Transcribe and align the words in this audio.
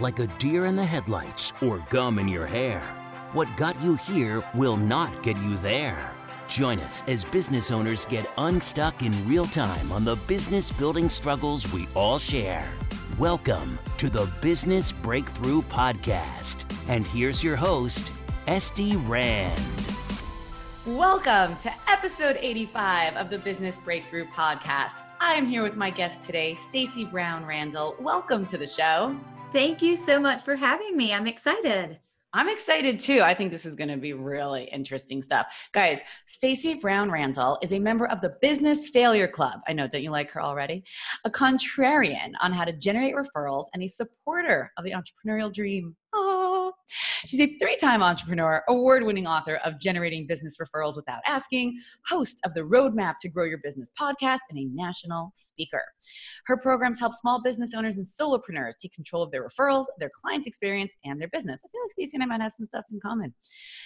Like 0.00 0.18
a 0.18 0.26
deer 0.38 0.66
in 0.66 0.76
the 0.76 0.84
headlights 0.84 1.52
or 1.62 1.78
gum 1.90 2.18
in 2.18 2.28
your 2.28 2.46
hair. 2.46 2.80
What 3.32 3.48
got 3.56 3.80
you 3.82 3.96
here 3.96 4.44
will 4.54 4.76
not 4.76 5.22
get 5.22 5.36
you 5.38 5.56
there. 5.58 6.10
Join 6.48 6.78
us 6.80 7.02
as 7.06 7.24
business 7.24 7.70
owners 7.70 8.06
get 8.06 8.30
unstuck 8.38 9.02
in 9.02 9.28
real 9.28 9.44
time 9.46 9.90
on 9.90 10.04
the 10.04 10.16
business 10.16 10.70
building 10.70 11.08
struggles 11.08 11.72
we 11.72 11.88
all 11.94 12.18
share. 12.18 12.68
Welcome 13.18 13.78
to 13.98 14.10
the 14.10 14.28
Business 14.40 14.92
Breakthrough 14.92 15.62
Podcast. 15.62 16.64
And 16.88 17.06
here's 17.06 17.42
your 17.42 17.56
host, 17.56 18.12
Esty 18.46 18.96
Rand. 18.96 19.60
Welcome 20.86 21.56
to 21.58 21.72
episode 21.88 22.36
85 22.40 23.16
of 23.16 23.30
the 23.30 23.38
Business 23.38 23.78
Breakthrough 23.78 24.26
Podcast. 24.26 25.02
I 25.20 25.32
am 25.32 25.46
here 25.46 25.62
with 25.62 25.76
my 25.76 25.88
guest 25.88 26.20
today, 26.20 26.54
Stacey 26.54 27.04
Brown 27.04 27.46
Randall. 27.46 27.96
Welcome 27.98 28.44
to 28.48 28.58
the 28.58 28.66
show. 28.66 29.18
Thank 29.54 29.82
you 29.82 29.94
so 29.94 30.18
much 30.18 30.42
for 30.42 30.56
having 30.56 30.96
me. 30.96 31.14
I'm 31.14 31.28
excited. 31.28 32.00
I'm 32.32 32.48
excited 32.48 32.98
too. 32.98 33.20
I 33.20 33.34
think 33.34 33.52
this 33.52 33.64
is 33.64 33.76
going 33.76 33.88
to 33.88 33.96
be 33.96 34.12
really 34.12 34.64
interesting 34.64 35.22
stuff. 35.22 35.68
Guys, 35.70 36.00
Stacey 36.26 36.74
Brown 36.74 37.08
Randall 37.08 37.58
is 37.62 37.72
a 37.72 37.78
member 37.78 38.06
of 38.06 38.20
the 38.20 38.34
Business 38.42 38.88
Failure 38.88 39.28
Club. 39.28 39.60
I 39.68 39.72
know, 39.72 39.86
don't 39.86 40.02
you 40.02 40.10
like 40.10 40.32
her 40.32 40.42
already? 40.42 40.82
A 41.24 41.30
contrarian 41.30 42.32
on 42.40 42.52
how 42.52 42.64
to 42.64 42.72
generate 42.72 43.14
referrals 43.14 43.66
and 43.72 43.84
a 43.84 43.86
supporter 43.86 44.72
of 44.76 44.84
the 44.84 44.90
entrepreneurial 44.90 45.54
dream. 45.54 45.94
Oh. 46.12 46.43
She's 47.26 47.40
a 47.40 47.58
three 47.58 47.76
time 47.76 48.02
entrepreneur, 48.02 48.62
award 48.68 49.04
winning 49.04 49.26
author 49.26 49.56
of 49.64 49.80
Generating 49.80 50.26
Business 50.26 50.56
Referrals 50.58 50.96
Without 50.96 51.20
Asking, 51.26 51.80
host 52.06 52.40
of 52.44 52.54
the 52.54 52.60
Roadmap 52.60 53.14
to 53.20 53.28
Grow 53.28 53.44
Your 53.44 53.58
Business 53.62 53.90
podcast, 53.98 54.40
and 54.50 54.58
a 54.58 54.64
national 54.66 55.32
speaker. 55.34 55.82
Her 56.46 56.56
programs 56.56 57.00
help 57.00 57.12
small 57.12 57.42
business 57.42 57.72
owners 57.74 57.96
and 57.96 58.06
solopreneurs 58.06 58.72
take 58.80 58.92
control 58.92 59.22
of 59.22 59.30
their 59.30 59.46
referrals, 59.46 59.86
their 59.98 60.10
clients' 60.14 60.46
experience, 60.46 60.94
and 61.04 61.20
their 61.20 61.28
business. 61.28 61.60
I 61.64 61.68
feel 61.68 61.82
like 61.82 61.92
Stacey 61.92 62.16
and 62.16 62.22
I 62.22 62.26
might 62.26 62.42
have 62.42 62.52
some 62.52 62.66
stuff 62.66 62.84
in 62.92 63.00
common. 63.00 63.32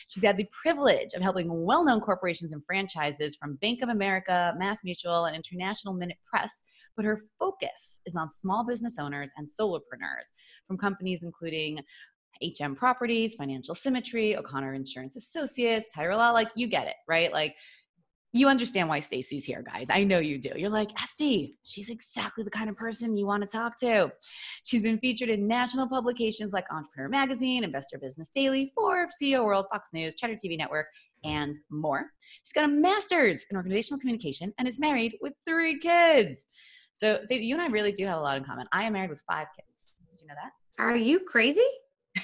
She's 0.09 0.25
had 0.25 0.37
the 0.37 0.49
privilege 0.63 1.15
of 1.15 1.23
helping 1.23 1.65
well 1.65 1.85
known 1.85 2.01
corporations 2.01 2.53
and 2.53 2.63
franchises 2.67 3.37
from 3.37 3.57
Bank 3.57 3.83
of 3.83 3.89
America, 3.89 4.55
Mass 4.59 4.81
Mutual, 4.83 5.27
and 5.27 5.37
International 5.37 5.95
Minute 5.95 6.17
Press 6.29 6.63
but 6.99 7.05
her 7.05 7.21
focus 7.39 8.01
is 8.07 8.17
on 8.17 8.29
small 8.29 8.67
business 8.67 8.99
owners 8.99 9.31
and 9.37 9.49
solopreneurs 9.49 10.33
from 10.67 10.77
companies 10.77 11.23
including 11.23 11.79
HM 12.43 12.75
Properties, 12.75 13.35
Financial 13.35 13.75
Symmetry, 13.75 14.37
O'Connor 14.37 14.75
Insurance 14.75 15.17
Associates, 15.17 15.87
Tyra 15.95 16.17
Law, 16.17 16.31
like 16.31 16.49
you 16.55 16.67
get 16.67 16.87
it, 16.87 16.97
right? 17.09 17.33
Like 17.33 17.57
you 18.33 18.47
understand 18.49 18.89
why 18.89 19.01
Stacey's 19.01 19.45
here, 19.45 19.63
guys. 19.63 19.87
I 19.91 20.05
know 20.05 20.19
you 20.19 20.39
do. 20.39 20.51
You're 20.55 20.69
like, 20.69 20.91
Esty, 21.01 21.57
she's 21.63 21.89
exactly 21.89 22.45
the 22.45 22.51
kind 22.51 22.69
of 22.69 22.77
person 22.77 23.17
you 23.17 23.27
want 23.27 23.43
to 23.43 23.49
talk 23.49 23.79
to. 23.79 24.13
She's 24.65 24.83
been 24.83 24.99
featured 24.99 25.31
in 25.31 25.49
national 25.49 25.89
publications 25.89 26.53
like 26.53 26.67
Entrepreneur 26.71 27.09
Magazine, 27.09 27.65
Investor 27.65 27.99
Business 27.99 28.29
Daily, 28.29 28.71
Forbes, 28.75 29.17
CEO 29.21 29.45
World, 29.45 29.67
Fox 29.73 29.89
News, 29.95 30.15
Cheddar 30.15 30.35
TV 30.35 30.59
Network, 30.59 30.87
and 31.25 31.57
more. 31.71 32.11
She's 32.43 32.53
got 32.53 32.65
a 32.65 32.69
master's 32.69 33.47
in 33.51 33.57
organizational 33.57 33.99
communication 33.99 34.53
and 34.59 34.69
is 34.69 34.79
married 34.79 35.17
with 35.23 35.33
three 35.47 35.79
kids. 35.79 36.49
So, 36.95 37.21
Stacey, 37.25 37.47
you 37.47 37.55
and 37.55 37.63
I 37.63 37.69
really 37.69 37.93
do 37.93 38.05
have 38.07 38.19
a 38.19 38.21
lot 38.21 38.37
in 38.37 38.45
common. 38.45 38.67
I 38.73 38.85
am 38.85 38.93
married 38.93 39.11
with 39.11 39.23
five 39.31 39.47
kids. 39.57 40.01
Did 40.11 40.21
you 40.21 40.29
know 40.29 40.35
that? 40.35 40.83
Are 40.83 40.97
you 40.97 41.21
crazy? 41.21 41.67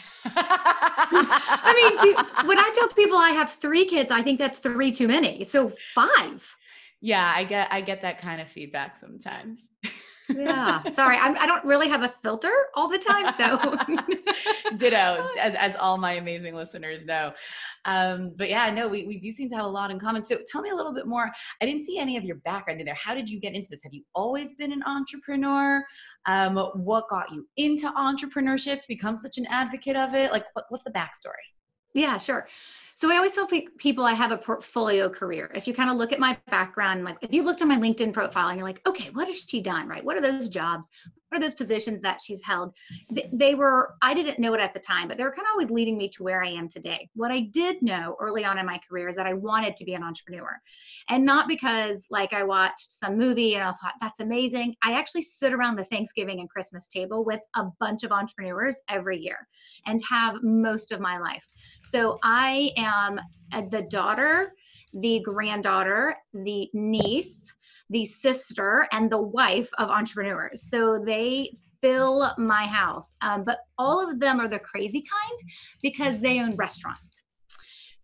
I 0.24 1.72
mean, 1.74 2.46
when 2.46 2.58
I 2.58 2.70
tell 2.74 2.88
people 2.88 3.18
I 3.18 3.30
have 3.30 3.52
three 3.52 3.84
kids, 3.84 4.10
I 4.10 4.22
think 4.22 4.38
that's 4.38 4.58
three 4.58 4.92
too 4.92 5.08
many. 5.08 5.44
So 5.44 5.72
five. 5.94 6.56
Yeah, 7.00 7.32
I 7.34 7.44
get 7.44 7.68
I 7.70 7.80
get 7.82 8.02
that 8.02 8.18
kind 8.18 8.40
of 8.40 8.48
feedback 8.48 8.96
sometimes. 8.96 9.68
yeah, 10.28 10.82
sorry, 10.92 11.16
I'm, 11.16 11.36
I 11.36 11.42
do 11.42 11.46
not 11.46 11.66
really 11.66 11.88
have 11.88 12.02
a 12.02 12.08
filter 12.08 12.52
all 12.74 12.88
the 12.88 12.98
time. 12.98 13.32
So, 13.34 13.76
ditto, 14.76 15.28
as 15.40 15.54
as 15.54 15.76
all 15.76 15.98
my 15.98 16.12
amazing 16.12 16.54
listeners 16.54 17.04
know. 17.04 17.32
Um, 17.84 18.32
but 18.36 18.48
yeah, 18.48 18.70
no, 18.70 18.88
we, 18.88 19.04
we 19.04 19.18
do 19.18 19.30
seem 19.32 19.48
to 19.50 19.56
have 19.56 19.64
a 19.64 19.68
lot 19.68 19.90
in 19.90 19.98
common. 20.00 20.22
So 20.22 20.38
tell 20.48 20.62
me 20.62 20.70
a 20.70 20.74
little 20.74 20.94
bit 20.94 21.06
more. 21.06 21.30
I 21.60 21.66
didn't 21.66 21.84
see 21.84 21.98
any 21.98 22.16
of 22.16 22.24
your 22.24 22.36
background 22.36 22.80
in 22.80 22.86
there. 22.86 22.94
How 22.94 23.14
did 23.14 23.28
you 23.28 23.38
get 23.38 23.54
into 23.54 23.68
this? 23.68 23.82
Have 23.82 23.92
you 23.92 24.02
always 24.14 24.54
been 24.54 24.72
an 24.72 24.82
entrepreneur? 24.84 25.84
Um, 26.26 26.56
what 26.56 27.08
got 27.08 27.30
you 27.30 27.46
into 27.56 27.88
entrepreneurship 27.90 28.80
to 28.80 28.88
become 28.88 29.16
such 29.16 29.36
an 29.36 29.46
advocate 29.46 29.96
of 29.96 30.14
it? 30.14 30.32
Like, 30.32 30.46
what, 30.54 30.64
what's 30.70 30.84
the 30.84 30.92
backstory? 30.92 31.44
Yeah, 31.92 32.18
sure. 32.18 32.48
So 32.96 33.10
I 33.10 33.16
always 33.16 33.32
tell 33.32 33.48
people 33.78 34.04
I 34.04 34.12
have 34.12 34.30
a 34.30 34.38
portfolio 34.38 35.08
career. 35.08 35.50
If 35.54 35.66
you 35.66 35.74
kind 35.74 35.90
of 35.90 35.96
look 35.96 36.12
at 36.12 36.20
my 36.20 36.38
background, 36.48 37.04
like 37.04 37.18
if 37.22 37.34
you 37.34 37.42
looked 37.42 37.60
at 37.60 37.66
my 37.66 37.76
LinkedIn 37.76 38.12
profile 38.12 38.48
and 38.48 38.56
you're 38.56 38.66
like, 38.66 38.86
okay, 38.86 39.10
what 39.12 39.26
has 39.26 39.44
she 39.48 39.60
done? 39.60 39.88
Right? 39.88 40.04
What 40.04 40.16
are 40.16 40.20
those 40.20 40.48
jobs? 40.48 40.88
Are 41.34 41.40
those 41.40 41.54
positions 41.54 42.00
that 42.02 42.20
she's 42.22 42.44
held? 42.44 42.74
They 43.32 43.54
were, 43.54 43.94
I 44.02 44.14
didn't 44.14 44.38
know 44.38 44.54
it 44.54 44.60
at 44.60 44.72
the 44.72 44.80
time, 44.80 45.08
but 45.08 45.16
they 45.16 45.24
were 45.24 45.32
kind 45.32 45.46
of 45.46 45.52
always 45.52 45.70
leading 45.70 45.98
me 45.98 46.08
to 46.10 46.22
where 46.22 46.44
I 46.44 46.48
am 46.48 46.68
today. 46.68 47.08
What 47.14 47.30
I 47.30 47.40
did 47.40 47.82
know 47.82 48.16
early 48.20 48.44
on 48.44 48.58
in 48.58 48.66
my 48.66 48.80
career 48.88 49.08
is 49.08 49.16
that 49.16 49.26
I 49.26 49.34
wanted 49.34 49.76
to 49.76 49.84
be 49.84 49.94
an 49.94 50.02
entrepreneur. 50.02 50.60
And 51.08 51.24
not 51.24 51.48
because 51.48 52.06
like 52.10 52.32
I 52.32 52.44
watched 52.44 52.92
some 52.92 53.18
movie 53.18 53.54
and 53.54 53.64
I 53.64 53.72
thought 53.72 53.94
that's 54.00 54.20
amazing. 54.20 54.74
I 54.84 54.92
actually 54.92 55.22
sit 55.22 55.52
around 55.52 55.76
the 55.76 55.84
Thanksgiving 55.84 56.40
and 56.40 56.48
Christmas 56.48 56.86
table 56.86 57.24
with 57.24 57.40
a 57.56 57.64
bunch 57.80 58.04
of 58.04 58.12
entrepreneurs 58.12 58.80
every 58.88 59.18
year 59.18 59.48
and 59.86 60.00
have 60.08 60.42
most 60.42 60.92
of 60.92 61.00
my 61.00 61.18
life. 61.18 61.48
So 61.86 62.18
I 62.22 62.70
am 62.76 63.20
uh, 63.52 63.62
the 63.70 63.82
daughter, 63.82 64.52
the 64.92 65.20
granddaughter, 65.24 66.14
the 66.32 66.68
niece, 66.72 67.52
the 67.94 68.04
sister, 68.04 68.88
and 68.92 69.08
the 69.08 69.22
wife 69.22 69.70
of 69.78 69.88
entrepreneurs. 69.88 70.62
So 70.62 70.98
they 70.98 71.54
fill 71.80 72.32
my 72.36 72.66
house. 72.66 73.14
Um, 73.22 73.44
but 73.44 73.60
all 73.78 74.10
of 74.10 74.18
them 74.18 74.40
are 74.40 74.48
the 74.48 74.58
crazy 74.58 75.00
kind 75.02 75.38
because 75.80 76.18
they 76.18 76.40
own 76.40 76.56
restaurants. 76.56 77.22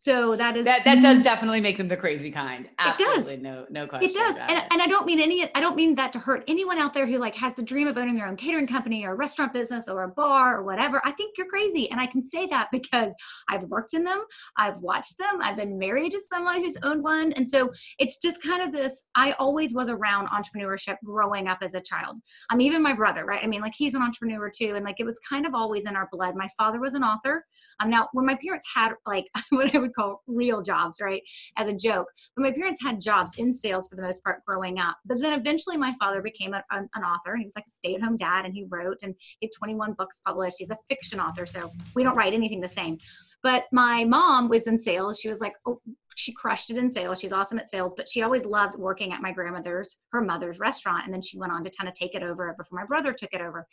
So 0.02 0.34
that 0.34 0.56
is 0.56 0.64
that 0.64 0.82
that 0.86 1.02
does 1.02 1.18
definitely 1.18 1.60
make 1.60 1.76
them 1.76 1.86
the 1.86 1.96
crazy 1.96 2.30
kind. 2.30 2.66
Absolutely, 2.78 3.34
it 3.34 3.42
does. 3.42 3.42
no 3.42 3.66
no 3.68 3.86
question. 3.86 4.08
It 4.08 4.14
does, 4.14 4.34
and, 4.38 4.52
it. 4.52 4.64
and 4.70 4.80
I 4.80 4.86
don't 4.86 5.04
mean 5.04 5.20
any. 5.20 5.54
I 5.54 5.60
don't 5.60 5.76
mean 5.76 5.94
that 5.96 6.10
to 6.14 6.18
hurt 6.18 6.42
anyone 6.48 6.78
out 6.78 6.94
there 6.94 7.04
who 7.04 7.18
like 7.18 7.34
has 7.34 7.52
the 7.52 7.62
dream 7.62 7.86
of 7.86 7.98
owning 7.98 8.16
their 8.16 8.26
own 8.26 8.36
catering 8.36 8.66
company 8.66 9.04
or 9.04 9.12
a 9.12 9.14
restaurant 9.14 9.52
business 9.52 9.88
or 9.88 10.04
a 10.04 10.08
bar 10.08 10.56
or 10.56 10.62
whatever. 10.62 11.02
I 11.04 11.10
think 11.10 11.36
you're 11.36 11.48
crazy, 11.48 11.90
and 11.90 12.00
I 12.00 12.06
can 12.06 12.22
say 12.22 12.46
that 12.46 12.68
because 12.72 13.12
I've 13.50 13.64
worked 13.64 13.92
in 13.92 14.02
them, 14.02 14.24
I've 14.56 14.78
watched 14.78 15.18
them, 15.18 15.38
I've 15.42 15.56
been 15.56 15.78
married 15.78 16.12
to 16.12 16.20
someone 16.32 16.64
who's 16.64 16.78
owned 16.82 17.02
one, 17.02 17.34
and 17.34 17.48
so 17.48 17.70
it's 17.98 18.16
just 18.22 18.42
kind 18.42 18.62
of 18.62 18.72
this. 18.72 19.04
I 19.16 19.32
always 19.32 19.74
was 19.74 19.90
around 19.90 20.28
entrepreneurship 20.28 20.96
growing 21.04 21.46
up 21.46 21.58
as 21.60 21.74
a 21.74 21.80
child. 21.82 22.16
I 22.48 22.56
mean, 22.56 22.68
even 22.68 22.82
my 22.82 22.94
brother, 22.94 23.26
right? 23.26 23.44
I 23.44 23.46
mean, 23.46 23.60
like 23.60 23.74
he's 23.76 23.92
an 23.92 24.00
entrepreneur 24.00 24.50
too, 24.50 24.76
and 24.76 24.84
like 24.86 24.98
it 24.98 25.04
was 25.04 25.18
kind 25.28 25.44
of 25.44 25.54
always 25.54 25.84
in 25.84 25.94
our 25.94 26.08
blood. 26.10 26.36
My 26.36 26.48
father 26.56 26.80
was 26.80 26.94
an 26.94 27.04
author. 27.04 27.44
Um, 27.80 27.90
now 27.90 28.08
when 28.12 28.24
my 28.24 28.38
parents 28.42 28.66
had 28.74 28.94
like 29.06 29.26
what 29.50 29.74
I 29.74 29.78
would 29.78 29.89
call 29.90 30.22
real 30.26 30.62
jobs, 30.62 31.00
right? 31.00 31.22
As 31.56 31.68
a 31.68 31.72
joke. 31.72 32.06
But 32.36 32.42
my 32.42 32.52
parents 32.52 32.82
had 32.82 33.00
jobs 33.00 33.38
in 33.38 33.52
sales 33.52 33.88
for 33.88 33.96
the 33.96 34.02
most 34.02 34.22
part 34.24 34.44
growing 34.46 34.78
up. 34.78 34.96
But 35.04 35.20
then 35.20 35.38
eventually 35.38 35.76
my 35.76 35.94
father 36.00 36.22
became 36.22 36.54
a, 36.54 36.62
an, 36.70 36.88
an 36.94 37.02
author. 37.02 37.36
He 37.36 37.44
was 37.44 37.54
like 37.56 37.66
a 37.66 37.70
stay 37.70 37.94
at 37.94 38.02
home 38.02 38.16
dad 38.16 38.44
and 38.44 38.54
he 38.54 38.66
wrote 38.68 39.02
and 39.02 39.14
he 39.38 39.46
had 39.46 39.52
21 39.56 39.94
books 39.94 40.20
published. 40.24 40.56
He's 40.58 40.70
a 40.70 40.78
fiction 40.88 41.20
author. 41.20 41.46
So 41.46 41.72
we 41.94 42.02
don't 42.02 42.16
write 42.16 42.34
anything 42.34 42.60
the 42.60 42.68
same. 42.68 42.98
But 43.42 43.64
my 43.72 44.04
mom 44.04 44.48
was 44.48 44.66
in 44.66 44.78
sales. 44.78 45.18
She 45.18 45.28
was 45.28 45.40
like, 45.40 45.54
oh, 45.66 45.80
she 46.16 46.32
crushed 46.32 46.70
it 46.70 46.76
in 46.76 46.90
sales. 46.90 47.18
She's 47.18 47.32
awesome 47.32 47.58
at 47.58 47.70
sales, 47.70 47.94
but 47.96 48.08
she 48.08 48.22
always 48.22 48.44
loved 48.44 48.78
working 48.78 49.12
at 49.12 49.22
my 49.22 49.32
grandmother's, 49.32 50.00
her 50.12 50.20
mother's 50.20 50.58
restaurant. 50.58 51.04
And 51.06 51.14
then 51.14 51.22
she 51.22 51.38
went 51.38 51.52
on 51.52 51.64
to 51.64 51.70
kind 51.70 51.88
of 51.88 51.94
take 51.94 52.14
it 52.14 52.22
over 52.22 52.54
before 52.58 52.78
my 52.78 52.84
brother 52.86 53.12
took 53.12 53.32
it 53.32 53.40
over. 53.40 53.66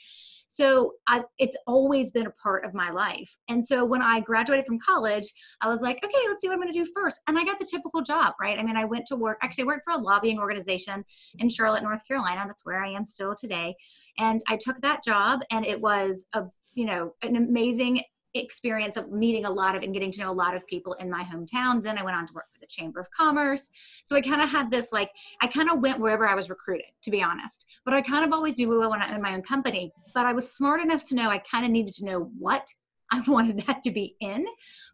So 0.47 0.93
I, 1.07 1.23
it's 1.37 1.57
always 1.67 2.11
been 2.11 2.27
a 2.27 2.31
part 2.31 2.65
of 2.65 2.73
my 2.73 2.89
life. 2.89 3.35
And 3.49 3.65
so 3.65 3.83
when 3.85 4.01
I 4.01 4.21
graduated 4.21 4.65
from 4.65 4.79
college, 4.79 5.25
I 5.61 5.67
was 5.67 5.81
like, 5.81 5.97
okay, 6.03 6.27
let's 6.27 6.41
see 6.41 6.47
what 6.47 6.53
I'm 6.53 6.61
going 6.61 6.73
to 6.73 6.79
do 6.79 6.89
first. 6.95 7.21
And 7.27 7.37
I 7.37 7.43
got 7.43 7.59
the 7.59 7.65
typical 7.65 8.01
job, 8.01 8.33
right? 8.39 8.57
I 8.57 8.63
mean, 8.63 8.77
I 8.77 8.85
went 8.85 9.05
to 9.07 9.15
work, 9.15 9.37
actually, 9.41 9.65
I 9.65 9.67
worked 9.67 9.83
for 9.83 9.93
a 9.93 9.97
lobbying 9.97 10.39
organization 10.39 11.03
in 11.39 11.49
Charlotte, 11.49 11.83
North 11.83 12.07
Carolina. 12.07 12.45
That's 12.47 12.65
where 12.65 12.83
I 12.83 12.89
am 12.89 13.05
still 13.05 13.35
today. 13.35 13.75
And 14.17 14.41
I 14.47 14.57
took 14.57 14.79
that 14.81 15.03
job, 15.03 15.41
and 15.51 15.65
it 15.65 15.79
was 15.79 16.25
a 16.33 16.43
you 16.73 16.85
know 16.85 17.13
an 17.23 17.35
amazing 17.35 18.01
experience 18.39 18.97
of 18.97 19.11
meeting 19.11 19.45
a 19.45 19.49
lot 19.49 19.75
of 19.75 19.83
and 19.83 19.93
getting 19.93 20.11
to 20.11 20.21
know 20.21 20.31
a 20.31 20.33
lot 20.33 20.55
of 20.55 20.65
people 20.67 20.93
in 20.93 21.09
my 21.09 21.23
hometown. 21.23 21.83
Then 21.83 21.97
I 21.97 22.03
went 22.03 22.17
on 22.17 22.27
to 22.27 22.33
work 22.33 22.47
for 22.53 22.59
the 22.59 22.67
Chamber 22.67 22.99
of 22.99 23.07
Commerce. 23.11 23.69
So 24.05 24.15
I 24.15 24.21
kind 24.21 24.41
of 24.41 24.49
had 24.49 24.71
this 24.71 24.91
like, 24.91 25.11
I 25.41 25.47
kind 25.47 25.69
of 25.69 25.79
went 25.79 25.99
wherever 25.99 26.27
I 26.27 26.35
was 26.35 26.49
recruited, 26.49 26.87
to 27.03 27.11
be 27.11 27.21
honest. 27.21 27.65
But 27.85 27.93
I 27.93 28.01
kind 28.01 28.25
of 28.25 28.33
always 28.33 28.57
knew 28.57 28.81
I 28.81 28.87
want 28.87 29.03
to 29.03 29.13
own 29.13 29.21
my 29.21 29.33
own 29.33 29.41
company. 29.41 29.91
But 30.13 30.25
I 30.25 30.33
was 30.33 30.51
smart 30.51 30.81
enough 30.81 31.03
to 31.05 31.15
know 31.15 31.29
I 31.29 31.39
kind 31.39 31.65
of 31.65 31.71
needed 31.71 31.93
to 31.95 32.05
know 32.05 32.31
what 32.37 32.67
I 33.11 33.21
wanted 33.27 33.65
that 33.65 33.81
to 33.83 33.91
be 33.91 34.15
in 34.19 34.45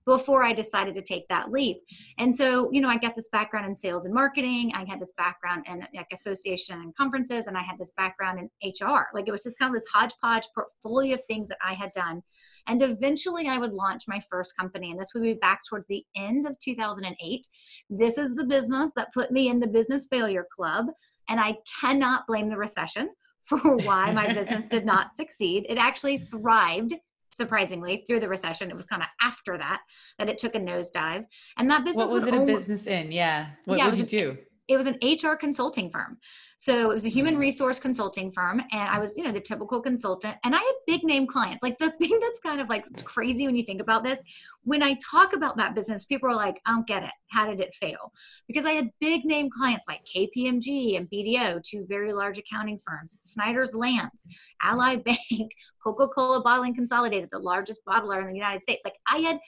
before 0.05 0.43
I 0.43 0.53
decided 0.53 0.95
to 0.95 1.01
take 1.01 1.27
that 1.27 1.51
leap. 1.51 1.77
And 2.17 2.35
so, 2.35 2.69
you 2.71 2.81
know, 2.81 2.89
I 2.89 2.97
got 2.97 3.15
this 3.15 3.29
background 3.29 3.65
in 3.67 3.75
sales 3.75 4.05
and 4.05 4.13
marketing. 4.13 4.71
I 4.75 4.85
had 4.85 4.99
this 4.99 5.13
background 5.17 5.65
in 5.67 5.85
like 5.95 6.11
association 6.11 6.81
and 6.81 6.95
conferences, 6.95 7.47
and 7.47 7.57
I 7.57 7.61
had 7.61 7.77
this 7.77 7.91
background 7.95 8.39
in 8.39 8.71
HR. 8.71 9.07
Like 9.13 9.27
it 9.27 9.31
was 9.31 9.43
just 9.43 9.57
kind 9.57 9.73
of 9.73 9.79
this 9.79 9.89
hodgepodge 9.91 10.47
portfolio 10.53 11.15
of 11.15 11.25
things 11.25 11.49
that 11.49 11.57
I 11.63 11.73
had 11.73 11.91
done. 11.93 12.21
And 12.67 12.81
eventually 12.81 13.47
I 13.47 13.57
would 13.57 13.73
launch 13.73 14.03
my 14.07 14.21
first 14.29 14.55
company. 14.57 14.91
And 14.91 14.99
this 14.99 15.09
would 15.13 15.23
be 15.23 15.33
back 15.33 15.61
towards 15.69 15.87
the 15.87 16.03
end 16.15 16.45
of 16.45 16.57
2008. 16.59 17.47
This 17.89 18.17
is 18.17 18.35
the 18.35 18.45
business 18.45 18.91
that 18.95 19.13
put 19.13 19.31
me 19.31 19.49
in 19.49 19.59
the 19.59 19.67
business 19.67 20.07
failure 20.09 20.47
club. 20.55 20.87
And 21.29 21.39
I 21.39 21.57
cannot 21.81 22.27
blame 22.27 22.49
the 22.49 22.57
recession 22.57 23.09
for 23.43 23.57
why 23.77 24.11
my 24.11 24.33
business 24.33 24.67
did 24.67 24.85
not 24.85 25.15
succeed. 25.15 25.65
It 25.69 25.77
actually 25.77 26.27
thrived 26.31 26.93
surprisingly 27.33 28.03
through 28.05 28.19
the 28.19 28.29
recession. 28.29 28.69
It 28.69 28.75
was 28.75 28.85
kind 28.85 29.01
of 29.01 29.07
after 29.21 29.57
that 29.57 29.81
that 30.19 30.29
it 30.29 30.37
took 30.37 30.55
a 30.55 30.59
nosedive. 30.59 31.25
And 31.57 31.69
that 31.71 31.83
business 31.83 32.07
What 32.07 32.15
was 32.15 32.27
it 32.27 32.33
only, 32.33 32.53
a 32.53 32.57
business 32.57 32.85
in? 32.85 33.11
Yeah. 33.11 33.47
What 33.65 33.77
Yeah, 33.77 33.89
would 33.89 33.97
you 33.97 34.05
do? 34.05 34.37
It 34.67 34.77
was 34.77 34.87
an 34.87 34.97
HR 35.01 35.35
consulting 35.35 35.91
firm. 35.91 36.17
So 36.57 36.89
it 36.89 36.93
was 36.93 37.03
a 37.05 37.09
human 37.09 37.35
Mhm. 37.35 37.39
resource 37.39 37.79
consulting 37.79 38.31
firm. 38.31 38.61
And 38.71 38.89
I 38.89 38.97
was, 38.97 39.11
you 39.17 39.23
know, 39.23 39.31
the 39.33 39.41
typical 39.41 39.81
consultant. 39.81 40.37
And 40.45 40.55
I 40.55 40.59
had 40.59 40.73
big 40.87 41.03
name 41.03 41.27
clients. 41.27 41.61
Like 41.61 41.77
the 41.77 41.91
thing 41.99 42.17
that's 42.21 42.39
kind 42.39 42.61
of 42.61 42.69
like 42.69 42.85
crazy 43.03 43.45
when 43.45 43.57
you 43.57 43.63
think 43.63 43.81
about 43.81 44.05
this, 44.05 44.19
when 44.63 44.81
I 44.81 44.97
talk 45.11 45.33
about 45.33 45.57
that 45.57 45.75
business, 45.75 46.05
people 46.05 46.29
are 46.29 46.35
like, 46.35 46.61
I 46.65 46.71
don't 46.71 46.87
get 46.87 47.03
it. 47.03 47.11
How 47.31 47.45
did 47.47 47.59
it 47.59 47.75
fail? 47.75 48.13
Because 48.47 48.65
I 48.65 48.71
had 48.71 48.89
big 49.01 49.25
name 49.25 49.49
clients 49.49 49.85
like 49.89 50.05
KPMG 50.05 50.95
and 50.95 51.09
BDO, 51.09 51.61
two 51.63 51.85
very 51.89 52.13
large 52.13 52.37
accounting 52.39 52.79
firms, 52.87 53.17
Snyder's 53.19 53.75
Lance, 53.75 54.25
Ally 54.61 54.95
Bank, 54.95 55.19
Coca 55.83 56.07
Cola 56.07 56.41
Bottling 56.41 56.75
Consolidated, 56.75 57.27
the 57.31 57.39
largest 57.39 57.81
bottler 57.85 58.21
in 58.21 58.27
the 58.27 58.35
United 58.35 58.63
States. 58.63 58.85
Like 58.85 58.95
I 59.05 59.17
had 59.17 59.39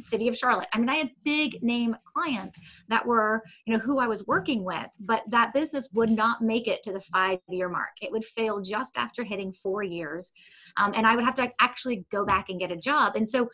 city 0.00 0.28
of 0.28 0.36
charlotte 0.36 0.68
i 0.72 0.78
mean 0.78 0.88
i 0.88 0.96
had 0.96 1.10
big 1.24 1.62
name 1.62 1.96
clients 2.04 2.56
that 2.88 3.04
were 3.04 3.42
you 3.66 3.72
know 3.72 3.78
who 3.80 3.98
i 3.98 4.06
was 4.06 4.26
working 4.26 4.64
with 4.64 4.88
but 5.00 5.22
that 5.28 5.52
business 5.52 5.88
would 5.92 6.10
not 6.10 6.42
make 6.42 6.68
it 6.68 6.82
to 6.82 6.92
the 6.92 7.00
five 7.00 7.38
year 7.48 7.68
mark 7.68 7.90
it 8.00 8.10
would 8.12 8.24
fail 8.24 8.60
just 8.60 8.96
after 8.96 9.22
hitting 9.22 9.52
four 9.52 9.82
years 9.82 10.32
um, 10.76 10.92
and 10.94 11.06
i 11.06 11.14
would 11.14 11.24
have 11.24 11.34
to 11.34 11.50
actually 11.60 12.04
go 12.10 12.24
back 12.24 12.48
and 12.48 12.60
get 12.60 12.70
a 12.70 12.76
job 12.76 13.16
and 13.16 13.28
so 13.28 13.48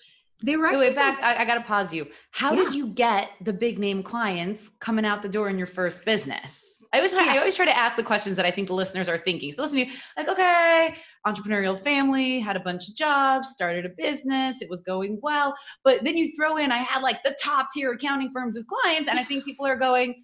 they 0.44 0.56
were 0.56 0.66
actually 0.66 0.88
wait, 0.88 0.96
back. 0.96 1.22
I, 1.22 1.42
I 1.42 1.44
got 1.44 1.54
to 1.54 1.60
pause 1.60 1.92
you. 1.94 2.08
How 2.32 2.52
Yeah. 2.52 2.64
did 2.64 2.74
you 2.74 2.88
get 2.88 3.30
the 3.40 3.52
big 3.52 3.78
name 3.78 4.02
clients 4.02 4.70
coming 4.80 5.04
out 5.04 5.22
the 5.22 5.28
door 5.28 5.48
in 5.48 5.56
your 5.56 5.68
first 5.68 6.04
business? 6.04 6.81
I 6.92 6.98
always, 6.98 7.12
try, 7.12 7.34
I 7.34 7.38
always 7.38 7.54
try 7.54 7.64
to 7.64 7.76
ask 7.76 7.96
the 7.96 8.02
questions 8.02 8.36
that 8.36 8.44
I 8.44 8.50
think 8.50 8.68
the 8.68 8.74
listeners 8.74 9.08
are 9.08 9.18
thinking. 9.18 9.50
So 9.52 9.62
listen 9.62 9.78
to 9.78 9.86
me, 9.86 9.92
like, 10.16 10.28
okay, 10.28 10.94
entrepreneurial 11.26 11.78
family, 11.78 12.38
had 12.38 12.56
a 12.56 12.60
bunch 12.60 12.88
of 12.88 12.94
jobs, 12.94 13.48
started 13.48 13.86
a 13.86 13.90
business, 13.96 14.60
it 14.60 14.68
was 14.68 14.82
going 14.82 15.18
well, 15.22 15.54
but 15.84 16.04
then 16.04 16.16
you 16.16 16.30
throw 16.36 16.58
in, 16.58 16.70
I 16.70 16.78
had 16.78 17.02
like 17.02 17.22
the 17.22 17.36
top 17.40 17.68
tier 17.72 17.92
accounting 17.92 18.30
firms 18.32 18.56
as 18.56 18.64
clients, 18.64 19.08
and 19.08 19.18
I 19.18 19.24
think 19.24 19.44
people 19.44 19.66
are 19.66 19.76
going, 19.76 20.22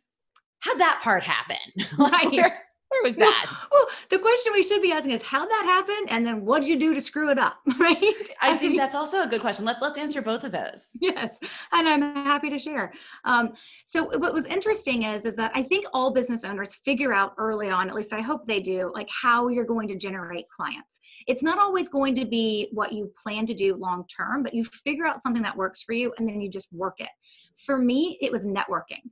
how'd 0.60 0.80
that 0.80 1.00
part 1.02 1.22
happen? 1.22 1.56
Like. 1.98 2.54
Where, 2.88 3.02
was 3.02 3.16
that? 3.16 3.66
well, 3.70 3.86
the 4.08 4.18
question 4.18 4.52
we 4.52 4.62
should 4.62 4.82
be 4.82 4.92
asking 4.92 5.12
is 5.12 5.22
how'd 5.22 5.48
that 5.48 5.64
happened 5.64 6.10
and 6.10 6.26
then 6.26 6.44
what 6.44 6.62
did 6.62 6.68
you 6.68 6.78
do 6.78 6.94
to 6.94 7.00
screw 7.00 7.30
it 7.30 7.38
up 7.38 7.58
right 7.78 8.28
I 8.40 8.56
think 8.56 8.76
that's 8.76 8.94
also 8.94 9.22
a 9.22 9.26
good 9.26 9.40
question. 9.40 9.64
Let, 9.64 9.82
let's 9.82 9.98
answer 9.98 10.22
both 10.22 10.44
of 10.44 10.52
those. 10.52 10.90
yes 11.00 11.38
and 11.72 11.88
i'm 11.88 12.00
happy 12.00 12.50
to 12.50 12.58
share 12.58 12.92
um, 13.24 13.52
so 13.84 14.04
what 14.18 14.32
was 14.32 14.46
interesting 14.46 15.04
is 15.04 15.24
is 15.24 15.36
that 15.36 15.52
i 15.54 15.62
think 15.62 15.86
all 15.92 16.12
business 16.12 16.44
owners 16.44 16.74
figure 16.76 17.12
out 17.12 17.34
early 17.38 17.70
on 17.70 17.88
at 17.88 17.94
least 17.94 18.12
i 18.12 18.20
hope 18.20 18.46
they 18.46 18.60
do 18.60 18.90
like 18.94 19.08
how 19.10 19.48
you're 19.48 19.64
going 19.64 19.88
to 19.88 19.96
generate 19.96 20.48
clients 20.48 20.98
it's 21.26 21.42
not 21.42 21.58
always 21.58 21.88
going 21.88 22.14
to 22.14 22.24
be 22.24 22.68
what 22.72 22.92
you 22.92 23.12
plan 23.22 23.46
to 23.46 23.54
do 23.54 23.74
long 23.76 24.04
term 24.06 24.42
but 24.42 24.54
you 24.54 24.64
figure 24.64 25.06
out 25.06 25.22
something 25.22 25.42
that 25.42 25.56
works 25.56 25.82
for 25.82 25.92
you 25.92 26.12
and 26.18 26.28
then 26.28 26.40
you 26.40 26.48
just 26.48 26.72
work 26.72 27.00
it 27.00 27.10
for 27.56 27.78
me 27.78 28.18
it 28.20 28.30
was 28.30 28.46
networking 28.46 29.02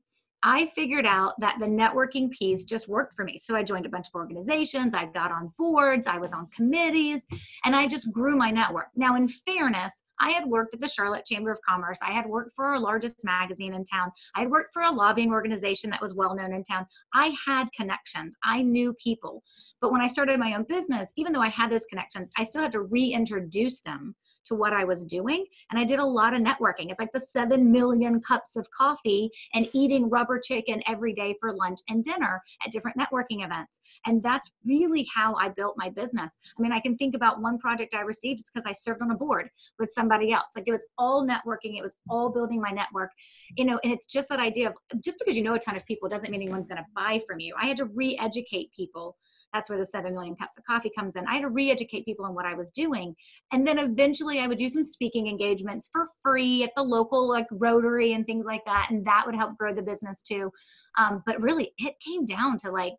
I 0.43 0.67
figured 0.67 1.07
out 1.07 1.33
that 1.41 1.59
the 1.59 1.67
networking 1.67 2.31
piece 2.31 2.65
just 2.65 2.89
worked 2.89 3.15
for 3.15 3.25
me. 3.25 3.39
So 3.39 3.57
I 3.57 3.63
joined 3.63 3.87
a 3.87 3.91
bunch 3.91 4.09
of 4.09 4.15
organizations, 4.15 4.95
I 4.95 5.07
got 5.07 5.33
on 5.33 5.53
boards, 5.59 6.07
I 6.07 6.19
was 6.19 6.33
on 6.33 6.49
committees, 6.55 7.27
and 7.65 7.75
I 7.75 7.87
just 7.87 8.13
grew 8.13 8.37
my 8.37 8.51
network. 8.51 8.89
Now, 8.95 9.17
in 9.17 9.29
fairness, 9.29 10.03
I 10.19 10.31
had 10.31 10.47
worked 10.47 10.75
at 10.75 10.81
the 10.81 10.89
Charlotte 10.89 11.27
Chamber 11.27 11.51
of 11.51 11.59
Commerce. 11.69 11.99
I 12.03 12.13
had 12.13 12.27
worked 12.27 12.53
for 12.55 12.65
our 12.65 12.79
largest 12.79 13.25
magazine 13.25 13.75
in 13.75 13.85
town. 13.85 14.11
I 14.35 14.41
had 14.41 14.51
worked 14.51 14.73
for 14.73 14.83
a 14.83 14.91
lobbying 14.91 15.31
organization 15.31 15.91
that 15.91 16.01
was 16.01 16.15
well 16.15 16.35
known 16.35 16.55
in 16.55 16.65
town. 16.65 16.87
I 17.13 17.37
had 17.45 17.69
connections, 17.79 18.37
I 18.45 18.63
knew 18.63 18.95
people. 18.95 19.43
But 19.81 19.93
when 19.93 20.01
I 20.01 20.07
started 20.07 20.39
my 20.39 20.55
own 20.55 20.65
business, 20.69 21.13
even 21.17 21.33
though 21.33 21.41
I 21.41 21.49
had 21.49 21.71
those 21.71 21.87
connections, 21.87 22.31
I 22.37 22.45
still 22.45 22.63
had 22.63 22.73
to 22.73 22.81
reintroduce 22.83 23.81
them 23.83 24.15
to 24.47 24.55
what 24.55 24.73
I 24.73 24.85
was 24.85 25.05
doing. 25.05 25.45
And 25.71 25.79
I 25.79 25.85
did 25.85 25.99
a 25.99 26.05
lot 26.05 26.35
of 26.35 26.41
networking. 26.41 26.91
It's 26.91 27.01
like 27.01 27.13
the 27.13 27.21
7 27.21 27.71
million 27.71 28.21
cups 28.21 28.57
of 28.57 28.71
coffee 28.71 29.31
and 29.55 29.69
eating 29.73 30.09
rubber 30.09 30.39
chicken 30.39 30.83
every 30.87 31.13
day 31.13 31.35
for 31.41 31.55
lunch 31.55 31.81
and 31.89 32.03
dinner 32.03 32.41
at 32.65 32.73
different 32.73 32.99
networking 32.99 33.45
events. 33.45 33.81
And 34.07 34.23
that's 34.23 34.51
really 34.65 35.07
how 35.15 35.35
I 35.35 35.49
built 35.49 35.75
my 35.77 35.91
business. 35.91 36.39
I 36.59 36.63
mean, 36.63 36.73
I 36.73 36.81
can 36.81 36.97
think 36.97 37.15
about 37.15 37.41
one 37.41 37.59
project 37.59 37.95
I 37.95 38.01
received, 38.01 38.41
it's 38.41 38.51
because 38.51 38.67
I 38.67 38.73
served 38.73 39.03
on 39.03 39.11
a 39.11 39.17
board 39.17 39.49
with 39.79 39.91
somebody 39.93 40.33
else. 40.33 40.47
Like 40.55 40.65
it 40.67 40.73
was 40.73 40.87
all 40.99 41.27
networking, 41.27 41.77
it 41.79 41.83
was 41.83 41.97
all 42.09 42.31
building 42.31 42.61
my 42.61 42.71
network, 42.71 43.11
you 43.57 43.65
know, 43.65 43.79
and 43.83 43.93
it's 43.93 44.07
just 44.07 44.29
that 44.29 44.41
idea 44.41 44.69
of 44.69 45.03
just 45.03 45.19
because 45.19 45.37
you 45.37 45.43
know 45.43 45.55
a 45.55 45.59
ton 45.59 45.77
of 45.77 45.85
people 45.87 46.09
doesn't 46.09 46.31
mean 46.31 46.43
anyone's 46.43 46.67
going 46.67 46.79
to 46.79 46.87
buy 46.95 47.21
from 47.27 47.41
you. 47.41 47.55
I 47.61 47.67
had 47.67 47.77
to 47.79 47.87
re 47.87 48.17
educate 48.21 48.73
people. 48.75 49.17
That's 49.57 49.71
where 49.71 49.79
the 49.79 49.87
7 49.87 50.13
million 50.13 50.37
cups 50.37 50.59
of 50.59 50.65
coffee 50.65 50.91
comes 50.95 51.17
in. 51.17 51.27
I 51.27 51.37
had 51.37 51.41
to 51.41 51.49
re 51.49 51.71
educate 51.71 52.05
people 52.05 52.27
on 52.27 52.35
what 52.35 52.45
I 52.45 52.53
was 52.53 52.71
doing. 52.71 53.17
And 53.53 53.67
then 53.67 53.79
eventually 53.79 54.39
I 54.39 54.47
would 54.47 54.59
do 54.59 54.69
some 54.69 54.85
speaking 54.85 55.29
engagements 55.29 55.89
for 55.91 56.07
free 56.23 56.63
at 56.63 56.73
the 56.77 56.83
local 56.83 57.27
like 57.27 57.47
Rotary 57.51 58.13
and 58.13 58.27
things 58.27 58.45
like 58.45 58.67
that. 58.67 58.89
And 58.91 59.03
that 59.07 59.25
would 59.25 59.35
help 59.35 59.57
grow 59.57 59.75
the 59.75 59.81
business 59.81 60.21
too. 60.21 60.53
Um, 60.99 61.23
but 61.25 61.41
really, 61.41 61.73
it 61.79 61.95
came 62.07 62.27
down 62.27 62.59
to 62.59 62.71
like 62.71 62.97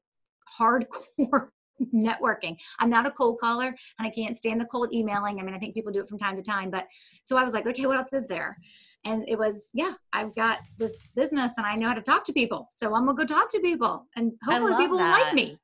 hardcore 0.59 1.50
networking. 1.94 2.57
I'm 2.80 2.89
not 2.89 3.06
a 3.06 3.12
cold 3.12 3.39
caller 3.39 3.68
and 3.68 4.07
I 4.07 4.09
can't 4.09 4.36
stand 4.36 4.59
the 4.59 4.65
cold 4.65 4.92
emailing. 4.92 5.39
I 5.39 5.44
mean, 5.44 5.54
I 5.54 5.59
think 5.59 5.75
people 5.75 5.92
do 5.92 6.01
it 6.01 6.09
from 6.09 6.18
time 6.18 6.38
to 6.38 6.42
time. 6.42 6.71
But 6.71 6.88
so 7.24 7.38
I 7.38 7.44
was 7.44 7.54
like, 7.54 7.68
okay, 7.68 7.86
what 7.86 7.98
else 7.98 8.13
is 8.13 8.25
there? 8.25 8.57
And 9.06 9.30
it 9.30 9.38
was, 9.38 9.69
yeah, 9.75 9.94
I've 10.12 10.33
got 10.33 10.62
this 10.80 11.09
business 11.15 11.51
and 11.57 11.68
I 11.68 11.75
know 11.75 11.88
how 11.88 11.94
to 11.94 12.01
talk 12.01 12.24
to 12.25 12.33
people. 12.33 12.68
So 12.71 12.95
I'm 12.95 13.06
gonna 13.06 13.15
go 13.15 13.25
talk 13.25 13.51
to 13.51 13.59
people 13.59 14.07
and 14.15 14.31
hopefully 14.44 14.74
people 14.75 14.98
will 14.98 15.06
like 15.06 15.36
me. 15.36 15.59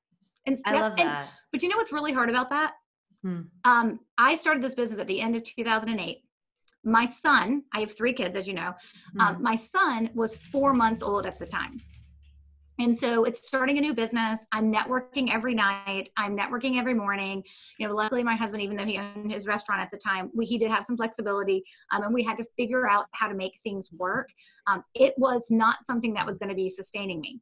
And 0.46 0.58
I 0.66 0.74
love 0.80 0.94
and- 0.98 1.10
that. 1.10 1.30
but 1.52 1.64
you 1.64 1.70
know 1.70 1.78
what's 1.78 1.92
really 1.92 2.14
hard 2.14 2.30
about 2.30 2.50
that? 2.50 2.74
Hmm. 3.24 3.42
Um, 3.64 4.00
I 4.18 4.36
started 4.36 4.62
this 4.64 4.76
business 4.76 5.00
at 5.00 5.08
the 5.08 5.22
end 5.22 5.36
of 5.36 5.44
2008. 5.44 6.20
My 6.84 7.06
son, 7.06 7.64
I 7.74 7.80
have 7.80 7.96
three 7.96 8.12
kids, 8.12 8.36
as 8.36 8.48
you 8.48 8.54
know. 8.54 8.74
Um, 9.20 9.36
Hmm. 9.36 9.44
my 9.44 9.56
son 9.56 10.10
was 10.14 10.36
four 10.36 10.74
months 10.74 11.02
old 11.02 11.26
at 11.26 11.40
the 11.40 11.46
time. 11.46 11.82
And 12.80 12.98
so 12.98 13.24
it's 13.24 13.48
starting 13.48 13.78
a 13.78 13.82
new 13.82 13.94
business. 13.94 14.46
I'm 14.52 14.74
networking 14.74 15.32
every 15.32 15.54
night. 15.54 16.10
I'm 16.18 16.36
networking 16.36 16.78
every 16.78 16.96
morning. 16.96 17.44
You 17.78 17.88
know, 17.88 17.94
luckily 17.94 18.24
my 18.24 18.36
husband, 18.36 18.64
even 18.64 18.76
though 18.76 18.84
he 18.84 18.98
owned 18.98 19.32
his 19.32 19.46
restaurant 19.48 19.80
at 19.80 19.92
the 19.92 19.98
time, 19.98 20.32
we, 20.34 20.46
he 20.46 20.58
did 20.58 20.72
have 20.72 20.84
some 20.84 20.98
flexibility 20.98 21.64
um, 21.92 22.02
and 22.02 22.14
we 22.14 22.24
had 22.24 22.36
to 22.38 22.46
figure 22.58 22.90
out 22.90 23.06
how 23.14 23.28
to 23.28 23.36
make 23.36 23.54
things 23.64 23.90
work. 23.94 24.28
Um, 24.68 24.84
it 24.96 25.14
was 25.18 25.48
not 25.52 25.86
something 25.86 26.14
that 26.16 26.26
was 26.26 26.40
going 26.40 26.50
to 26.50 26.56
be 26.56 26.68
sustaining 26.68 27.22
me. 27.22 27.40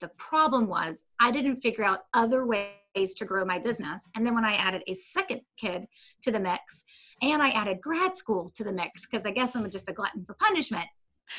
The 0.00 0.08
problem 0.16 0.66
was 0.66 1.04
I 1.18 1.30
didn't 1.30 1.60
figure 1.60 1.84
out 1.84 2.04
other 2.14 2.46
ways 2.46 3.14
to 3.16 3.24
grow 3.24 3.44
my 3.44 3.58
business. 3.58 4.08
And 4.14 4.26
then 4.26 4.34
when 4.34 4.44
I 4.44 4.54
added 4.54 4.82
a 4.86 4.94
second 4.94 5.42
kid 5.56 5.86
to 6.22 6.32
the 6.32 6.40
mix 6.40 6.84
and 7.22 7.42
I 7.42 7.50
added 7.50 7.80
grad 7.80 8.16
school 8.16 8.52
to 8.56 8.64
the 8.64 8.72
mix, 8.72 9.06
because 9.06 9.26
I 9.26 9.30
guess 9.30 9.54
I'm 9.54 9.70
just 9.70 9.88
a 9.88 9.92
glutton 9.92 10.24
for 10.24 10.34
punishment. 10.34 10.86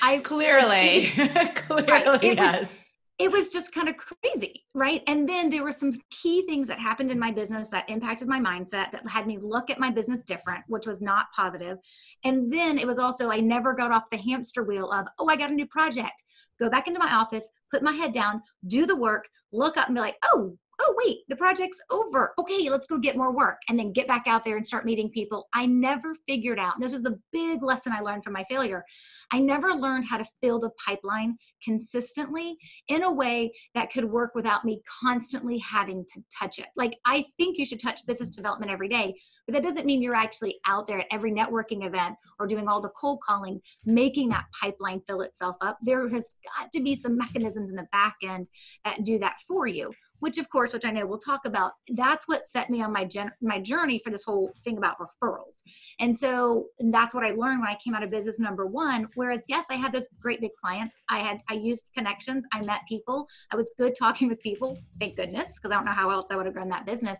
I 0.01 0.17
Clearly, 0.23 1.07
clearly, 1.55 1.91
Right. 1.91 2.23
It 2.23 2.39
was- 2.39 2.69
it 3.19 3.31
was 3.31 3.49
just 3.49 3.71
kind 3.71 3.87
of 3.87 3.97
crazy, 3.97 4.63
right? 4.73 5.03
And 5.05 5.29
then 5.29 5.51
there 5.51 5.63
were 5.63 5.71
some 5.71 5.91
key 6.09 6.43
things 6.43 6.67
that 6.67 6.79
happened 6.79 7.11
in 7.11 7.19
my 7.19 7.29
business 7.29 7.69
that 7.69 7.87
impacted 7.87 8.27
my 8.27 8.39
mindset 8.39 8.91
that 8.91 9.07
had 9.07 9.27
me 9.27 9.37
look 9.39 9.69
at 9.69 9.79
my 9.79 9.91
business 9.91 10.23
different, 10.23 10.63
which 10.67 10.87
was 10.87 11.03
not 11.03 11.27
positive. 11.35 11.77
And 12.23 12.51
then 12.51 12.79
it 12.79 12.87
was 12.87 12.97
also, 12.97 13.29
I 13.29 13.39
never 13.39 13.75
got 13.75 13.91
off 13.91 14.09
the 14.09 14.17
hamster 14.17 14.63
wheel 14.63 14.89
of, 14.91 15.05
oh, 15.19 15.27
I 15.27 15.35
got 15.35 15.51
a 15.51 15.53
new 15.53 15.67
project. 15.67 16.23
Go 16.61 16.69
back 16.69 16.87
into 16.87 16.99
my 16.99 17.11
office, 17.11 17.49
put 17.71 17.83
my 17.83 17.91
head 17.91 18.13
down, 18.13 18.41
do 18.67 18.85
the 18.85 18.95
work, 18.95 19.27
look 19.51 19.77
up 19.77 19.87
and 19.87 19.95
be 19.95 20.01
like, 20.01 20.15
oh, 20.23 20.55
oh, 20.83 20.95
wait, 20.97 21.19
the 21.27 21.35
project's 21.35 21.79
over. 21.91 22.33
Okay, 22.39 22.69
let's 22.69 22.87
go 22.87 22.97
get 22.97 23.15
more 23.15 23.35
work. 23.35 23.57
And 23.69 23.77
then 23.77 23.93
get 23.93 24.07
back 24.07 24.23
out 24.27 24.43
there 24.43 24.57
and 24.57 24.65
start 24.65 24.85
meeting 24.85 25.09
people. 25.09 25.47
I 25.53 25.65
never 25.65 26.15
figured 26.27 26.59
out, 26.59 26.79
this 26.79 26.91
was 26.91 27.03
the 27.03 27.19
big 27.31 27.61
lesson 27.61 27.93
I 27.93 27.99
learned 27.99 28.23
from 28.23 28.33
my 28.33 28.43
failure. 28.45 28.83
I 29.31 29.39
never 29.39 29.73
learned 29.73 30.05
how 30.05 30.17
to 30.17 30.25
fill 30.41 30.59
the 30.59 30.71
pipeline 30.83 31.37
consistently 31.63 32.57
in 32.87 33.03
a 33.03 33.11
way 33.11 33.51
that 33.75 33.91
could 33.91 34.05
work 34.05 34.31
without 34.33 34.65
me 34.65 34.81
constantly 35.03 35.59
having 35.59 36.03
to 36.13 36.23
touch 36.35 36.57
it. 36.57 36.67
Like, 36.75 36.97
I 37.05 37.25
think 37.37 37.57
you 37.57 37.65
should 37.65 37.81
touch 37.81 38.05
business 38.07 38.31
development 38.31 38.71
every 38.71 38.89
day, 38.89 39.13
but 39.51 39.61
that 39.61 39.67
doesn't 39.67 39.85
mean 39.85 40.01
you're 40.01 40.15
actually 40.15 40.59
out 40.65 40.87
there 40.87 40.99
at 40.99 41.07
every 41.11 41.31
networking 41.31 41.85
event 41.85 42.15
or 42.39 42.47
doing 42.47 42.69
all 42.69 42.79
the 42.79 42.89
cold 42.89 43.19
calling, 43.21 43.61
making 43.85 44.29
that 44.29 44.45
pipeline 44.59 45.01
fill 45.01 45.21
itself 45.21 45.57
up. 45.59 45.77
There 45.81 46.07
has 46.07 46.35
got 46.57 46.71
to 46.71 46.79
be 46.79 46.95
some 46.95 47.17
mechanisms 47.17 47.69
in 47.69 47.75
the 47.75 47.87
back 47.91 48.15
end 48.23 48.47
that 48.85 49.03
do 49.03 49.19
that 49.19 49.41
for 49.45 49.67
you. 49.67 49.91
Which, 50.19 50.37
of 50.37 50.49
course, 50.51 50.71
which 50.71 50.85
I 50.85 50.91
know 50.91 51.05
we'll 51.05 51.17
talk 51.17 51.41
about. 51.45 51.71
That's 51.89 52.27
what 52.27 52.45
set 52.45 52.69
me 52.69 52.83
on 52.83 52.93
my 52.93 53.03
gen- 53.03 53.31
my 53.41 53.59
journey 53.59 53.99
for 53.99 54.11
this 54.11 54.23
whole 54.23 54.53
thing 54.63 54.77
about 54.77 54.97
referrals. 54.99 55.61
And 55.99 56.15
so 56.15 56.67
and 56.79 56.93
that's 56.93 57.15
what 57.15 57.23
I 57.23 57.31
learned 57.31 57.59
when 57.59 57.69
I 57.69 57.77
came 57.83 57.95
out 57.95 58.03
of 58.03 58.11
business 58.11 58.37
number 58.37 58.67
one. 58.67 59.07
Whereas, 59.15 59.45
yes, 59.49 59.65
I 59.71 59.75
had 59.75 59.91
those 59.91 60.05
great 60.21 60.39
big 60.39 60.51
clients. 60.61 60.95
I 61.09 61.19
had 61.19 61.41
I 61.49 61.55
used 61.55 61.87
connections. 61.95 62.45
I 62.53 62.61
met 62.61 62.81
people. 62.87 63.27
I 63.51 63.55
was 63.55 63.73
good 63.79 63.95
talking 63.99 64.29
with 64.29 64.39
people. 64.41 64.77
Thank 64.99 65.17
goodness, 65.17 65.55
because 65.55 65.71
I 65.71 65.75
don't 65.75 65.85
know 65.85 65.91
how 65.91 66.11
else 66.11 66.27
I 66.29 66.35
would 66.35 66.45
have 66.45 66.55
run 66.55 66.69
that 66.69 66.85
business. 66.85 67.17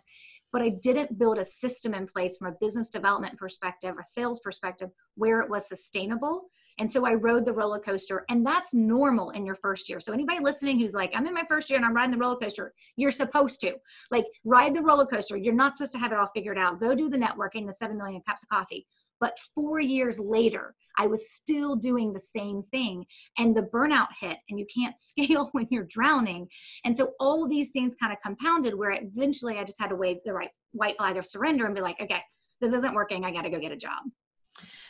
But 0.52 0.62
I 0.62 0.68
didn't 0.68 1.18
build 1.18 1.38
a 1.38 1.44
system 1.44 1.94
in 1.94 2.06
place 2.06 2.36
from 2.36 2.48
a 2.48 2.56
business 2.60 2.90
development 2.90 3.38
perspective, 3.38 3.94
a 3.98 4.04
sales 4.04 4.40
perspective, 4.40 4.90
where 5.14 5.40
it 5.40 5.48
was 5.50 5.68
sustainable 5.68 6.48
And 6.78 6.90
so 6.90 7.04
I 7.06 7.14
rode 7.14 7.44
the 7.44 7.52
roller 7.52 7.78
coaster, 7.78 8.24
and 8.28 8.46
that's 8.46 8.72
normal 8.72 9.30
in 9.30 9.44
your 9.44 9.54
first 9.54 9.88
year. 9.88 10.00
So 10.00 10.12
anybody 10.12 10.40
listening 10.40 10.78
who's 10.78 10.94
like, 10.94 11.12
I'm 11.14 11.26
in 11.26 11.34
my 11.34 11.44
first 11.48 11.68
year 11.68 11.76
and 11.76 11.84
I'm 11.84 11.94
riding 11.94 12.12
the 12.12 12.18
roller 12.18 12.36
coaster, 12.36 12.72
you're 12.96 13.10
supposed 13.10 13.60
to 13.60 13.76
like 14.10 14.24
ride 14.44 14.74
the 14.74 14.82
roller 14.82 15.06
coaster. 15.06 15.36
You're 15.36 15.54
not 15.54 15.76
supposed 15.76 15.92
to 15.92 15.98
have 15.98 16.12
it 16.12 16.18
all 16.18 16.30
figured 16.34 16.58
out. 16.58 16.80
Go 16.80 16.94
do 16.94 17.08
the 17.08 17.18
networking, 17.18 17.66
the 17.66 17.72
seven 17.72 17.98
million 17.98 18.22
cups 18.26 18.42
of 18.42 18.48
coffee. 18.48 18.86
But 19.22 19.38
four 19.54 19.78
years 19.78 20.18
later, 20.18 20.74
I 20.98 21.06
was 21.06 21.30
still 21.30 21.76
doing 21.76 22.12
the 22.12 22.20
same 22.20 22.60
thing. 22.60 23.06
And 23.38 23.56
the 23.56 23.62
burnout 23.62 24.08
hit, 24.20 24.36
and 24.50 24.58
you 24.58 24.66
can't 24.74 24.98
scale 24.98 25.48
when 25.52 25.66
you're 25.70 25.86
drowning. 25.88 26.48
And 26.84 26.94
so 26.94 27.12
all 27.20 27.48
these 27.48 27.70
things 27.70 27.94
kind 27.94 28.12
of 28.12 28.18
compounded 28.20 28.74
where 28.74 28.90
eventually 28.90 29.58
I 29.58 29.64
just 29.64 29.80
had 29.80 29.90
to 29.90 29.96
wave 29.96 30.18
the 30.24 30.34
right 30.34 30.50
white 30.72 30.96
flag 30.96 31.16
of 31.16 31.24
surrender 31.24 31.66
and 31.66 31.74
be 31.74 31.80
like, 31.80 32.00
okay, 32.00 32.20
this 32.60 32.72
isn't 32.72 32.94
working. 32.94 33.24
I 33.24 33.30
got 33.30 33.42
to 33.42 33.50
go 33.50 33.60
get 33.60 33.70
a 33.70 33.76
job. 33.76 34.02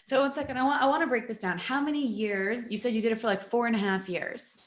So 0.05 0.23
one 0.23 0.33
second, 0.33 0.57
I 0.57 0.65
want 0.65 0.83
I 0.83 0.87
want 0.87 1.03
to 1.03 1.07
break 1.07 1.29
this 1.29 1.39
down. 1.39 1.59
How 1.59 1.81
many 1.81 2.05
years? 2.05 2.71
You 2.71 2.79
said 2.79 2.95
you 2.95 3.03
did 3.03 3.13
it 3.13 3.21
for 3.21 3.27
like 3.27 3.43
four 3.43 3.67
and 3.67 3.77
a 3.77 3.79
half 3.79 4.09
years, 4.09 4.59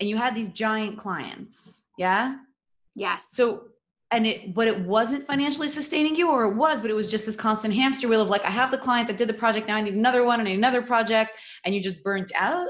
and 0.00 0.08
you 0.08 0.16
had 0.16 0.34
these 0.34 0.50
giant 0.50 0.98
clients. 0.98 1.84
Yeah. 1.96 2.36
Yes. 2.94 3.28
So 3.30 3.68
and 4.10 4.26
it 4.26 4.54
but 4.54 4.68
it 4.68 4.80
wasn't 4.80 5.26
financially 5.26 5.68
sustaining 5.68 6.14
you 6.14 6.30
or 6.30 6.44
it 6.44 6.54
was 6.54 6.80
but 6.80 6.90
it 6.90 6.94
was 6.94 7.06
just 7.06 7.26
this 7.26 7.36
constant 7.36 7.74
hamster 7.74 8.08
wheel 8.08 8.20
of 8.20 8.30
like 8.30 8.44
i 8.44 8.50
have 8.50 8.70
the 8.70 8.78
client 8.78 9.08
that 9.08 9.16
did 9.16 9.28
the 9.28 9.34
project 9.34 9.66
now 9.66 9.76
i 9.76 9.80
need 9.80 9.94
another 9.94 10.24
one 10.24 10.38
and 10.40 10.48
another 10.48 10.82
project 10.82 11.32
and 11.64 11.74
you 11.74 11.82
just 11.82 12.02
burnt 12.02 12.30
out 12.36 12.68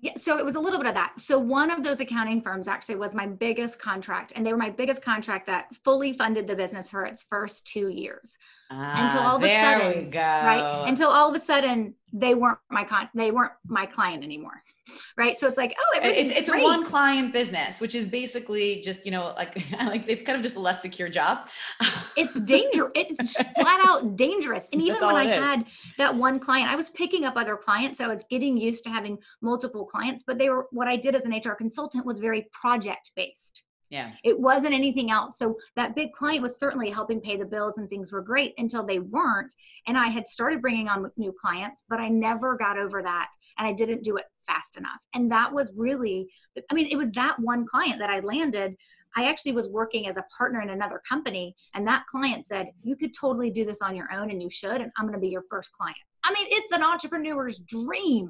yeah, 0.00 0.12
so 0.16 0.38
it 0.38 0.44
was 0.44 0.54
a 0.54 0.60
little 0.60 0.78
bit 0.78 0.88
of 0.88 0.94
that. 0.94 1.20
So 1.20 1.38
one 1.38 1.70
of 1.70 1.82
those 1.82 2.00
accounting 2.00 2.40
firms 2.40 2.66
actually 2.66 2.96
was 2.96 3.14
my 3.14 3.26
biggest 3.26 3.78
contract, 3.78 4.32
and 4.34 4.46
they 4.46 4.52
were 4.52 4.58
my 4.58 4.70
biggest 4.70 5.02
contract 5.02 5.46
that 5.46 5.66
fully 5.84 6.14
funded 6.14 6.46
the 6.46 6.56
business 6.56 6.90
for 6.90 7.04
its 7.04 7.22
first 7.22 7.66
two 7.66 7.88
years. 7.88 8.38
Ah, 8.70 9.04
until 9.04 9.20
all 9.20 9.36
of 9.36 9.44
a 9.44 9.48
sudden, 9.48 10.10
right? 10.12 10.84
Until 10.88 11.10
all 11.10 11.28
of 11.28 11.36
a 11.36 11.40
sudden 11.40 11.94
they 12.12 12.34
weren't 12.34 12.58
my 12.70 12.84
con 12.84 13.08
they 13.14 13.30
weren't 13.30 13.52
my 13.66 13.84
client 13.84 14.22
anymore 14.22 14.62
right? 15.18 15.38
So 15.40 15.48
it's 15.48 15.56
like 15.56 15.74
oh 15.78 16.00
it's, 16.02 16.36
it's 16.36 16.48
a 16.48 16.62
one 16.62 16.84
client 16.84 17.32
business 17.32 17.80
which 17.80 17.94
is 17.94 18.06
basically 18.06 18.80
just 18.80 19.04
you 19.04 19.12
know 19.12 19.34
like 19.36 19.56
like 19.72 20.08
it's 20.08 20.22
kind 20.22 20.36
of 20.36 20.42
just 20.42 20.56
a 20.56 20.60
less 20.60 20.82
secure 20.82 21.08
job. 21.08 21.48
It's 22.16 22.40
dangerous 22.40 22.92
it's 22.94 23.42
flat 23.52 23.80
out 23.86 24.16
dangerous. 24.16 24.70
And 24.72 24.80
even 24.80 25.04
when 25.04 25.16
i 25.16 25.24
is. 25.24 25.38
had 25.38 25.64
that 25.98 26.14
one 26.14 26.38
client 26.38 26.70
i 26.70 26.74
was 26.74 26.88
picking 26.88 27.26
up 27.26 27.36
other 27.36 27.56
clients 27.56 27.98
so 27.98 28.06
i 28.06 28.08
was 28.08 28.24
getting 28.30 28.56
used 28.56 28.84
to 28.84 28.90
having 28.90 29.18
multiple 29.42 29.84
clients 29.84 30.24
but 30.26 30.38
they 30.38 30.48
were 30.48 30.66
what 30.70 30.88
i 30.88 30.96
did 30.96 31.14
as 31.14 31.26
an 31.26 31.32
hr 31.32 31.52
consultant 31.52 32.06
was 32.06 32.18
very 32.18 32.48
project 32.52 33.10
based 33.16 33.65
yeah. 33.88 34.12
It 34.24 34.38
wasn't 34.38 34.74
anything 34.74 35.10
else. 35.10 35.38
So 35.38 35.58
that 35.76 35.94
big 35.94 36.12
client 36.12 36.42
was 36.42 36.58
certainly 36.58 36.90
helping 36.90 37.20
pay 37.20 37.36
the 37.36 37.44
bills 37.44 37.78
and 37.78 37.88
things 37.88 38.12
were 38.12 38.20
great 38.20 38.54
until 38.58 38.84
they 38.84 38.98
weren't. 38.98 39.54
And 39.86 39.96
I 39.96 40.06
had 40.08 40.26
started 40.26 40.60
bringing 40.60 40.88
on 40.88 41.10
new 41.16 41.32
clients, 41.32 41.84
but 41.88 42.00
I 42.00 42.08
never 42.08 42.56
got 42.56 42.78
over 42.78 43.02
that 43.02 43.30
and 43.58 43.66
I 43.66 43.72
didn't 43.72 44.02
do 44.02 44.16
it 44.16 44.24
fast 44.46 44.76
enough. 44.76 44.98
And 45.14 45.30
that 45.30 45.52
was 45.52 45.72
really, 45.76 46.28
I 46.70 46.74
mean, 46.74 46.88
it 46.90 46.96
was 46.96 47.10
that 47.12 47.38
one 47.38 47.66
client 47.66 47.98
that 47.98 48.10
I 48.10 48.20
landed. 48.20 48.76
I 49.16 49.28
actually 49.28 49.52
was 49.52 49.68
working 49.68 50.08
as 50.08 50.16
a 50.16 50.24
partner 50.36 50.60
in 50.60 50.70
another 50.70 51.00
company, 51.08 51.56
and 51.74 51.88
that 51.88 52.04
client 52.06 52.44
said, 52.44 52.66
You 52.82 52.96
could 52.96 53.12
totally 53.18 53.50
do 53.50 53.64
this 53.64 53.80
on 53.80 53.96
your 53.96 54.12
own 54.12 54.30
and 54.30 54.42
you 54.42 54.50
should, 54.50 54.82
and 54.82 54.92
I'm 54.98 55.06
going 55.06 55.14
to 55.14 55.20
be 55.20 55.28
your 55.28 55.44
first 55.48 55.72
client. 55.72 55.96
I 56.22 56.34
mean, 56.34 56.46
it's 56.50 56.72
an 56.72 56.82
entrepreneur's 56.82 57.58
dream 57.60 58.28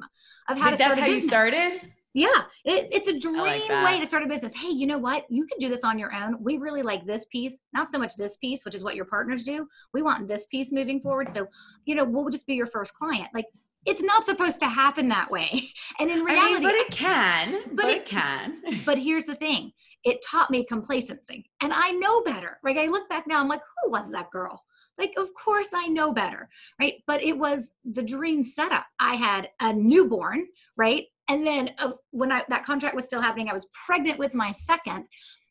of 0.48 0.58
how 0.58 0.70
to 0.70 0.76
start. 0.76 0.96
That's 0.96 1.00
how 1.00 1.06
you 1.06 1.20
started? 1.20 1.80
Yeah, 2.16 2.44
it, 2.64 2.88
it's 2.90 3.10
a 3.10 3.18
dream 3.18 3.36
like 3.36 3.68
way 3.68 4.00
to 4.00 4.06
start 4.06 4.22
a 4.22 4.26
business. 4.26 4.54
Hey, 4.54 4.70
you 4.70 4.86
know 4.86 4.96
what? 4.96 5.26
You 5.28 5.44
can 5.44 5.58
do 5.58 5.68
this 5.68 5.84
on 5.84 5.98
your 5.98 6.14
own. 6.14 6.42
We 6.42 6.56
really 6.56 6.80
like 6.80 7.04
this 7.04 7.26
piece, 7.26 7.58
not 7.74 7.92
so 7.92 7.98
much 7.98 8.16
this 8.16 8.38
piece, 8.38 8.64
which 8.64 8.74
is 8.74 8.82
what 8.82 8.96
your 8.96 9.04
partners 9.04 9.44
do. 9.44 9.68
We 9.92 10.00
want 10.00 10.26
this 10.26 10.46
piece 10.46 10.72
moving 10.72 11.02
forward. 11.02 11.30
So, 11.30 11.46
you 11.84 11.94
know, 11.94 12.04
we'll 12.04 12.30
just 12.30 12.46
be 12.46 12.54
your 12.54 12.68
first 12.68 12.94
client. 12.94 13.28
Like, 13.34 13.44
it's 13.84 14.02
not 14.02 14.24
supposed 14.24 14.60
to 14.60 14.66
happen 14.66 15.08
that 15.08 15.30
way. 15.30 15.68
And 16.00 16.10
in 16.10 16.24
reality, 16.24 16.42
I 16.42 16.52
mean, 16.54 16.62
but 16.62 16.74
it 16.74 16.90
can. 16.90 17.62
But, 17.66 17.76
but 17.76 17.88
it, 17.88 17.96
it 17.98 18.06
can. 18.06 18.62
but 18.86 18.98
here's 18.98 19.26
the 19.26 19.34
thing 19.34 19.72
it 20.04 20.24
taught 20.26 20.50
me 20.50 20.64
complacency. 20.64 21.50
And 21.60 21.70
I 21.70 21.90
know 21.90 22.22
better. 22.22 22.58
Right? 22.62 22.78
I 22.78 22.86
look 22.86 23.10
back 23.10 23.26
now, 23.26 23.40
I'm 23.40 23.48
like, 23.48 23.62
who 23.82 23.90
was 23.90 24.10
that 24.12 24.30
girl? 24.30 24.62
Like, 24.96 25.12
of 25.18 25.28
course 25.34 25.68
I 25.74 25.88
know 25.88 26.12
better, 26.12 26.48
right? 26.80 26.94
But 27.06 27.22
it 27.22 27.36
was 27.36 27.74
the 27.84 28.02
dream 28.02 28.42
setup. 28.42 28.86
I 28.98 29.16
had 29.16 29.50
a 29.60 29.74
newborn, 29.74 30.46
right? 30.78 31.04
And 31.28 31.46
then 31.46 31.70
uh, 31.78 31.92
when 32.10 32.32
I, 32.32 32.44
that 32.48 32.64
contract 32.64 32.94
was 32.94 33.04
still 33.04 33.20
happening 33.20 33.48
i 33.48 33.52
was 33.52 33.66
pregnant 33.86 34.18
with 34.18 34.34
my 34.34 34.52
second. 34.52 35.06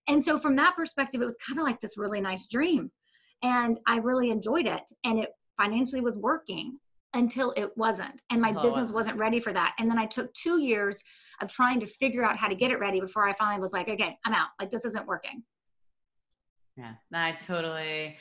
And 0.08 0.24
so 0.24 0.38
from 0.38 0.56
that 0.58 0.76
perspective 0.76 1.22
it 1.22 1.26
was 1.26 1.38
kind 1.46 1.60
of 1.60 1.66
like 1.66 1.82
this 1.82 1.98
really 1.98 2.22
nice 2.22 2.48
dream. 2.48 2.92
And 3.44 3.78
i 3.88 3.98
really 3.98 4.30
enjoyed 4.30 4.68
it 4.68 4.84
and 5.04 5.20
it 5.20 5.32
financially 5.60 6.02
was 6.02 6.18
working 6.18 6.78
until 7.14 7.54
it 7.56 7.72
wasn't. 7.78 8.22
And 8.30 8.42
my 8.42 8.54
oh, 8.56 8.62
business 8.62 8.92
wasn't 8.92 9.18
ready 9.18 9.40
for 9.40 9.54
that. 9.54 9.76
And 9.80 9.90
then 9.90 9.98
i 9.98 10.06
took 10.06 10.34
two 10.34 10.62
years 10.62 11.02
of 11.42 11.50
trying 11.50 11.80
to 11.80 11.88
figure 11.88 12.24
out 12.24 12.38
how 12.38 12.48
to 12.48 12.56
get 12.56 12.72
it 12.72 12.80
ready 12.80 13.00
before 13.00 13.28
i 13.28 13.34
finally 13.34 13.62
was 13.62 13.74
like 13.74 13.90
okay 13.90 14.18
i'm 14.26 14.34
out. 14.34 14.50
Like 14.60 14.72
this 14.72 14.86
isn't 14.86 15.08
working. 15.08 15.44
Yeah. 16.78 16.94
I 17.14 17.34
totally 17.34 18.18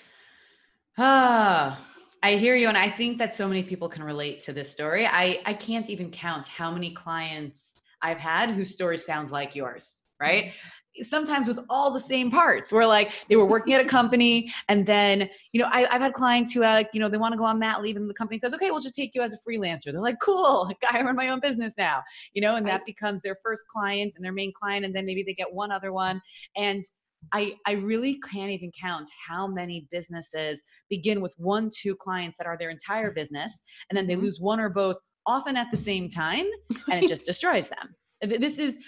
ah 0.99 1.79
I 2.25 2.37
hear 2.37 2.55
you. 2.55 2.69
And 2.69 2.79
I 2.79 2.89
think 2.89 3.19
that 3.19 3.35
so 3.35 3.47
many 3.47 3.63
people 3.63 3.87
can 3.87 4.03
relate 4.03 4.41
to 4.45 4.55
this 4.55 4.71
story. 4.71 5.07
I, 5.07 5.43
I 5.45 5.53
can't 5.53 5.91
even 5.91 6.11
count 6.11 6.47
how 6.47 6.71
many 6.71 6.91
clients 6.91 7.83
I've 8.01 8.17
had 8.17 8.49
whose 8.49 8.73
story 8.73 8.97
sounds 8.97 9.31
like 9.31 9.55
yours, 9.55 10.01
right? 10.19 10.45
Mm-hmm. 10.45 11.03
Sometimes 11.03 11.47
with 11.47 11.59
all 11.69 11.91
the 11.91 12.01
same 12.01 12.31
parts 12.31 12.73
where 12.73 12.87
like 12.87 13.13
they 13.29 13.37
were 13.37 13.45
working 13.45 13.75
at 13.75 13.83
a 13.83 13.85
company 13.85 14.51
and 14.71 14.87
then, 14.87 15.29
you 15.53 15.61
know, 15.61 15.69
I, 15.71 15.81
have 15.81 16.01
had 16.01 16.15
clients 16.15 16.55
who 16.55 16.61
like, 16.61 16.89
you 16.95 17.01
know, 17.01 17.11
they 17.11 17.19
want 17.19 17.35
to 17.35 17.39
go 17.39 17.45
on 17.45 17.59
mat 17.59 17.83
leave 17.83 17.97
and 17.97 18.09
the 18.09 18.15
company 18.15 18.39
says, 18.39 18.55
okay, 18.55 18.71
we'll 18.71 18.81
just 18.81 18.95
take 18.95 19.15
you 19.15 19.21
as 19.21 19.35
a 19.35 19.39
freelancer. 19.47 19.93
They're 19.93 20.01
like, 20.01 20.21
cool, 20.23 20.73
I 20.91 21.03
run 21.03 21.17
my 21.17 21.29
own 21.29 21.41
business 21.41 21.75
now, 21.77 22.03
you 22.33 22.41
know, 22.41 22.57
and 22.57 22.67
that 22.67 22.87
becomes 22.87 23.21
their 23.21 23.37
first 23.43 23.67
client 23.69 24.15
and 24.17 24.25
their 24.25 24.33
main 24.33 24.53
client. 24.55 24.87
And 24.87 24.97
then 24.97 25.05
maybe 25.05 25.25
they 25.25 25.35
get 25.35 25.53
one 25.53 25.71
other 25.71 25.93
one. 25.93 26.23
And 26.57 26.89
I, 27.33 27.55
I 27.67 27.73
really 27.73 28.21
can't 28.21 28.51
even 28.51 28.71
count 28.79 29.09
how 29.27 29.47
many 29.47 29.87
businesses 29.91 30.63
begin 30.91 31.21
with 31.21 31.35
one, 31.39 31.71
two 31.75 31.95
clients 31.97 32.37
that 32.39 32.47
are 32.47 32.57
their 32.59 32.71
entire 32.71 33.13
business, 33.13 33.63
and 33.91 33.97
then 33.97 34.07
they 34.07 34.15
mm-hmm. 34.15 34.25
lose 34.25 34.41
one 34.41 34.61
or 34.61 34.69
both 34.69 34.99
often 35.27 35.57
at 35.57 35.71
the 35.71 35.77
same 35.77 36.09
time, 36.09 36.47
and 36.91 37.03
it 37.05 37.09
just 37.09 37.25
destroys 37.27 37.69
them. 37.69 37.95
This 38.23 38.59
is 38.59 38.79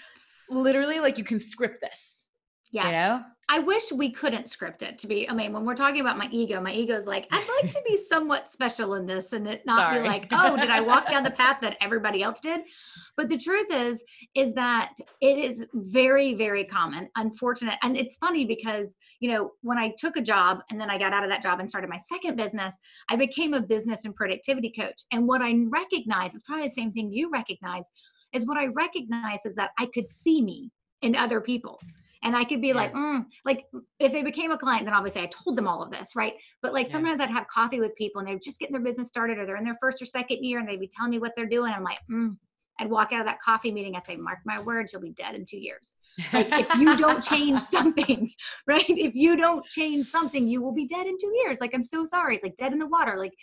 literally 0.49 0.99
like 0.99 1.17
you 1.17 1.23
can 1.23 1.39
script 1.39 1.81
this. 1.81 2.16
Yeah. 2.71 2.85
You 2.85 2.91
know? 2.91 3.25
I 3.49 3.59
wish 3.59 3.93
we 3.93 4.11
couldn't 4.11 4.49
script 4.49 4.81
it 4.81 4.99
to 4.99 5.07
be. 5.07 5.29
I 5.29 5.33
mean, 5.33 5.53
when 5.53 5.63
we're 5.63 5.73
talking 5.73 6.01
about 6.01 6.17
my 6.17 6.27
ego, 6.31 6.59
my 6.59 6.73
ego 6.73 6.93
is 6.95 7.07
like, 7.07 7.27
I'd 7.31 7.47
like 7.63 7.71
to 7.71 7.81
be 7.87 7.95
somewhat 8.09 8.51
special 8.51 8.95
in 8.95 9.05
this 9.05 9.31
and 9.31 9.47
it 9.47 9.65
not 9.65 9.79
Sorry. 9.79 10.01
be 10.01 10.07
like, 10.07 10.27
oh, 10.33 10.57
did 10.57 10.69
I 10.69 10.81
walk 10.81 11.07
down 11.09 11.23
the 11.23 11.31
path 11.39 11.59
that 11.61 11.77
everybody 11.79 12.21
else 12.21 12.41
did? 12.41 12.61
But 13.15 13.29
the 13.29 13.37
truth 13.37 13.67
is, 13.71 14.03
is 14.35 14.53
that 14.55 14.93
it 15.21 15.37
is 15.37 15.65
very, 15.73 16.33
very 16.33 16.65
common, 16.65 17.09
unfortunate. 17.15 17.75
And 17.83 17.95
it's 17.95 18.17
funny 18.17 18.43
because, 18.43 18.95
you 19.21 19.31
know, 19.31 19.51
when 19.61 19.77
I 19.77 19.93
took 19.97 20.17
a 20.17 20.21
job 20.21 20.59
and 20.69 20.79
then 20.79 20.89
I 20.89 20.97
got 20.97 21.13
out 21.13 21.23
of 21.23 21.29
that 21.29 21.41
job 21.41 21.61
and 21.61 21.69
started 21.69 21.89
my 21.89 21.97
second 21.97 22.35
business, 22.35 22.77
I 23.09 23.15
became 23.15 23.53
a 23.53 23.61
business 23.61 24.03
and 24.03 24.13
productivity 24.13 24.73
coach. 24.77 25.03
And 25.13 25.25
what 25.25 25.41
I 25.41 25.55
recognize 25.69 26.35
is 26.35 26.43
probably 26.43 26.67
the 26.67 26.73
same 26.73 26.91
thing 26.91 27.13
you 27.13 27.31
recognize 27.31 27.89
is 28.33 28.45
what 28.45 28.57
I 28.57 28.65
recognize 28.67 29.45
is 29.45 29.55
that 29.55 29.71
I 29.79 29.85
could 29.85 30.09
see 30.09 30.41
me 30.41 30.69
in 31.01 31.15
other 31.15 31.39
people 31.39 31.79
and 32.27 32.35
I 32.35 32.43
could 32.43 32.59
be 32.59 32.67
yeah. 32.67 32.73
like, 32.73 32.93
mm, 32.93 33.25
like 33.45 33.67
if 33.99 34.11
they 34.11 34.21
became 34.21 34.51
a 34.51 34.57
client, 34.57 34.83
then 34.83 34.93
obviously 34.93 35.21
I 35.21 35.27
told 35.27 35.57
them 35.57 35.65
all 35.65 35.81
of 35.81 35.91
this, 35.91 36.13
right? 36.13 36.33
But 36.61 36.73
like 36.73 36.87
yeah. 36.87 36.91
sometimes 36.91 37.21
I'd 37.21 37.29
have 37.29 37.47
coffee 37.47 37.79
with 37.79 37.95
people 37.95 38.19
and 38.19 38.27
they're 38.27 38.37
just 38.37 38.59
getting 38.59 38.73
their 38.73 38.83
business 38.83 39.07
started 39.07 39.37
or 39.37 39.45
they're 39.45 39.55
in 39.55 39.63
their 39.63 39.77
first 39.79 40.01
or 40.01 40.05
second 40.05 40.43
year 40.43 40.59
and 40.59 40.67
they'd 40.67 40.77
be 40.77 40.91
telling 40.93 41.11
me 41.11 41.19
what 41.19 41.31
they're 41.37 41.45
doing. 41.45 41.71
I'm 41.71 41.85
like, 41.85 41.99
mm. 42.11 42.35
I'd 42.79 42.89
walk 42.89 43.13
out 43.13 43.21
of 43.21 43.27
that 43.27 43.41
coffee 43.41 43.71
meeting. 43.71 43.95
I 43.95 43.99
say, 43.99 44.17
mark 44.17 44.39
my 44.45 44.59
words, 44.59 44.91
you'll 44.91 45.01
be 45.01 45.11
dead 45.11 45.35
in 45.35 45.45
two 45.45 45.57
years. 45.57 45.95
Like 46.33 46.49
if 46.51 46.75
you 46.75 46.97
don't 46.97 47.23
change 47.23 47.61
something, 47.61 48.29
right? 48.67 48.89
If 48.89 49.15
you 49.15 49.37
don't 49.37 49.65
change 49.65 50.05
something, 50.05 50.49
you 50.49 50.61
will 50.61 50.73
be 50.73 50.85
dead 50.85 51.07
in 51.07 51.15
two 51.17 51.33
years. 51.43 51.61
Like 51.61 51.73
I'm 51.73 51.85
so 51.85 52.03
sorry. 52.03 52.35
It's 52.35 52.43
like 52.43 52.57
dead 52.57 52.73
in 52.73 52.79
the 52.79 52.87
water. 52.87 53.15
Like, 53.17 53.33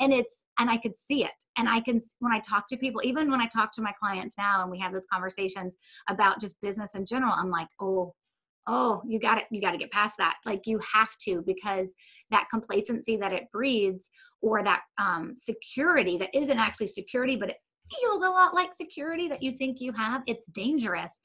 and 0.00 0.14
it's 0.14 0.44
and 0.58 0.70
I 0.70 0.78
could 0.78 0.96
see 0.96 1.24
it. 1.24 1.30
And 1.58 1.68
I 1.68 1.80
can 1.80 2.00
when 2.20 2.32
I 2.32 2.40
talk 2.40 2.66
to 2.68 2.78
people, 2.78 3.02
even 3.04 3.30
when 3.30 3.40
I 3.42 3.46
talk 3.48 3.70
to 3.72 3.82
my 3.82 3.92
clients 3.92 4.36
now, 4.38 4.62
and 4.62 4.70
we 4.70 4.80
have 4.80 4.94
those 4.94 5.06
conversations 5.12 5.76
about 6.08 6.40
just 6.40 6.58
business 6.62 6.94
in 6.94 7.04
general, 7.04 7.34
I'm 7.36 7.50
like, 7.50 7.68
oh, 7.80 8.14
oh 8.70 9.02
you 9.04 9.18
got 9.18 9.36
it 9.36 9.46
you 9.50 9.60
got 9.60 9.72
to 9.72 9.78
get 9.78 9.90
past 9.90 10.14
that. 10.16 10.36
Like 10.46 10.66
you 10.66 10.80
have 10.94 11.16
to 11.24 11.42
because 11.44 11.92
that 12.30 12.46
complacency 12.50 13.16
that 13.16 13.32
it 13.32 13.50
breeds 13.52 14.08
or 14.40 14.62
that 14.62 14.82
um, 14.98 15.34
security 15.36 16.16
that 16.18 16.34
isn't 16.34 16.58
actually 16.58 16.86
security 16.86 17.36
but 17.36 17.50
it 17.50 17.56
feels 18.00 18.22
a 18.22 18.30
lot 18.30 18.54
like 18.54 18.72
security 18.72 19.26
that 19.28 19.42
you 19.42 19.52
think 19.52 19.80
you 19.80 19.92
have 19.92 20.22
it's 20.26 20.46
dangerous. 20.46 21.20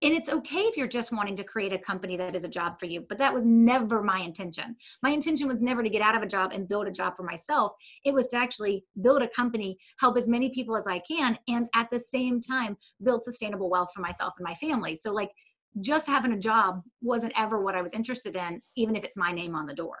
And 0.00 0.14
it's 0.14 0.28
okay 0.28 0.60
if 0.60 0.76
you're 0.76 0.86
just 0.86 1.10
wanting 1.10 1.34
to 1.34 1.42
create 1.42 1.72
a 1.72 1.78
company 1.78 2.16
that 2.18 2.36
is 2.36 2.44
a 2.44 2.48
job 2.48 2.78
for 2.78 2.86
you 2.86 3.04
but 3.08 3.18
that 3.18 3.34
was 3.34 3.44
never 3.44 4.00
my 4.00 4.20
intention. 4.20 4.76
My 5.02 5.10
intention 5.10 5.48
was 5.48 5.60
never 5.60 5.82
to 5.82 5.90
get 5.90 6.02
out 6.02 6.14
of 6.14 6.22
a 6.22 6.26
job 6.26 6.52
and 6.54 6.68
build 6.68 6.86
a 6.86 6.92
job 6.92 7.16
for 7.16 7.24
myself. 7.24 7.72
It 8.04 8.14
was 8.14 8.28
to 8.28 8.36
actually 8.36 8.84
build 9.02 9.22
a 9.22 9.28
company 9.28 9.76
help 9.98 10.16
as 10.16 10.28
many 10.28 10.50
people 10.50 10.76
as 10.76 10.86
i 10.86 11.00
can 11.00 11.36
and 11.48 11.68
at 11.74 11.90
the 11.90 11.98
same 11.98 12.40
time 12.40 12.76
build 13.02 13.24
sustainable 13.24 13.68
wealth 13.68 13.90
for 13.92 14.00
myself 14.00 14.34
and 14.38 14.44
my 14.44 14.54
family. 14.54 14.94
So 14.94 15.12
like 15.12 15.32
just 15.80 16.06
having 16.06 16.32
a 16.32 16.38
job 16.38 16.82
wasn't 17.02 17.32
ever 17.36 17.62
what 17.62 17.74
I 17.74 17.82
was 17.82 17.92
interested 17.92 18.36
in, 18.36 18.62
even 18.76 18.96
if 18.96 19.04
it's 19.04 19.16
my 19.16 19.32
name 19.32 19.54
on 19.54 19.66
the 19.66 19.74
door. 19.74 19.98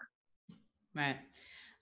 Right. 0.94 1.16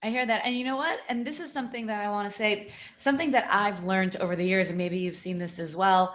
I 0.02 0.10
hear 0.10 0.26
that. 0.26 0.42
And 0.44 0.56
you 0.56 0.64
know 0.64 0.76
what? 0.76 1.00
And 1.08 1.26
this 1.26 1.40
is 1.40 1.52
something 1.52 1.86
that 1.86 2.04
I 2.04 2.10
want 2.10 2.30
to 2.30 2.36
say, 2.36 2.68
something 2.98 3.30
that 3.32 3.48
I've 3.50 3.82
learned 3.84 4.16
over 4.16 4.36
the 4.36 4.44
years, 4.44 4.68
and 4.68 4.78
maybe 4.78 4.98
you've 4.98 5.16
seen 5.16 5.38
this 5.38 5.58
as 5.58 5.74
well. 5.74 6.14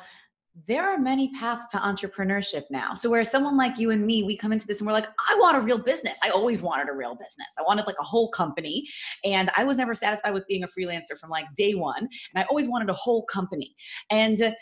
There 0.68 0.84
are 0.84 0.98
many 0.98 1.32
paths 1.34 1.72
to 1.72 1.78
entrepreneurship 1.78 2.64
now. 2.70 2.94
So, 2.94 3.10
where 3.10 3.24
someone 3.24 3.58
like 3.58 3.80
you 3.80 3.92
and 3.92 4.06
me, 4.06 4.24
we 4.24 4.36
come 4.36 4.52
into 4.52 4.68
this 4.68 4.82
and 4.82 4.88
we're 4.88 4.94
like, 4.94 5.08
I 5.30 5.38
want 5.40 5.58
a 5.58 5.62
real 5.62 5.78
business. 5.78 6.20
I 6.22 6.30
always 6.30 6.62
wanted 6.62 6.90
a 6.90 6.94
real 6.94 7.16
business. 7.16 7.48
I 7.58 7.64
wanted 7.64 7.88
like 7.88 7.96
a 8.00 8.04
whole 8.04 8.30
company. 8.30 8.86
And 9.24 9.50
I 9.56 9.64
was 9.64 9.78
never 9.78 9.96
satisfied 9.96 10.34
with 10.34 10.46
being 10.48 10.64
a 10.64 10.68
freelancer 10.68 11.18
from 11.20 11.30
like 11.30 11.46
day 11.56 11.74
one. 11.74 12.00
And 12.00 12.44
I 12.44 12.46
always 12.50 12.68
wanted 12.68 12.90
a 12.90 12.94
whole 12.94 13.24
company. 13.24 13.74
And 14.10 14.54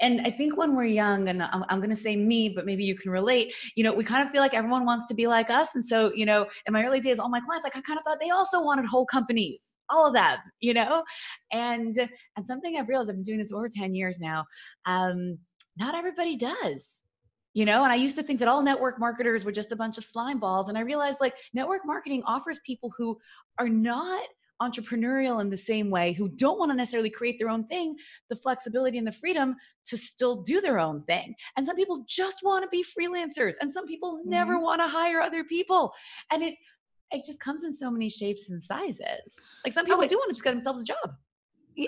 and 0.00 0.20
I 0.22 0.30
think 0.30 0.56
when 0.56 0.76
we're 0.76 0.84
young, 0.84 1.28
and 1.28 1.42
I'm, 1.42 1.64
I'm 1.68 1.80
going 1.80 1.90
to 1.90 1.96
say 1.96 2.14
me, 2.16 2.48
but 2.48 2.66
maybe 2.66 2.84
you 2.84 2.94
can 2.94 3.10
relate, 3.10 3.54
you 3.74 3.84
know, 3.84 3.92
we 3.92 4.04
kind 4.04 4.24
of 4.24 4.30
feel 4.30 4.40
like 4.40 4.54
everyone 4.54 4.84
wants 4.84 5.08
to 5.08 5.14
be 5.14 5.26
like 5.26 5.50
us. 5.50 5.74
And 5.74 5.84
so, 5.84 6.12
you 6.14 6.24
know, 6.24 6.46
in 6.66 6.72
my 6.72 6.84
early 6.84 7.00
days, 7.00 7.18
all 7.18 7.28
my 7.28 7.40
clients, 7.40 7.64
like 7.64 7.76
I 7.76 7.80
kind 7.80 7.98
of 7.98 8.04
thought 8.04 8.18
they 8.20 8.30
also 8.30 8.62
wanted 8.62 8.86
whole 8.86 9.06
companies, 9.06 9.66
all 9.90 10.06
of 10.06 10.12
that, 10.14 10.40
you 10.60 10.72
know? 10.72 11.02
And, 11.52 11.96
and 12.36 12.46
something 12.46 12.76
I've 12.76 12.88
realized, 12.88 13.10
I've 13.10 13.16
been 13.16 13.24
doing 13.24 13.38
this 13.38 13.52
over 13.52 13.68
10 13.68 13.94
years 13.94 14.20
now. 14.20 14.44
Um, 14.86 15.38
not 15.76 15.94
everybody 15.94 16.36
does 16.36 17.02
you 17.54 17.64
know 17.64 17.82
and 17.82 17.92
i 17.92 17.96
used 17.96 18.16
to 18.16 18.22
think 18.22 18.38
that 18.38 18.48
all 18.48 18.62
network 18.62 18.98
marketers 18.98 19.44
were 19.44 19.52
just 19.52 19.72
a 19.72 19.76
bunch 19.76 19.96
of 19.96 20.04
slime 20.04 20.38
balls 20.38 20.68
and 20.68 20.76
i 20.76 20.82
realized 20.82 21.16
like 21.20 21.34
network 21.54 21.80
marketing 21.86 22.22
offers 22.26 22.60
people 22.66 22.92
who 22.98 23.16
are 23.58 23.68
not 23.68 24.22
entrepreneurial 24.60 25.40
in 25.40 25.50
the 25.50 25.56
same 25.56 25.90
way 25.90 26.12
who 26.12 26.28
don't 26.28 26.58
want 26.58 26.70
to 26.70 26.76
necessarily 26.76 27.10
create 27.10 27.38
their 27.38 27.48
own 27.48 27.64
thing 27.66 27.96
the 28.28 28.36
flexibility 28.36 28.98
and 28.98 29.06
the 29.06 29.12
freedom 29.12 29.54
to 29.86 29.96
still 29.96 30.42
do 30.42 30.60
their 30.60 30.78
own 30.78 31.00
thing. 31.00 31.34
And 31.56 31.64
some 31.64 31.76
people 31.76 32.04
just 32.08 32.40
want 32.42 32.64
to 32.64 32.68
be 32.68 32.84
freelancers 32.84 33.54
and 33.60 33.70
some 33.70 33.86
people 33.86 34.18
mm-hmm. 34.18 34.30
never 34.30 34.58
want 34.58 34.80
to 34.80 34.88
hire 34.88 35.20
other 35.20 35.44
people. 35.44 35.92
And 36.30 36.42
it 36.42 36.54
it 37.10 37.24
just 37.24 37.40
comes 37.40 37.64
in 37.64 37.72
so 37.72 37.90
many 37.90 38.10
shapes 38.10 38.50
and 38.50 38.62
sizes. 38.62 39.38
Like 39.64 39.72
some 39.72 39.86
people 39.86 40.02
oh, 40.02 40.06
do 40.06 40.16
want 40.16 40.28
to 40.28 40.34
just 40.34 40.44
get 40.44 40.50
themselves 40.50 40.82
a 40.82 40.84
job 40.84 41.16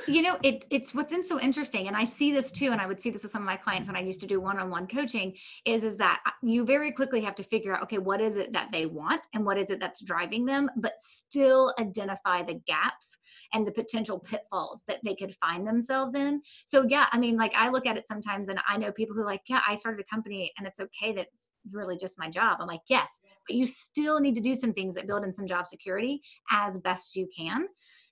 you 0.06 0.22
know 0.22 0.38
it, 0.44 0.64
it's 0.70 0.94
what's 0.94 1.12
in 1.12 1.24
so 1.24 1.40
interesting 1.40 1.88
and 1.88 1.96
i 1.96 2.04
see 2.04 2.30
this 2.30 2.52
too 2.52 2.70
and 2.70 2.80
i 2.80 2.86
would 2.86 3.02
see 3.02 3.10
this 3.10 3.24
with 3.24 3.32
some 3.32 3.42
of 3.42 3.46
my 3.46 3.56
clients 3.56 3.88
when 3.88 3.96
i 3.96 4.00
used 4.00 4.20
to 4.20 4.26
do 4.26 4.40
one-on-one 4.40 4.86
coaching 4.86 5.34
is 5.64 5.82
is 5.82 5.96
that 5.96 6.20
uh, 6.26 6.30
you 6.42 6.64
very 6.64 6.92
quickly 6.92 7.20
have 7.20 7.34
to 7.34 7.42
figure 7.42 7.74
out 7.74 7.82
okay 7.82 7.98
what 7.98 8.20
is 8.20 8.36
it 8.36 8.52
that 8.52 8.70
they 8.70 8.86
want 8.86 9.26
and 9.34 9.44
what 9.44 9.58
is 9.58 9.68
it 9.68 9.80
that's 9.80 10.00
driving 10.02 10.44
them 10.46 10.70
but 10.76 10.92
still 10.98 11.74
identify 11.80 12.40
the 12.42 12.54
gaps 12.66 13.16
and 13.52 13.66
the 13.66 13.72
potential 13.72 14.18
pitfalls 14.18 14.84
that 14.86 15.00
they 15.04 15.14
could 15.14 15.34
find 15.36 15.66
themselves 15.66 16.14
in. 16.14 16.40
So 16.66 16.84
yeah 16.88 17.06
i 17.12 17.18
mean 17.18 17.36
like 17.36 17.56
i 17.56 17.68
look 17.68 17.86
at 17.86 17.96
it 17.96 18.06
sometimes 18.06 18.48
and 18.48 18.60
i 18.68 18.76
know 18.76 18.92
people 18.92 19.16
who 19.16 19.24
like 19.24 19.42
yeah 19.48 19.60
i 19.66 19.74
started 19.74 20.00
a 20.00 20.14
company 20.14 20.52
and 20.56 20.66
it's 20.66 20.80
okay 20.80 21.12
that's 21.12 21.50
really 21.72 21.96
just 21.96 22.18
my 22.18 22.28
job. 22.28 22.58
I'm 22.60 22.68
like 22.68 22.80
yes 22.88 23.20
but 23.46 23.56
you 23.56 23.66
still 23.66 24.20
need 24.20 24.36
to 24.36 24.40
do 24.40 24.54
some 24.54 24.72
things 24.72 24.94
that 24.94 25.08
build 25.08 25.24
in 25.24 25.34
some 25.34 25.46
job 25.46 25.66
security 25.66 26.22
as 26.50 26.78
best 26.78 27.16
you 27.16 27.28
can 27.36 27.66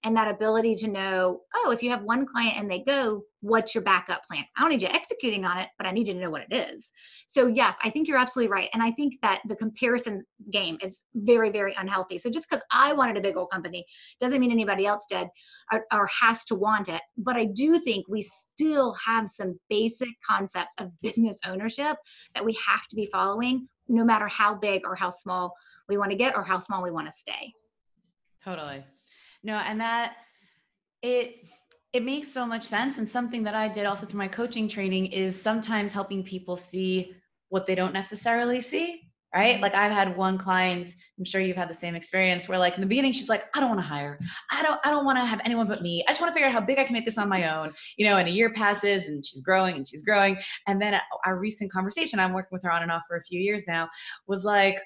and 0.05 0.17
that 0.17 0.33
ability 0.33 0.77
to 0.77 0.89
know, 0.89 1.41
oh, 1.57 1.71
if 1.73 1.83
you 1.83 1.91
have 1.91 2.03
one 2.03 2.25
client 2.25 2.57
and 2.57 2.71
they 2.71 2.81
go, 2.81 3.23
what's 3.41 3.75
your 3.75 3.83
backup 3.83 4.25
plan? 4.27 4.45
I 4.57 4.61
don't 4.61 4.71
need 4.71 4.83
you 4.83 4.89
executing 4.89 5.45
on 5.45 5.59
it, 5.59 5.69
but 5.77 5.87
I 5.87 5.91
need 5.91 6.07
you 6.07 6.15
to 6.15 6.21
know 6.21 6.31
what 6.31 6.47
it 6.49 6.55
is. 6.55 6.93
So, 7.27 7.49
yes, 7.49 7.77
I 7.83 7.91
think 7.91 8.07
you're 8.07 8.19
absolutely 8.19 8.51
right. 8.51 8.69
And 8.73 8.83
I 8.83 8.93
think 8.93 9.15
that 9.23 9.41
the 9.47 9.57
comparison 9.57 10.25
game 10.53 10.79
is 10.81 11.03
very, 11.15 11.51
very 11.51 11.75
unhealthy. 11.77 12.17
So, 12.19 12.31
just 12.31 12.49
because 12.49 12.63
I 12.73 12.93
wanted 12.93 13.17
a 13.17 13.21
big 13.21 13.37
old 13.37 13.51
company 13.51 13.85
doesn't 14.21 14.39
mean 14.41 14.53
anybody 14.53 14.87
else 14.87 15.05
did 15.11 15.27
or, 15.73 15.85
or 15.93 16.09
has 16.21 16.45
to 16.47 16.55
want 16.55 16.89
it. 16.89 17.01
But 17.17 17.37
I 17.37 17.47
do 17.47 17.81
think 17.81 18.07
we 18.09 18.23
still 18.23 18.95
have 19.05 19.29
some 19.29 19.59
basic 19.69 20.11
concepts 20.25 20.75
of 20.79 20.93
business 21.03 21.39
ownership 21.45 21.97
that 22.35 22.45
we 22.45 22.57
have 22.67 22.87
to 22.89 22.97
be 22.97 23.07
following, 23.07 23.69
no 23.89 24.05
matter 24.05 24.29
how 24.29 24.55
big 24.55 24.83
or 24.85 24.95
how 24.95 25.11
small 25.11 25.55
we 25.89 25.97
want 25.97 26.13
to 26.13 26.17
get 26.17 26.37
or 26.37 26.45
how 26.45 26.59
small 26.59 26.83
we 26.83 26.91
want 26.91 27.07
to 27.07 27.13
stay. 27.13 27.53
Totally. 28.45 28.85
No, 29.43 29.55
and 29.55 29.81
that 29.81 30.17
it 31.03 31.37
it 31.93 32.05
makes 32.05 32.31
so 32.31 32.45
much 32.47 32.65
sense. 32.65 32.99
And 32.99 33.09
something 33.09 33.43
that 33.45 33.55
I 33.55 33.69
did 33.69 33.87
also 33.87 34.07
through 34.07 34.19
my 34.19 34.29
coaching 34.29 34.69
training 34.69 35.07
is 35.07 35.41
sometimes 35.41 35.93
helping 35.93 36.23
people 36.23 36.55
see 36.57 37.15
what 37.49 37.67
they 37.67 37.75
don't 37.75 37.93
necessarily 37.93 38.61
see. 38.61 39.03
Right. 39.35 39.55
Mm-hmm. 39.55 39.63
Like 39.63 39.75
I've 39.75 39.93
had 39.93 40.17
one 40.17 40.39
client, 40.39 40.95
I'm 41.19 41.25
sure 41.25 41.43
you've 41.43 41.57
had 41.57 41.69
the 41.69 41.75
same 41.75 41.95
experience 41.95 42.49
where 42.49 42.57
like 42.57 42.77
in 42.77 42.81
the 42.81 42.87
beginning, 42.87 43.13
she's 43.13 43.29
like, 43.29 43.45
I 43.55 43.61
don't 43.61 43.69
want 43.69 43.81
to 43.81 43.87
hire. 43.87 44.19
I 44.51 44.63
don't, 44.63 44.81
I 44.85 44.91
don't 44.91 45.05
want 45.05 45.19
to 45.19 45.25
have 45.25 45.43
anyone 45.45 45.67
but 45.67 45.83
me. 45.83 46.03
I 46.09 46.13
just 46.13 46.21
want 46.23 46.31
to 46.31 46.35
figure 46.35 46.49
out 46.49 46.55
how 46.55 46.63
big 46.63 46.79
I 46.79 46.85
can 46.85 46.95
make 46.95 47.05
this 47.05 47.19
on 47.19 47.29
my 47.29 47.55
own, 47.55 47.75
you 47.99 48.07
know, 48.07 48.17
and 48.17 48.27
a 48.27 48.31
year 48.31 48.51
passes 48.51 49.07
and 49.07 49.25
she's 49.27 49.43
growing 49.43 49.77
and 49.77 49.87
she's 49.87 50.03
growing. 50.03 50.39
And 50.67 50.81
then 50.81 50.99
our 51.27 51.39
recent 51.39 51.71
conversation, 51.71 52.19
I'm 52.19 52.33
working 52.33 52.51
with 52.53 52.63
her 52.63 52.73
on 52.73 52.83
and 52.83 52.91
off 52.91 53.03
for 53.07 53.19
a 53.19 53.23
few 53.23 53.39
years 53.39 53.65
now, 53.67 53.91
was 54.27 54.45
like, 54.45 54.79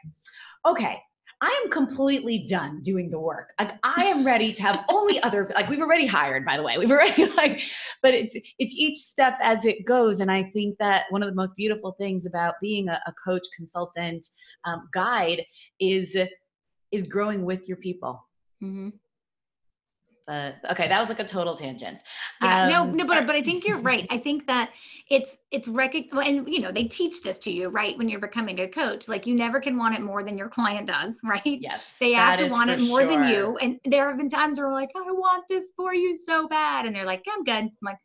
okay, 0.66 0.98
I 1.42 1.60
am 1.64 1.70
completely 1.70 2.46
done 2.48 2.80
doing 2.82 3.10
the 3.10 3.18
work. 3.18 3.52
Like 3.58 3.76
I 3.82 4.04
am 4.04 4.24
ready 4.24 4.52
to 4.52 4.62
have 4.62 4.84
only 4.88 5.20
other 5.24 5.50
like 5.56 5.68
we've 5.68 5.80
already 5.80 6.06
hired 6.06 6.46
by 6.46 6.56
the 6.56 6.62
way. 6.62 6.78
We've 6.78 6.90
already 6.90 7.26
like 7.36 7.60
but 8.00 8.14
it's 8.14 8.36
it's 8.60 8.74
each 8.74 8.98
step 8.98 9.38
as 9.42 9.64
it 9.64 9.84
goes 9.84 10.20
and 10.20 10.30
I 10.30 10.44
think 10.44 10.78
that 10.78 11.06
one 11.10 11.20
of 11.20 11.28
the 11.28 11.34
most 11.34 11.56
beautiful 11.56 11.96
things 11.98 12.26
about 12.26 12.54
being 12.62 12.88
a, 12.88 13.00
a 13.08 13.12
coach, 13.24 13.42
consultant, 13.56 14.28
um, 14.64 14.88
guide 14.94 15.44
is 15.80 16.16
is 16.92 17.02
growing 17.02 17.44
with 17.44 17.68
your 17.68 17.76
people. 17.78 18.24
Mm-hmm 18.62 18.90
but 20.26 20.56
okay 20.70 20.88
that 20.88 21.00
was 21.00 21.08
like 21.08 21.20
a 21.20 21.24
total 21.24 21.54
tangent. 21.54 22.02
Yeah 22.42 22.64
um, 22.64 22.70
no 22.70 22.84
no 22.84 23.04
but 23.06 23.26
but 23.26 23.36
i 23.36 23.42
think 23.42 23.66
you're 23.66 23.80
right. 23.80 24.06
I 24.10 24.18
think 24.18 24.46
that 24.46 24.70
it's 25.10 25.38
it's 25.50 25.68
rec- 25.68 25.94
and 25.94 26.48
you 26.48 26.60
know 26.60 26.72
they 26.72 26.84
teach 26.84 27.22
this 27.22 27.38
to 27.40 27.52
you 27.52 27.68
right 27.68 27.96
when 27.98 28.08
you're 28.08 28.20
becoming 28.20 28.60
a 28.60 28.68
coach. 28.68 29.08
Like 29.08 29.26
you 29.26 29.34
never 29.34 29.60
can 29.60 29.76
want 29.76 29.94
it 29.94 30.00
more 30.00 30.22
than 30.22 30.38
your 30.38 30.48
client 30.48 30.86
does 30.86 31.18
right? 31.24 31.42
Yes 31.44 31.98
they 31.98 32.12
have 32.12 32.38
to 32.38 32.48
want 32.48 32.70
it 32.70 32.80
more 32.80 33.00
sure. 33.00 33.08
than 33.08 33.28
you. 33.28 33.56
and 33.58 33.78
there 33.84 34.08
have 34.08 34.18
been 34.18 34.28
times 34.28 34.58
where 34.58 34.68
we're 34.68 34.74
like 34.74 34.90
i 34.96 35.10
want 35.10 35.44
this 35.48 35.72
for 35.76 35.94
you 35.94 36.14
so 36.16 36.48
bad. 36.48 36.86
And 36.86 36.94
they're 36.94 37.04
like 37.04 37.24
i'm 37.28 37.44
good. 37.44 37.54
I'm 37.54 37.72
like 37.82 37.98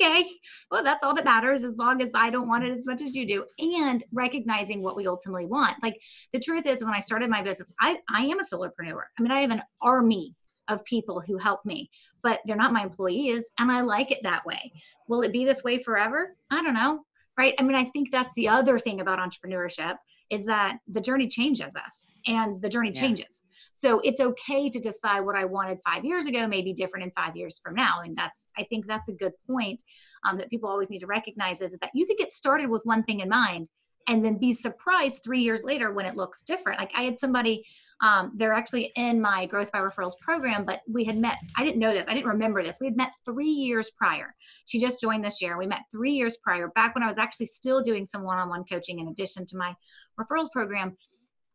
okay 0.00 0.28
well 0.70 0.82
that's 0.82 1.04
all 1.04 1.14
that 1.14 1.24
matters 1.24 1.62
as 1.62 1.76
long 1.76 2.02
as 2.02 2.10
i 2.14 2.30
don't 2.30 2.48
want 2.48 2.64
it 2.64 2.72
as 2.72 2.84
much 2.84 3.00
as 3.02 3.14
you 3.14 3.26
do. 3.26 3.44
And 3.58 4.02
recognizing 4.12 4.82
what 4.82 4.96
we 4.96 5.06
ultimately 5.06 5.46
want. 5.46 5.80
Like 5.82 6.00
the 6.32 6.40
truth 6.40 6.66
is 6.66 6.84
when 6.84 6.94
i 6.94 7.00
started 7.00 7.30
my 7.30 7.42
business 7.42 7.70
i 7.80 7.98
i 8.12 8.24
am 8.24 8.40
a 8.40 8.42
solopreneur. 8.42 9.02
I 9.18 9.22
mean 9.22 9.30
i 9.30 9.40
have 9.40 9.52
an 9.52 9.62
army 9.80 10.34
of 10.68 10.84
people 10.84 11.20
who 11.20 11.38
help 11.38 11.64
me, 11.64 11.90
but 12.22 12.40
they're 12.44 12.56
not 12.56 12.72
my 12.72 12.82
employees. 12.82 13.50
And 13.58 13.70
I 13.70 13.80
like 13.80 14.10
it 14.10 14.22
that 14.22 14.44
way. 14.46 14.72
Will 15.08 15.22
it 15.22 15.32
be 15.32 15.44
this 15.44 15.64
way 15.64 15.82
forever? 15.82 16.36
I 16.50 16.62
don't 16.62 16.74
know. 16.74 17.04
Right. 17.38 17.54
I 17.58 17.62
mean, 17.62 17.76
I 17.76 17.84
think 17.84 18.10
that's 18.10 18.34
the 18.34 18.48
other 18.48 18.78
thing 18.78 19.00
about 19.00 19.20
entrepreneurship 19.20 19.96
is 20.28 20.44
that 20.46 20.78
the 20.88 21.00
journey 21.00 21.28
changes 21.28 21.74
us 21.76 22.10
and 22.26 22.60
the 22.60 22.68
journey 22.68 22.92
yeah. 22.94 23.00
changes. 23.00 23.44
So 23.72 24.00
it's 24.00 24.20
okay 24.20 24.68
to 24.68 24.80
decide 24.80 25.20
what 25.20 25.36
I 25.36 25.44
wanted 25.44 25.78
five 25.86 26.04
years 26.04 26.26
ago 26.26 26.48
may 26.48 26.62
be 26.62 26.72
different 26.72 27.04
in 27.04 27.12
five 27.12 27.36
years 27.36 27.60
from 27.62 27.76
now. 27.76 28.00
And 28.04 28.16
that's, 28.16 28.48
I 28.58 28.64
think 28.64 28.86
that's 28.86 29.08
a 29.08 29.12
good 29.12 29.32
point 29.46 29.84
um, 30.28 30.36
that 30.38 30.50
people 30.50 30.68
always 30.68 30.90
need 30.90 30.98
to 30.98 31.06
recognize 31.06 31.60
is 31.60 31.76
that 31.80 31.92
you 31.94 32.04
could 32.04 32.16
get 32.16 32.32
started 32.32 32.68
with 32.68 32.82
one 32.84 33.04
thing 33.04 33.20
in 33.20 33.28
mind 33.28 33.70
and 34.08 34.24
then 34.24 34.36
be 34.36 34.52
surprised 34.52 35.22
three 35.22 35.40
years 35.40 35.62
later 35.62 35.92
when 35.92 36.06
it 36.06 36.16
looks 36.16 36.42
different. 36.42 36.80
Like 36.80 36.90
I 36.96 37.02
had 37.02 37.20
somebody 37.20 37.64
um, 38.00 38.32
they're 38.36 38.52
actually 38.52 38.92
in 38.96 39.20
my 39.20 39.46
Growth 39.46 39.72
by 39.72 39.80
Referrals 39.80 40.18
program, 40.20 40.64
but 40.64 40.82
we 40.88 41.04
had 41.04 41.16
met, 41.16 41.38
I 41.56 41.64
didn't 41.64 41.80
know 41.80 41.90
this, 41.90 42.08
I 42.08 42.14
didn't 42.14 42.28
remember 42.28 42.62
this. 42.62 42.78
We 42.80 42.86
had 42.86 42.96
met 42.96 43.12
three 43.24 43.48
years 43.48 43.90
prior. 43.90 44.34
She 44.66 44.78
just 44.78 45.00
joined 45.00 45.24
this 45.24 45.42
year. 45.42 45.58
We 45.58 45.66
met 45.66 45.82
three 45.90 46.12
years 46.12 46.36
prior, 46.42 46.68
back 46.68 46.94
when 46.94 47.02
I 47.02 47.08
was 47.08 47.18
actually 47.18 47.46
still 47.46 47.80
doing 47.82 48.06
some 48.06 48.22
one 48.22 48.38
on 48.38 48.48
one 48.48 48.64
coaching 48.70 49.00
in 49.00 49.08
addition 49.08 49.46
to 49.46 49.56
my 49.56 49.74
referrals 50.18 50.50
program. 50.52 50.96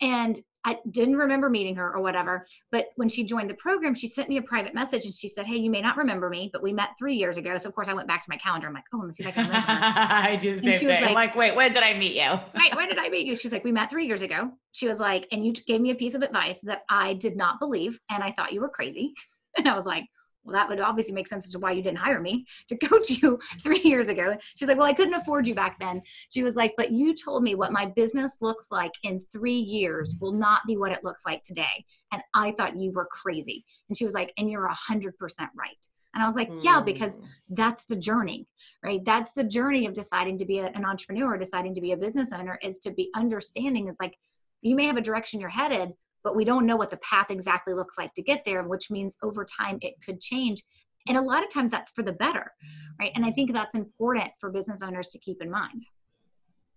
And 0.04 0.38
I 0.66 0.78
didn't 0.92 1.16
remember 1.16 1.50
meeting 1.50 1.76
her 1.76 1.94
or 1.94 2.02
whatever. 2.02 2.46
But 2.72 2.88
when 2.98 3.10
she 3.10 3.24
joined 3.24 3.50
the 3.50 3.56
program, 3.56 3.96
she 3.96 4.08
sent 4.08 4.28
me 4.30 4.38
a 4.38 4.42
private 4.42 4.74
message 4.74 5.06
and 5.06 5.14
she 5.14 5.30
said, 5.30 5.46
Hey, 5.46 5.56
you 5.56 5.70
may 5.70 5.82
not 5.82 5.98
remember 5.98 6.30
me, 6.30 6.50
but 6.52 6.62
we 6.62 6.74
met 6.74 6.90
three 7.00 7.16
years 7.16 7.38
ago. 7.38 7.58
So 7.58 7.70
of 7.70 7.76
course 7.76 7.88
I 7.88 7.94
went 7.94 8.08
back 8.08 8.22
to 8.22 8.30
my 8.30 8.38
calendar. 8.38 8.68
I'm 8.68 8.74
like, 8.74 8.84
Oh, 8.94 8.98
let 8.98 9.08
me 9.08 9.14
see 9.14 9.24
if 9.24 9.30
I 9.30 9.32
can 9.32 9.48
remember. 9.48 9.68
I 9.70 10.36
do 10.36 10.60
the 10.60 10.68
and 10.68 10.76
same 10.76 10.90
thing. 10.90 11.04
Like, 11.04 11.16
like, 11.16 11.36
wait, 11.36 11.56
when 11.56 11.74
did 11.74 11.84
I 11.84 11.94
meet 11.98 12.16
you? 12.16 12.22
right. 12.56 12.76
When 12.76 12.90
did 12.90 13.00
I 13.00 13.10
meet 13.10 13.26
you? 13.26 13.36
She's 13.36 13.52
like, 13.52 13.64
We 13.64 13.72
met 13.72 13.90
three 13.90 14.06
years 14.06 14.22
ago. 14.22 14.52
She 14.74 14.88
was 14.88 15.00
like, 15.00 15.28
and 15.32 15.46
you 15.46 15.54
gave 15.54 15.80
me 15.82 15.92
a 15.92 15.96
piece 15.96 16.16
of 16.16 16.22
advice 16.22 16.60
that 16.62 16.82
I 16.90 17.14
did 17.14 17.38
not 17.38 17.60
believe. 17.60 18.00
And 18.10 18.24
I 18.24 18.32
thought 18.32 18.54
you 18.54 18.62
were 18.62 18.70
crazy. 18.70 19.14
And 19.56 19.68
I 19.68 19.76
was 19.76 19.86
like, 19.86 20.06
well, 20.44 20.54
that 20.54 20.70
would 20.70 20.80
obviously 20.80 21.14
make 21.14 21.28
sense 21.28 21.46
as 21.46 21.52
to 21.52 21.60
why 21.60 21.72
you 21.72 21.82
didn't 21.82 22.00
hire 22.00 22.20
me 22.20 22.46
to 22.68 22.78
coach 22.78 23.10
you 23.10 23.40
three 23.62 23.82
years 23.82 24.10
ago. 24.10 24.38
She's 24.56 24.68
like, 24.68 24.78
well, 24.78 24.88
I 24.88 24.94
couldn't 24.94 25.14
afford 25.14 25.48
you 25.48 25.56
back 25.56 25.78
then. 25.80 26.02
She 26.30 26.44
was 26.44 26.56
like, 26.56 26.74
but 26.78 26.92
you 26.92 27.14
told 27.14 27.44
me 27.44 27.56
what 27.56 27.72
my 27.72 27.86
business 27.86 28.38
looks 28.42 28.72
like 28.72 28.94
in 29.04 29.20
three 29.32 29.54
years 29.54 30.16
will 30.20 30.34
not 30.34 30.62
be 30.68 30.78
what 30.78 30.92
it 30.92 31.04
looks 31.04 31.26
like 31.26 31.44
today. 31.44 31.86
And 32.12 32.22
I 32.34 32.52
thought 32.52 32.78
you 32.78 32.92
were 32.92 33.08
crazy. 33.12 33.66
And 33.90 33.98
she 33.98 34.06
was 34.06 34.14
like, 34.14 34.34
and 34.38 34.50
you're 34.50 34.66
a 34.66 34.74
hundred 34.74 35.18
percent 35.18 35.50
right. 35.56 35.88
And 36.14 36.24
I 36.24 36.28
was 36.28 36.36
like, 36.36 36.50
yeah, 36.62 36.80
because 36.80 37.18
mm. 37.18 37.26
that's 37.50 37.86
the 37.86 37.96
journey, 37.96 38.48
right? 38.84 39.04
That's 39.04 39.34
the 39.34 39.44
journey 39.44 39.88
of 39.88 39.94
deciding 39.94 40.38
to 40.40 40.46
be 40.46 40.60
a, 40.60 40.68
an 40.68 40.86
entrepreneur, 40.86 41.38
deciding 41.38 41.74
to 41.76 41.82
be 41.82 41.92
a 41.92 41.98
business 41.98 42.32
owner 42.32 42.60
is 42.62 42.78
to 42.80 42.92
be 42.92 43.10
understanding 43.16 43.88
is 43.88 43.98
like, 44.00 44.16
you 44.62 44.76
may 44.76 44.86
have 44.86 44.98
a 44.98 45.02
direction 45.02 45.40
you're 45.40 45.50
headed, 45.50 45.92
but 46.24 46.36
we 46.36 46.46
don't 46.46 46.66
know 46.66 46.76
what 46.76 46.90
the 46.90 46.98
path 46.98 47.30
exactly 47.30 47.74
looks 47.74 47.98
like 47.98 48.14
to 48.14 48.22
get 48.22 48.44
there, 48.46 48.64
which 48.64 48.90
means 48.90 49.18
over 49.24 49.46
time 49.46 49.78
it 49.82 49.96
could 50.06 50.22
change. 50.22 50.64
And 51.08 51.18
a 51.18 51.22
lot 51.22 51.44
of 51.44 51.50
times 51.50 51.72
that's 51.72 51.92
for 51.92 52.02
the 52.02 52.14
better, 52.14 52.52
right? 53.00 53.12
And 53.16 53.26
I 53.26 53.32
think 53.32 53.52
that's 53.52 53.76
important 53.76 54.30
for 54.40 54.50
business 54.50 54.82
owners 54.82 55.10
to 55.10 55.20
keep 55.20 55.42
in 55.42 55.52
mind. 55.52 55.84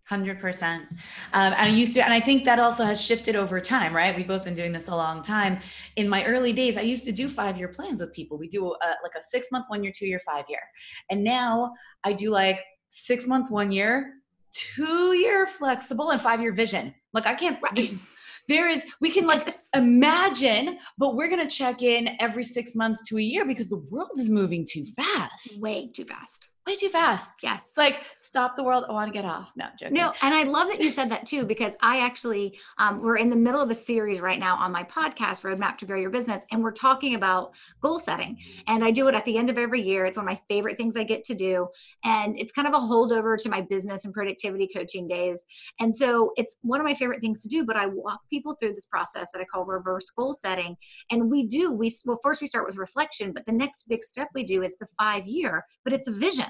Hundred 0.08 0.40
percent. 0.40 0.84
Um, 1.32 1.52
and 1.52 1.54
I 1.54 1.68
used 1.68 1.94
to, 1.94 2.04
and 2.04 2.12
I 2.12 2.20
think 2.20 2.44
that 2.44 2.60
also 2.60 2.84
has 2.84 3.00
shifted 3.00 3.34
over 3.34 3.60
time, 3.60 3.92
right? 3.94 4.16
We've 4.16 4.26
both 4.26 4.44
been 4.44 4.54
doing 4.54 4.70
this 4.70 4.86
a 4.86 4.94
long 4.94 5.20
time. 5.20 5.58
In 5.96 6.08
my 6.08 6.24
early 6.24 6.52
days, 6.52 6.76
I 6.76 6.82
used 6.82 7.04
to 7.06 7.12
do 7.12 7.28
five-year 7.28 7.68
plans 7.68 8.00
with 8.00 8.12
people. 8.12 8.38
We 8.38 8.48
do 8.48 8.68
a, 8.68 8.88
like 9.02 9.16
a 9.18 9.22
six-month, 9.22 9.64
one-year, 9.66 9.92
two-year, 9.92 10.20
five-year, 10.20 10.60
and 11.10 11.24
now 11.24 11.72
I 12.04 12.12
do 12.12 12.30
like 12.30 12.64
six-month, 12.90 13.50
one-year, 13.50 14.12
two-year 14.52 15.44
flexible, 15.44 16.10
and 16.10 16.22
five-year 16.22 16.52
vision. 16.52 16.94
Like 17.12 17.26
I 17.26 17.34
can't. 17.34 17.58
Right. 17.60 17.90
There 18.48 18.68
is, 18.68 18.84
we 19.00 19.10
can 19.10 19.26
like 19.26 19.58
imagine, 19.74 20.78
but 20.98 21.16
we're 21.16 21.28
gonna 21.28 21.48
check 21.48 21.82
in 21.82 22.16
every 22.20 22.44
six 22.44 22.74
months 22.74 23.02
to 23.08 23.18
a 23.18 23.22
year 23.22 23.44
because 23.44 23.68
the 23.68 23.78
world 23.78 24.18
is 24.18 24.30
moving 24.30 24.66
too 24.68 24.86
fast. 24.96 25.60
Way 25.60 25.90
too 25.94 26.04
fast. 26.04 26.48
Way 26.66 26.74
too 26.74 26.88
fast. 26.88 27.34
Yes. 27.42 27.62
It's 27.68 27.76
like 27.76 28.00
stop 28.20 28.56
the 28.56 28.62
world. 28.62 28.84
I 28.88 28.92
want 28.92 29.12
to 29.12 29.16
get 29.16 29.24
off. 29.24 29.52
No, 29.56 29.66
I'm 29.66 29.72
joking. 29.78 29.94
No, 29.94 30.12
and 30.22 30.34
I 30.34 30.42
love 30.42 30.68
that 30.68 30.80
you 30.80 30.90
said 30.90 31.08
that 31.10 31.24
too, 31.26 31.44
because 31.44 31.74
I 31.80 32.00
actually, 32.00 32.58
um, 32.78 33.00
we're 33.00 33.18
in 33.18 33.30
the 33.30 33.36
middle 33.36 33.60
of 33.60 33.70
a 33.70 33.74
series 33.74 34.20
right 34.20 34.38
now 34.38 34.56
on 34.56 34.72
my 34.72 34.82
podcast, 34.82 35.42
Roadmap 35.42 35.78
to 35.78 35.86
Grow 35.86 35.98
Your 35.98 36.10
Business, 36.10 36.44
and 36.50 36.62
we're 36.62 36.72
talking 36.72 37.14
about 37.14 37.54
goal 37.80 38.00
setting. 38.00 38.38
And 38.66 38.84
I 38.84 38.90
do 38.90 39.06
it 39.06 39.14
at 39.14 39.24
the 39.24 39.38
end 39.38 39.48
of 39.48 39.58
every 39.58 39.80
year. 39.80 40.06
It's 40.06 40.16
one 40.16 40.26
of 40.26 40.30
my 40.30 40.40
favorite 40.48 40.76
things 40.76 40.96
I 40.96 41.04
get 41.04 41.24
to 41.26 41.34
do. 41.34 41.68
And 42.04 42.36
it's 42.38 42.52
kind 42.52 42.66
of 42.66 42.74
a 42.74 42.78
holdover 42.78 43.38
to 43.38 43.48
my 43.48 43.60
business 43.60 44.04
and 44.04 44.12
productivity 44.12 44.68
coaching 44.74 45.06
days. 45.06 45.44
And 45.78 45.94
so 45.94 46.32
it's 46.36 46.56
one 46.62 46.80
of 46.80 46.84
my 46.84 46.94
favorite 46.94 47.20
things 47.20 47.42
to 47.42 47.48
do, 47.48 47.64
but 47.64 47.76
I 47.76 47.86
walk 47.86 48.20
people 48.28 48.54
through 48.54 48.74
this 48.74 48.86
process 48.86 49.30
that 49.32 49.40
I 49.40 49.44
call 49.44 49.64
reverse 49.64 50.10
goal 50.10 50.34
setting. 50.34 50.76
And 51.12 51.30
we 51.30 51.46
do, 51.46 51.72
we, 51.72 51.94
well, 52.04 52.18
first 52.22 52.40
we 52.40 52.48
start 52.48 52.66
with 52.66 52.76
reflection, 52.76 53.32
but 53.32 53.46
the 53.46 53.52
next 53.52 53.88
big 53.88 54.02
step 54.02 54.28
we 54.34 54.42
do 54.42 54.62
is 54.62 54.76
the 54.78 54.88
five 54.98 55.26
year, 55.26 55.64
but 55.84 55.92
it's 55.92 56.08
a 56.08 56.12
vision 56.12 56.46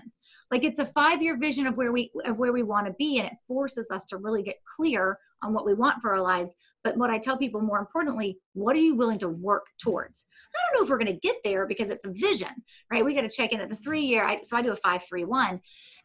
like 0.50 0.64
it's 0.64 0.78
a 0.80 0.86
five 0.86 1.22
year 1.22 1.36
vision 1.36 1.66
of 1.66 1.76
where 1.76 1.92
we 1.92 2.10
of 2.24 2.38
where 2.38 2.52
we 2.52 2.62
want 2.62 2.86
to 2.86 2.92
be 2.94 3.18
and 3.18 3.26
it 3.26 3.36
forces 3.48 3.90
us 3.90 4.04
to 4.06 4.18
really 4.18 4.42
get 4.42 4.56
clear 4.76 5.18
on 5.42 5.52
what 5.52 5.66
we 5.66 5.74
want 5.74 6.00
for 6.00 6.12
our 6.12 6.20
lives. 6.20 6.54
But 6.84 6.96
what 6.96 7.10
i 7.10 7.18
tell 7.18 7.36
people 7.36 7.60
more 7.60 7.78
importantly 7.78 8.38
what 8.54 8.76
are 8.76 8.80
you 8.80 8.94
willing 8.94 9.18
to 9.20 9.28
work 9.28 9.66
towards? 9.82 10.26
I 10.54 10.58
don't 10.72 10.78
know 10.78 10.84
if 10.84 10.90
we're 10.90 11.04
going 11.04 11.14
to 11.14 11.28
get 11.28 11.36
there 11.44 11.66
because 11.66 11.90
it's 11.90 12.04
a 12.04 12.12
vision 12.12 12.62
right? 12.92 13.04
We 13.04 13.14
got 13.14 13.22
to 13.22 13.28
check 13.28 13.52
in 13.52 13.60
at 13.60 13.68
the 13.68 13.76
three 13.76 14.02
year 14.02 14.24
I, 14.24 14.40
so 14.42 14.56
i 14.56 14.62
do 14.62 14.72
a 14.72 14.76
five 14.76 15.02
three 15.08 15.24
one 15.24 15.60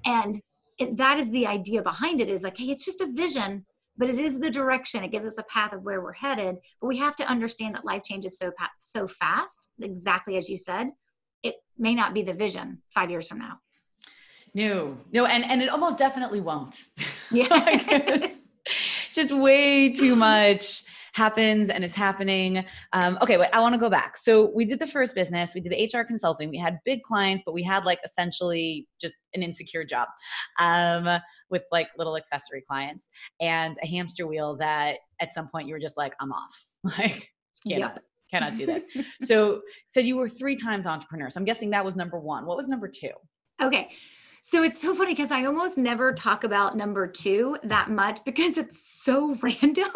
and 0.05 0.41
it, 0.79 0.97
that 0.97 1.19
is 1.19 1.29
the 1.29 1.45
idea 1.45 1.81
behind 1.81 2.21
it 2.21 2.29
is 2.29 2.43
like 2.43 2.57
hey 2.57 2.65
it's 2.65 2.85
just 2.85 3.01
a 3.01 3.11
vision 3.11 3.65
but 3.97 4.09
it 4.09 4.17
is 4.17 4.39
the 4.39 4.49
direction. 4.49 5.03
It 5.03 5.11
gives 5.11 5.27
us 5.27 5.37
a 5.37 5.43
path 5.43 5.73
of 5.73 5.83
where 5.83 6.01
we're 6.01 6.13
headed 6.13 6.55
but 6.79 6.87
we 6.87 6.97
have 6.97 7.15
to 7.17 7.29
understand 7.29 7.75
that 7.75 7.85
life 7.85 8.03
changes 8.03 8.39
so 8.39 8.51
so 8.79 9.07
fast 9.07 9.69
exactly 9.79 10.37
as 10.37 10.49
you 10.49 10.57
said 10.57 10.89
it 11.43 11.55
may 11.77 11.93
not 11.93 12.13
be 12.13 12.23
the 12.23 12.33
vision 12.33 12.81
five 12.93 13.11
years 13.11 13.27
from 13.27 13.39
now 13.39 13.59
No, 14.53 14.97
no, 15.11 15.25
and 15.25 15.43
and 15.45 15.61
it 15.61 15.69
almost 15.69 15.97
definitely 15.97 16.41
won't. 16.41 16.83
Yeah. 17.33 18.27
Just 19.13 19.31
way 19.31 19.93
too 19.93 20.17
much 20.17 20.83
happens 21.13 21.69
and 21.69 21.83
is 21.83 21.95
happening. 21.95 22.65
Um, 22.93 23.17
okay, 23.21 23.37
wait, 23.37 23.49
I 23.53 23.59
want 23.61 23.73
to 23.73 23.79
go 23.79 23.89
back. 23.89 24.17
So 24.17 24.51
we 24.53 24.65
did 24.65 24.79
the 24.79 24.87
first 24.87 25.15
business, 25.15 25.53
we 25.53 25.61
did 25.61 25.71
the 25.71 25.97
HR 25.97 26.03
consulting, 26.03 26.49
we 26.49 26.57
had 26.57 26.79
big 26.85 27.03
clients, 27.03 27.43
but 27.45 27.53
we 27.53 27.63
had 27.63 27.85
like 27.85 27.99
essentially 28.03 28.87
just 28.99 29.13
an 29.33 29.43
insecure 29.43 29.83
job 29.85 30.07
um, 30.59 31.19
with 31.49 31.63
like 31.71 31.87
little 31.97 32.17
accessory 32.17 32.63
clients 32.67 33.09
and 33.39 33.77
a 33.81 33.87
hamster 33.87 34.27
wheel 34.27 34.57
that 34.57 34.97
at 35.21 35.33
some 35.33 35.47
point 35.47 35.67
you 35.67 35.73
were 35.73 35.79
just 35.79 35.97
like, 35.97 36.13
I'm 36.19 36.31
off. 36.33 36.63
Like, 36.97 37.31
Yep. 37.63 38.03
cannot 38.31 38.57
do 38.57 38.65
this. 38.65 38.83
so 39.21 39.61
said 39.93 40.05
you 40.05 40.17
were 40.17 40.27
three 40.27 40.55
times 40.55 40.87
entrepreneur. 40.87 41.29
So 41.29 41.39
I'm 41.39 41.45
guessing 41.45 41.69
that 41.69 41.85
was 41.85 41.95
number 41.95 42.19
one. 42.19 42.45
What 42.45 42.57
was 42.57 42.67
number 42.67 42.87
two? 42.89 43.11
Okay. 43.61 43.89
So 44.43 44.63
it's 44.63 44.82
so 44.82 44.95
funny 44.95 45.13
because 45.13 45.32
I 45.32 45.45
almost 45.45 45.77
never 45.77 46.13
talk 46.13 46.43
about 46.43 46.75
number 46.75 47.08
two 47.08 47.58
that 47.63 47.91
much 47.91 48.23
because 48.25 48.58
it's 48.58 48.82
so 48.91 49.36
random 49.41 49.89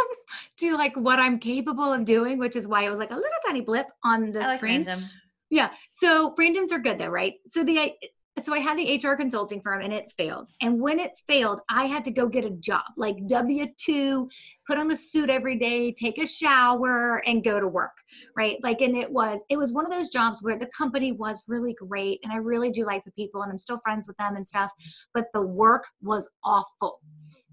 to 0.58 0.76
like 0.76 0.96
what 0.96 1.20
I'm 1.20 1.40
capable 1.40 1.92
of 1.92 2.06
doing, 2.06 2.38
which 2.38 2.56
is 2.56 2.68
why 2.68 2.84
it 2.84 2.90
was 2.90 3.00
like 3.00 3.12
a 3.12 3.16
little 3.16 3.30
tiny 3.46 3.62
blip 3.62 3.88
on 4.04 4.32
the 4.32 4.40
like 4.40 4.60
screen. 4.60 4.86
random. 4.86 5.10
Yeah. 5.50 5.72
So 5.90 6.36
randoms 6.36 6.72
are 6.72 6.80
good 6.80 7.00
though, 7.00 7.08
right? 7.08 7.34
So 7.50 7.64
the 7.64 7.94
so 8.44 8.54
I 8.54 8.60
had 8.60 8.78
the 8.78 8.96
HR 8.96 9.16
consulting 9.16 9.62
firm 9.62 9.82
and 9.82 9.94
it 9.94 10.12
failed. 10.18 10.50
And 10.62 10.80
when 10.80 11.00
it 11.00 11.20
failed, 11.26 11.62
I 11.70 11.86
had 11.86 12.04
to 12.06 12.12
go 12.12 12.28
get 12.28 12.44
a 12.44 12.50
job, 12.52 12.84
like 12.98 13.26
W 13.28 13.68
two, 13.78 14.30
put 14.68 14.78
on 14.78 14.92
a 14.92 14.96
suit 14.96 15.30
every 15.30 15.58
day, 15.58 15.92
take 15.92 16.18
a 16.18 16.28
shower, 16.28 17.22
and 17.26 17.44
go 17.44 17.60
to 17.60 17.68
work, 17.68 17.94
right? 18.36 18.58
Like, 18.62 18.82
and 18.82 18.96
it 18.98 19.10
was 19.10 19.44
it 19.50 19.58
was 19.58 19.72
one 19.72 19.86
of 19.86 19.92
those 19.92 20.10
jobs 20.10 20.42
where 20.42 20.58
the 20.58 20.70
company 20.78 21.12
was 21.14 21.42
really 21.48 21.74
great, 21.76 22.20
and 22.24 22.34
I 22.34 22.38
really 22.38 22.72
do 22.72 22.86
like 22.86 23.06
the 23.06 23.12
people, 23.12 23.42
and 23.42 23.52
I'm 23.52 23.60
still 23.60 23.80
friends 23.80 24.08
with 24.08 24.18
them 24.18 24.36
and 24.36 24.48
stuff, 24.48 24.72
but 25.14 25.28
the 25.34 25.42
work 25.42 25.86
was 26.02 26.30
awful. 26.44 27.00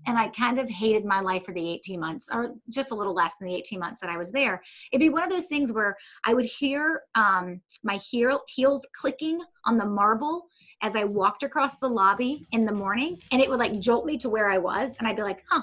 And 0.06 0.18
I 0.18 0.28
kind 0.28 0.58
of 0.58 0.68
hated 0.68 1.04
my 1.04 1.20
life 1.20 1.44
for 1.44 1.54
the 1.54 1.68
18 1.74 2.00
months, 2.00 2.28
or 2.32 2.48
just 2.70 2.90
a 2.90 2.94
little 2.94 3.14
less 3.14 3.36
than 3.36 3.48
the 3.48 3.54
18 3.54 3.78
months 3.78 4.00
that 4.00 4.10
I 4.10 4.16
was 4.16 4.32
there. 4.32 4.60
It'd 4.92 5.00
be 5.00 5.10
one 5.10 5.22
of 5.22 5.30
those 5.30 5.46
things 5.46 5.72
where 5.72 5.96
I 6.26 6.34
would 6.34 6.44
hear 6.44 7.02
um, 7.14 7.60
my 7.84 7.96
heel, 7.96 8.42
heels 8.48 8.86
clicking 8.98 9.40
on 9.64 9.78
the 9.78 9.86
marble 9.86 10.48
as 10.82 10.96
I 10.96 11.04
walked 11.04 11.42
across 11.44 11.76
the 11.76 11.88
lobby 11.88 12.46
in 12.52 12.66
the 12.66 12.72
morning, 12.72 13.18
and 13.30 13.40
it 13.40 13.48
would 13.48 13.58
like 13.60 13.78
jolt 13.80 14.04
me 14.04 14.18
to 14.18 14.28
where 14.28 14.50
I 14.50 14.58
was, 14.58 14.96
and 14.98 15.08
I'd 15.08 15.16
be 15.16 15.22
like, 15.22 15.44
"Huh, 15.48 15.62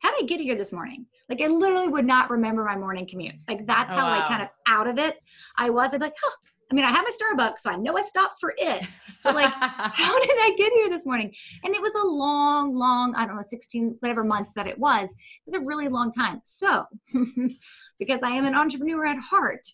how 0.00 0.14
did 0.14 0.24
I 0.24 0.26
get 0.26 0.40
here 0.40 0.54
this 0.56 0.72
morning?" 0.72 1.06
Like 1.28 1.42
I 1.42 1.46
literally 1.46 1.88
would 1.88 2.06
not 2.06 2.30
remember 2.30 2.64
my 2.64 2.76
morning 2.76 3.06
commute. 3.06 3.36
Like 3.48 3.66
that's 3.66 3.92
Oh, 3.92 3.96
how 3.96 4.10
like 4.10 4.28
kind 4.28 4.42
of 4.42 4.48
out 4.66 4.86
of 4.86 4.98
it 4.98 5.16
I 5.56 5.70
was. 5.70 5.92
I'd 5.92 6.00
be 6.00 6.06
like, 6.06 6.16
"Huh." 6.22 6.36
I 6.70 6.74
mean, 6.74 6.84
I 6.84 6.90
have 6.90 7.06
a 7.06 7.10
Starbucks, 7.10 7.60
so 7.60 7.70
I 7.70 7.76
know 7.76 7.96
I 7.96 8.02
stopped 8.02 8.40
for 8.40 8.52
it. 8.58 8.98
But 9.24 9.34
like, 9.34 9.50
how 9.58 10.20
did 10.20 10.36
I 10.38 10.54
get 10.58 10.70
here 10.74 10.90
this 10.90 11.06
morning? 11.06 11.34
And 11.64 11.74
it 11.74 11.80
was 11.80 11.94
a 11.94 12.06
long, 12.06 12.74
long, 12.74 13.14
I 13.14 13.24
don't 13.24 13.36
know, 13.36 13.42
16, 13.42 13.96
whatever 14.00 14.22
months 14.22 14.52
that 14.52 14.66
it 14.66 14.78
was. 14.78 15.08
It 15.10 15.16
was 15.46 15.54
a 15.54 15.60
really 15.60 15.88
long 15.88 16.12
time. 16.12 16.42
So, 16.44 16.84
because 17.98 18.22
I 18.22 18.32
am 18.32 18.44
an 18.44 18.54
entrepreneur 18.54 19.06
at 19.06 19.18
heart, 19.18 19.66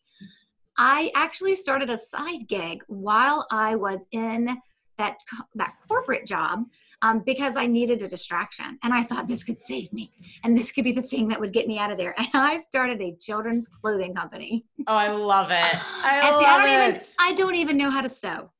I 0.76 1.11
actually 1.16 1.57
started 1.57 1.90
a 1.90 1.98
side 1.98 2.46
gig 2.46 2.85
while 2.87 3.46
I 3.50 3.74
was 3.74 4.07
in 4.12 4.57
that 4.98 5.18
that 5.54 5.74
corporate 5.88 6.26
job 6.26 6.64
um, 7.02 7.22
because 7.24 7.57
I 7.57 7.66
needed 7.66 8.02
a 8.02 8.09
distraction, 8.09 8.78
and 8.83 8.94
I 8.94 9.02
thought 9.02 9.28
this 9.28 9.44
could 9.44 9.61
save 9.61 9.92
me, 9.92 10.11
and 10.42 10.57
this 10.57 10.72
could 10.72 10.85
be 10.85 10.92
the 10.92 11.02
thing 11.02 11.28
that 11.28 11.38
would 11.38 11.52
get 11.52 11.68
me 11.68 11.78
out 11.78 11.90
of 11.90 11.98
there. 11.98 12.14
And 12.35 12.42
I 12.42 12.57
started 12.59 13.00
a 13.02 13.14
children's 13.20 13.68
clothing 13.68 14.14
company. 14.14 14.64
Oh, 14.87 14.94
I 14.94 15.09
love 15.09 15.50
it. 15.50 15.57
I 16.02 16.30
love 16.30 16.40
see, 16.40 16.46
I 16.46 16.59
don't 16.59 16.70
even 16.70 16.96
it. 16.96 17.14
I 17.18 17.33
don't 17.35 17.54
even 17.54 17.76
know 17.76 17.90
how 17.90 18.00
to 18.00 18.09
sew. 18.09 18.50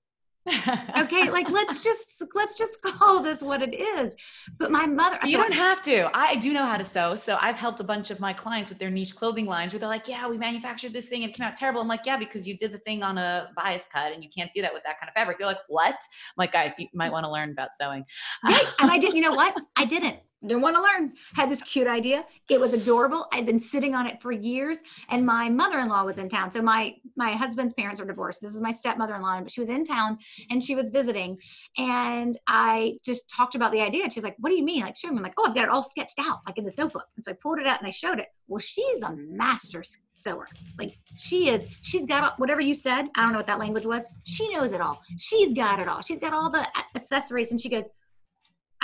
Okay, 0.97 1.31
like 1.31 1.49
let's 1.51 1.83
just 1.83 2.23
let's 2.35 2.57
just 2.57 2.83
call 2.83 3.23
this 3.23 3.43
what 3.43 3.63
it 3.63 3.75
is. 3.75 4.15
But 4.59 4.71
my 4.71 4.87
mother, 4.87 5.19
you 5.25 5.33
so 5.33 5.39
don't 5.39 5.53
have 5.53 5.81
to. 5.83 6.11
I 6.15 6.37
do 6.37 6.53
know 6.53 6.65
how 6.65 6.77
to 6.77 6.85
sew. 6.85 7.15
So 7.15 7.39
I've 7.41 7.57
helped 7.57 7.81
a 7.81 7.85
bunch 7.85 8.11
of 8.11 8.21
my 8.21 8.33
clients 8.33 8.69
with 8.69 8.79
their 8.79 8.91
niche 8.91 9.17
clothing 9.17 9.47
lines 9.47 9.73
where 9.73 9.81
they're 9.81 9.89
like, 9.89 10.07
yeah, 10.07 10.29
we 10.29 10.37
manufactured 10.37 10.93
this 10.93 11.09
thing 11.09 11.23
and 11.23 11.31
it 11.31 11.37
came 11.37 11.47
out 11.47 11.57
terrible. 11.57 11.81
I'm 11.81 11.89
like, 11.89 12.05
yeah, 12.05 12.17
because 12.17 12.47
you 12.47 12.57
did 12.57 12.73
the 12.73 12.79
thing 12.79 13.03
on 13.03 13.17
a 13.19 13.51
bias 13.57 13.89
cut 13.93 14.13
and 14.13 14.23
you 14.23 14.31
can't 14.31 14.53
do 14.53 14.61
that 14.63 14.73
with 14.73 14.83
that 14.85 15.01
kind 15.01 15.09
of 15.09 15.15
fabric. 15.15 15.39
They're 15.39 15.47
like, 15.47 15.59
what? 15.69 15.95
I'm 15.95 16.37
like, 16.37 16.53
guys, 16.53 16.75
you 16.79 16.89
might 16.93 17.09
mm. 17.09 17.13
want 17.13 17.25
to 17.25 17.31
learn 17.31 17.51
about 17.51 17.71
sewing. 17.81 18.05
Right. 18.45 18.67
And 18.81 18.91
I 18.91 18.99
didn't, 18.99 19.17
you 19.17 19.23
know 19.23 19.33
what? 19.35 19.57
I 19.77 19.85
didn't. 19.85 20.19
Didn't 20.47 20.63
want 20.63 20.77
to 20.77 20.83
learn. 20.83 21.13
Had 21.35 21.51
this 21.51 21.63
cute 21.63 21.87
idea. 21.87 22.25
It 22.51 22.61
was 22.61 22.75
adorable. 22.75 23.27
I'd 23.33 23.47
been 23.47 23.61
sitting 23.61 23.95
on 23.95 24.07
it 24.07 24.21
for 24.21 24.31
years. 24.31 24.79
And 25.09 25.25
my 25.25 25.49
mother-in-law 25.49 26.05
was 26.05 26.19
in 26.19 26.29
town. 26.29 26.53
So 26.53 26.61
my 26.61 26.95
my 27.17 27.33
husband's 27.33 27.73
parents 27.75 28.01
are 28.01 28.05
divorced. 28.05 28.43
This 28.43 28.53
is 28.53 28.61
my 28.61 28.73
stepmother-in-law, 28.73 29.41
but 29.43 29.51
she 29.51 29.61
was 29.61 29.71
in 29.71 29.85
town 29.85 30.19
and 30.51 30.63
she 30.63 30.75
was 30.75 30.91
visiting. 30.91 31.39
And 31.79 32.39
I 32.47 32.99
just 33.05 33.29
talked 33.29 33.55
about 33.55 33.73
the 33.73 33.81
idea. 33.81 34.05
And 34.05 34.13
she's 34.13 34.25
like, 34.25 34.37
What 34.39 34.51
do 34.51 34.57
you 34.57 34.65
mean? 34.65 34.83
Like, 34.83 34.97
show 34.97 35.09
me. 35.09 35.17
I'm 35.17 35.23
like, 35.23 35.35
Oh, 35.39 35.47
I've 35.47 35.55
got 35.55 35.65
it 35.65 35.71
all 35.71 35.83
sketched 35.83 36.19
out, 36.21 36.41
like 36.47 36.59
in 36.59 36.65
this 36.65 36.77
notebook. 36.77 37.07
And 37.17 37.25
so 37.25 37.31
I 37.31 37.35
pulled 37.43 37.59
it 37.59 37.67
out 37.67 37.79
and 37.79 37.87
I 37.87 37.91
showed 37.91 38.19
it. 38.19 38.27
Well, 38.47 38.61
she's 38.61 39.03
a 39.03 39.15
master 39.17 39.83
sewer. 40.13 40.49
Like 40.79 40.99
she 41.17 41.49
is, 41.49 41.67
she's 41.81 42.07
got 42.07 42.39
whatever 42.39 42.61
you 42.61 42.75
said. 42.75 43.09
I 43.15 43.23
don't 43.23 43.33
know 43.33 43.39
what 43.39 43.47
that 43.47 43.59
language 43.59 43.87
was. 43.87 44.05
She 44.25 44.53
knows 44.53 44.73
it 44.73 44.81
all. 44.81 45.03
She's 45.17 45.53
got 45.53 45.81
it 45.81 45.89
all. 45.89 46.03
She's 46.03 46.19
got 46.19 46.33
all 46.35 46.51
the 46.51 46.67
accessories. 46.95 47.51
And 47.51 47.61
she 47.61 47.69
goes, 47.69 47.89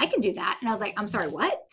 I 0.00 0.06
can 0.06 0.20
do 0.20 0.32
that. 0.32 0.58
And 0.60 0.68
I 0.68 0.72
was 0.72 0.80
like, 0.80 0.94
I'm 0.98 1.06
sorry, 1.06 1.28
what? 1.28 1.66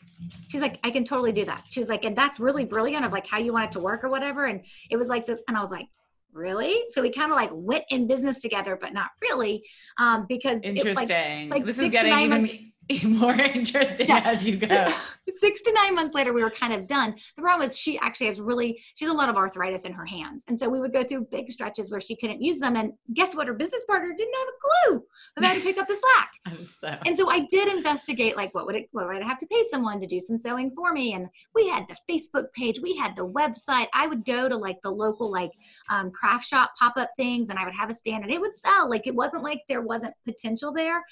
She's 0.49 0.61
like, 0.61 0.79
I 0.83 0.91
can 0.91 1.05
totally 1.05 1.31
do 1.31 1.45
that. 1.45 1.63
She 1.69 1.79
was 1.79 1.87
like, 1.87 2.03
and 2.03 2.15
that's 2.15 2.39
really 2.39 2.65
brilliant 2.65 3.05
of 3.05 3.11
like 3.13 3.25
how 3.25 3.37
you 3.37 3.53
want 3.53 3.65
it 3.65 3.71
to 3.73 3.79
work 3.79 4.03
or 4.03 4.09
whatever. 4.09 4.45
And 4.45 4.65
it 4.89 4.97
was 4.97 5.07
like 5.07 5.25
this, 5.25 5.43
and 5.47 5.55
I 5.55 5.61
was 5.61 5.71
like, 5.71 5.87
really? 6.33 6.83
So 6.89 7.01
we 7.01 7.09
kind 7.09 7.31
of 7.31 7.37
like 7.37 7.49
went 7.53 7.85
in 7.89 8.05
business 8.05 8.41
together, 8.41 8.77
but 8.79 8.93
not 8.93 9.09
really, 9.21 9.63
um, 9.97 10.25
because 10.27 10.59
it, 10.63 10.75
like, 10.75 10.85
Interesting. 10.85 11.49
like 11.49 11.65
this 11.65 11.77
is 11.77 11.83
six 11.83 11.95
to 11.95 12.01
getting 12.01 12.11
nine 12.11 12.25
even 12.25 12.41
months- 12.41 12.57
more 13.03 13.33
interesting 13.33 14.07
Yeah. 14.07 14.21
as 14.23 14.45
you 14.45 14.57
go. 14.57 14.67
So- 14.67 14.93
six 15.39 15.61
to 15.61 15.73
nine 15.73 15.93
months 15.93 16.15
later, 16.15 16.33
we 16.33 16.41
were 16.41 16.49
kind 16.49 16.73
of 16.73 16.87
done. 16.87 17.15
The 17.35 17.41
problem 17.41 17.67
was 17.67 17.77
she 17.77 17.97
actually 17.99 18.27
has 18.27 18.39
really, 18.41 18.81
she 18.95 19.05
has 19.05 19.13
a 19.13 19.17
lot 19.17 19.29
of 19.29 19.35
arthritis 19.35 19.83
in 19.83 19.93
her 19.93 20.05
hands. 20.05 20.45
And 20.47 20.57
so 20.57 20.69
we 20.69 20.79
would 20.79 20.93
go 20.93 21.03
through 21.03 21.27
big 21.29 21.51
stretches 21.51 21.91
where 21.91 21.99
she 22.01 22.15
couldn't 22.15 22.41
use 22.41 22.59
them. 22.59 22.75
And 22.75 22.93
guess 23.13 23.35
what? 23.35 23.47
Her 23.47 23.53
business 23.53 23.83
partner 23.85 24.13
didn't 24.17 24.33
have 24.33 24.47
a 24.47 24.89
clue 24.89 25.03
of 25.37 25.43
how 25.43 25.53
to 25.53 25.59
pick 25.59 25.77
up 25.77 25.87
the 25.87 25.95
slack. 25.95 26.57
so, 26.67 26.97
And 27.05 27.15
so 27.17 27.29
I 27.29 27.41
did 27.49 27.67
investigate, 27.67 28.35
like, 28.37 28.53
what 28.55 28.65
would 28.65 28.75
it, 28.75 28.87
what 28.91 29.07
would 29.07 29.21
I 29.21 29.25
have 29.25 29.37
to 29.39 29.47
pay 29.47 29.63
someone 29.69 29.99
to 29.99 30.07
do 30.07 30.19
some 30.19 30.37
sewing 30.37 30.71
for 30.71 30.93
me? 30.93 31.13
And 31.13 31.27
we 31.53 31.67
had 31.67 31.87
the 31.87 31.97
Facebook 32.11 32.51
page, 32.53 32.79
we 32.81 32.95
had 32.95 33.15
the 33.15 33.27
website. 33.27 33.87
I 33.93 34.07
would 34.07 34.25
go 34.25 34.47
to 34.49 34.57
like 34.57 34.81
the 34.81 34.91
local 34.91 35.29
like 35.31 35.51
um, 35.91 36.09
craft 36.11 36.47
shop 36.47 36.71
pop 36.79 36.93
up 36.97 37.09
things, 37.17 37.49
and 37.49 37.59
I 37.59 37.65
would 37.65 37.75
have 37.75 37.89
a 37.89 37.93
stand, 37.93 38.23
and 38.23 38.33
it 38.33 38.39
would 38.41 38.55
sell. 38.55 38.89
Like 38.89 39.07
it 39.07 39.15
wasn't 39.15 39.43
like 39.43 39.59
there 39.67 39.81
wasn't 39.81 40.13
potential 40.25 40.71
there, 40.73 41.03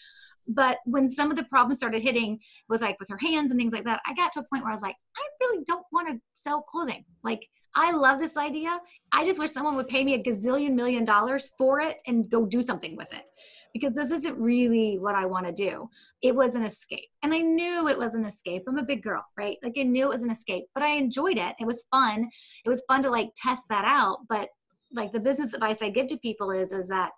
but 0.48 0.80
when 0.86 1.08
some 1.08 1.32
of 1.32 1.38
the 1.38 1.44
problems 1.46 1.78
started 1.78 2.02
hitting 2.02 2.40
with 2.70 2.82
like 2.82 3.00
with 3.00 3.10
her 3.10 3.18
hands 3.18 3.52
and 3.52 3.60
things 3.60 3.74
like 3.74 3.84
that, 3.86 4.02
I 4.06 4.14
got 4.14 4.34
to 4.34 4.42
a 4.42 4.44
point 4.44 4.64
where 4.64 4.72
I 4.72 4.76
was 4.76 4.82
like, 4.82 4.96
I 5.18 5.22
really 5.42 5.64
don't 5.66 5.86
want 5.92 6.08
to 6.08 6.20
sell 6.36 6.62
clothing. 6.62 7.04
Like 7.24 7.48
I 7.76 7.92
love 7.92 8.20
this 8.20 8.38
idea. 8.38 8.80
I 9.12 9.26
just 9.26 9.40
wish 9.40 9.52
someone 9.52 9.76
would 9.76 9.88
pay 9.88 10.04
me 10.04 10.14
a 10.14 10.24
gazillion 10.24 10.74
million 10.74 11.04
dollars 11.04 11.52
for 11.58 11.82
it 11.82 11.98
and 12.08 12.30
go 12.30 12.46
do 12.46 12.62
something 12.62 12.96
with 12.96 13.12
it 13.14 13.30
because 13.74 13.94
this 13.94 14.12
isn't 14.12 14.40
really 14.40 14.98
what 15.00 15.16
I 15.16 15.26
want 15.26 15.46
to 15.48 15.52
do. 15.52 15.90
It 16.22 16.34
was 16.34 16.56
an 16.56 16.64
escape. 16.64 17.10
And 17.24 17.34
I 17.34 17.40
knew 17.40 17.90
it 17.90 17.98
was 17.98 18.16
an 18.16 18.26
escape. 18.26 18.64
I'm 18.68 18.78
a 18.78 18.84
big 18.84 19.04
girl, 19.04 19.26
right? 19.38 19.58
Like 19.62 19.74
I 19.78 19.84
knew 19.84 20.06
it 20.06 20.10
was 20.10 20.24
an 20.24 20.32
escape, 20.32 20.66
but 20.74 20.84
I 20.84 20.92
enjoyed 20.92 21.38
it. 21.38 21.56
It 21.60 21.68
was 21.68 21.86
fun. 21.92 22.30
It 22.66 22.70
was 22.70 22.84
fun 22.88 23.04
to 23.04 23.10
like 23.10 23.32
test 23.36 23.66
that 23.70 23.84
out. 23.86 24.20
But 24.30 24.48
like 24.94 25.12
the 25.12 25.20
business 25.20 25.54
advice 25.54 25.82
I 25.82 25.90
give 25.90 26.08
to 26.08 26.18
people 26.18 26.52
is, 26.52 26.72
is 26.72 26.88
that, 26.88 27.12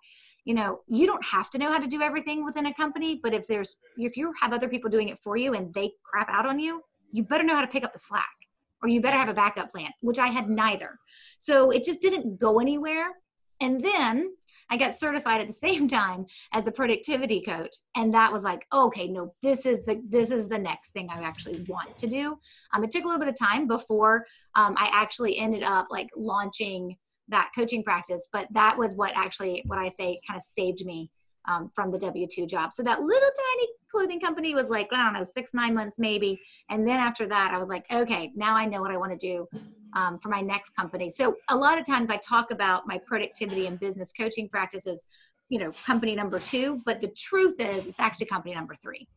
you 0.48 0.54
know, 0.54 0.80
you 0.88 1.04
don't 1.04 1.22
have 1.22 1.50
to 1.50 1.58
know 1.58 1.70
how 1.70 1.78
to 1.78 1.86
do 1.86 2.00
everything 2.00 2.42
within 2.42 2.64
a 2.64 2.72
company, 2.72 3.20
but 3.22 3.34
if 3.34 3.46
there's, 3.46 3.76
if 3.98 4.16
you 4.16 4.32
have 4.40 4.54
other 4.54 4.66
people 4.66 4.88
doing 4.88 5.10
it 5.10 5.18
for 5.18 5.36
you 5.36 5.52
and 5.52 5.74
they 5.74 5.92
crap 6.02 6.30
out 6.30 6.46
on 6.46 6.58
you, 6.58 6.80
you 7.12 7.22
better 7.22 7.44
know 7.44 7.54
how 7.54 7.60
to 7.60 7.66
pick 7.66 7.84
up 7.84 7.92
the 7.92 7.98
slack 7.98 8.24
or 8.82 8.88
you 8.88 9.02
better 9.02 9.18
have 9.18 9.28
a 9.28 9.34
backup 9.34 9.70
plan, 9.70 9.90
which 10.00 10.18
I 10.18 10.28
had 10.28 10.48
neither. 10.48 10.98
So 11.38 11.70
it 11.70 11.84
just 11.84 12.00
didn't 12.00 12.40
go 12.40 12.60
anywhere. 12.60 13.08
And 13.60 13.84
then 13.84 14.34
I 14.70 14.78
got 14.78 14.94
certified 14.94 15.42
at 15.42 15.48
the 15.48 15.52
same 15.68 15.86
time 15.86 16.24
as 16.54 16.66
a 16.66 16.72
productivity 16.72 17.42
coach. 17.42 17.76
And 17.94 18.14
that 18.14 18.32
was 18.32 18.42
like, 18.42 18.66
okay, 18.72 19.06
no, 19.06 19.34
this 19.42 19.66
is 19.66 19.84
the 19.84 20.00
this 20.08 20.30
is 20.30 20.48
the 20.48 20.58
next 20.58 20.92
thing 20.92 21.08
I 21.10 21.20
actually 21.24 21.62
want 21.68 21.98
to 21.98 22.06
do. 22.06 22.38
Um, 22.72 22.84
it 22.84 22.90
took 22.90 23.04
a 23.04 23.06
little 23.06 23.20
bit 23.20 23.28
of 23.28 23.38
time 23.38 23.66
before 23.66 24.24
um, 24.54 24.76
I 24.78 24.88
actually 24.94 25.36
ended 25.36 25.62
up 25.62 25.88
like 25.90 26.08
launching 26.16 26.96
that 27.28 27.50
coaching 27.54 27.82
practice, 27.82 28.28
but 28.32 28.46
that 28.52 28.76
was 28.76 28.94
what 28.94 29.12
actually 29.16 29.62
what 29.66 29.78
I 29.78 29.88
say 29.88 30.20
kind 30.26 30.36
of 30.38 30.42
saved 30.42 30.84
me 30.84 31.10
um, 31.46 31.70
from 31.74 31.90
the 31.90 31.98
W 31.98 32.26
2 32.26 32.46
job. 32.46 32.72
So 32.72 32.82
that 32.82 33.00
little 33.00 33.28
tiny 33.28 33.68
clothing 33.90 34.20
company 34.20 34.54
was 34.54 34.68
like, 34.68 34.88
I 34.92 35.04
don't 35.04 35.14
know, 35.14 35.24
six, 35.24 35.54
nine 35.54 35.74
months 35.74 35.98
maybe. 35.98 36.40
And 36.70 36.86
then 36.86 36.98
after 36.98 37.26
that, 37.26 37.52
I 37.54 37.58
was 37.58 37.68
like, 37.68 37.84
okay, 37.90 38.32
now 38.36 38.54
I 38.54 38.66
know 38.66 38.80
what 38.80 38.90
I 38.90 38.96
want 38.96 39.18
to 39.18 39.18
do 39.18 39.48
um, 39.94 40.18
for 40.18 40.28
my 40.28 40.40
next 40.40 40.70
company. 40.70 41.08
So 41.10 41.36
a 41.48 41.56
lot 41.56 41.78
of 41.78 41.86
times 41.86 42.10
I 42.10 42.18
talk 42.18 42.50
about 42.50 42.86
my 42.86 42.98
productivity 42.98 43.66
and 43.66 43.80
business 43.80 44.12
coaching 44.12 44.48
practices, 44.48 45.06
you 45.48 45.58
know, 45.58 45.72
company 45.86 46.14
number 46.14 46.38
two, 46.38 46.82
but 46.84 47.00
the 47.00 47.08
truth 47.08 47.60
is 47.60 47.86
it's 47.86 48.00
actually 48.00 48.26
company 48.26 48.54
number 48.54 48.74
three. 48.74 49.08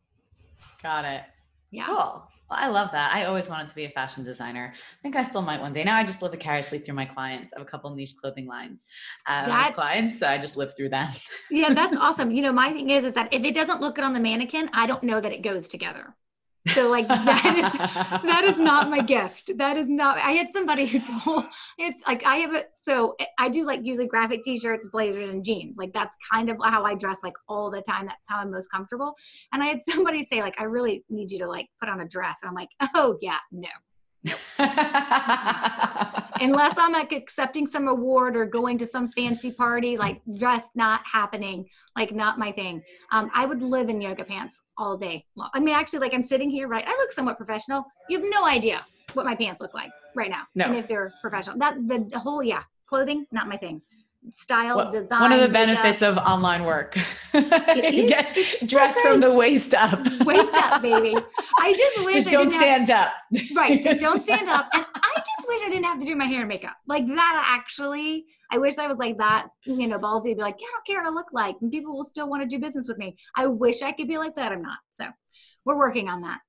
Got 0.82 1.04
it. 1.04 1.22
Yeah. 1.70 1.86
Cool. 1.86 2.28
Well, 2.52 2.60
I 2.60 2.68
love 2.68 2.90
that. 2.92 3.14
I 3.14 3.24
always 3.24 3.48
wanted 3.48 3.68
to 3.68 3.74
be 3.74 3.86
a 3.86 3.88
fashion 3.88 4.24
designer. 4.24 4.74
I 4.76 5.02
think 5.02 5.16
I 5.16 5.22
still 5.22 5.40
might 5.40 5.58
one 5.58 5.72
day. 5.72 5.84
Now 5.84 5.96
I 5.96 6.04
just 6.04 6.20
live 6.20 6.32
vicariously 6.32 6.80
through 6.80 6.94
my 6.94 7.06
clients. 7.06 7.50
I 7.56 7.58
have 7.58 7.66
a 7.66 7.70
couple 7.70 7.94
niche 7.94 8.14
clothing 8.20 8.46
lines 8.46 8.82
uh, 9.26 9.46
that, 9.46 9.72
clients, 9.72 10.18
so 10.18 10.26
I 10.26 10.36
just 10.36 10.58
live 10.58 10.76
through 10.76 10.90
them. 10.90 11.08
yeah, 11.50 11.72
that's 11.72 11.96
awesome. 12.00 12.30
You 12.30 12.42
know, 12.42 12.52
my 12.52 12.70
thing 12.70 12.90
is, 12.90 13.04
is 13.04 13.14
that 13.14 13.32
if 13.32 13.42
it 13.42 13.54
doesn't 13.54 13.80
look 13.80 13.94
good 13.94 14.04
on 14.04 14.12
the 14.12 14.20
mannequin, 14.20 14.68
I 14.74 14.86
don't 14.86 15.02
know 15.02 15.18
that 15.18 15.32
it 15.32 15.40
goes 15.40 15.66
together. 15.66 16.14
So 16.68 16.88
like 16.88 17.08
that 17.08 17.56
is 17.56 18.22
that 18.22 18.44
is 18.44 18.60
not 18.60 18.88
my 18.88 19.00
gift. 19.00 19.56
That 19.58 19.76
is 19.76 19.88
not. 19.88 20.18
I 20.18 20.32
had 20.32 20.52
somebody 20.52 20.86
who 20.86 21.00
told 21.20 21.46
it's 21.78 22.06
like 22.06 22.24
I 22.24 22.36
have 22.36 22.54
it. 22.54 22.68
So 22.72 23.16
I 23.38 23.48
do 23.48 23.64
like 23.64 23.80
usually 23.82 24.06
graphic 24.06 24.42
t-shirts, 24.42 24.86
blazers, 24.86 25.30
and 25.30 25.44
jeans. 25.44 25.76
Like 25.76 25.92
that's 25.92 26.16
kind 26.32 26.50
of 26.50 26.58
how 26.62 26.84
I 26.84 26.94
dress 26.94 27.22
like 27.22 27.34
all 27.48 27.70
the 27.70 27.82
time. 27.82 28.06
That's 28.06 28.28
how 28.28 28.38
I'm 28.38 28.50
most 28.50 28.70
comfortable. 28.70 29.14
And 29.52 29.62
I 29.62 29.66
had 29.66 29.82
somebody 29.82 30.22
say 30.22 30.40
like 30.40 30.60
I 30.60 30.64
really 30.64 31.04
need 31.10 31.32
you 31.32 31.38
to 31.40 31.48
like 31.48 31.68
put 31.80 31.88
on 31.88 32.00
a 32.00 32.06
dress, 32.06 32.38
and 32.42 32.48
I'm 32.48 32.54
like, 32.54 32.70
oh 32.94 33.18
yeah, 33.20 33.38
no, 33.50 33.68
Unless 36.40 36.76
I'm 36.78 36.92
like 36.92 37.12
accepting 37.12 37.66
some 37.66 37.88
award 37.88 38.36
or 38.36 38.46
going 38.46 38.78
to 38.78 38.86
some 38.86 39.10
fancy 39.10 39.52
party, 39.52 39.96
like 39.96 40.20
just 40.34 40.74
not 40.74 41.00
happening, 41.04 41.68
like 41.96 42.12
not 42.12 42.38
my 42.38 42.52
thing. 42.52 42.82
Um, 43.12 43.30
I 43.34 43.46
would 43.46 43.62
live 43.62 43.88
in 43.88 44.00
yoga 44.00 44.24
pants 44.24 44.62
all 44.76 44.96
day 44.96 45.24
long. 45.36 45.50
I 45.54 45.60
mean, 45.60 45.74
actually, 45.74 46.00
like 46.00 46.14
I'm 46.14 46.24
sitting 46.24 46.50
here, 46.50 46.68
right? 46.68 46.84
I 46.86 46.90
look 46.98 47.12
somewhat 47.12 47.36
professional. 47.36 47.84
You 48.08 48.18
have 48.18 48.28
no 48.28 48.44
idea 48.44 48.84
what 49.14 49.26
my 49.26 49.34
pants 49.34 49.60
look 49.60 49.74
like 49.74 49.90
right 50.14 50.30
now. 50.30 50.42
No. 50.54 50.66
And 50.66 50.76
if 50.76 50.88
they're 50.88 51.12
professional, 51.20 51.58
that 51.58 51.76
the, 51.86 52.06
the 52.08 52.18
whole, 52.18 52.42
yeah, 52.42 52.62
clothing, 52.86 53.26
not 53.32 53.48
my 53.48 53.56
thing 53.56 53.82
style 54.30 54.76
well, 54.76 54.90
design. 54.90 55.20
One 55.20 55.32
of 55.32 55.40
the 55.40 55.48
benefits 55.48 56.02
of 56.02 56.16
online 56.18 56.64
work. 56.64 56.96
Get 57.32 58.36
dressed 58.66 58.98
from 59.00 59.20
the 59.20 59.34
waist 59.34 59.74
up. 59.74 60.00
waist 60.24 60.54
up, 60.54 60.82
baby. 60.82 61.16
I 61.58 61.72
just 61.72 62.04
wish 62.04 62.14
just 62.24 62.30
don't 62.30 62.50
stand 62.50 62.88
have, 62.88 63.08
up. 63.08 63.12
Right. 63.54 63.82
Just 63.82 64.00
don't 64.00 64.22
stand 64.22 64.48
up. 64.48 64.68
And 64.72 64.84
I 64.94 65.14
just 65.16 65.48
wish 65.48 65.60
I 65.64 65.68
didn't 65.68 65.84
have 65.84 65.98
to 65.98 66.06
do 66.06 66.16
my 66.16 66.26
hair 66.26 66.40
and 66.40 66.48
makeup. 66.48 66.76
Like 66.86 67.06
that 67.06 67.46
actually, 67.46 68.26
I 68.50 68.58
wish 68.58 68.78
I 68.78 68.86
was 68.86 68.98
like 68.98 69.18
that, 69.18 69.48
you 69.64 69.86
know, 69.86 69.98
ballsy 69.98 70.30
to 70.30 70.36
be 70.36 70.42
like, 70.42 70.56
yeah, 70.60 70.66
I 70.68 70.72
don't 70.72 70.86
care 70.86 71.02
what 71.02 71.10
I 71.10 71.14
look 71.14 71.32
like. 71.32 71.56
And 71.60 71.70
people 71.70 71.94
will 71.94 72.04
still 72.04 72.28
want 72.28 72.42
to 72.42 72.48
do 72.48 72.60
business 72.60 72.88
with 72.88 72.98
me. 72.98 73.16
I 73.36 73.46
wish 73.46 73.82
I 73.82 73.92
could 73.92 74.08
be 74.08 74.18
like 74.18 74.34
that. 74.34 74.52
I'm 74.52 74.62
not. 74.62 74.78
So 74.92 75.06
we're 75.64 75.78
working 75.78 76.08
on 76.08 76.22
that. 76.22 76.40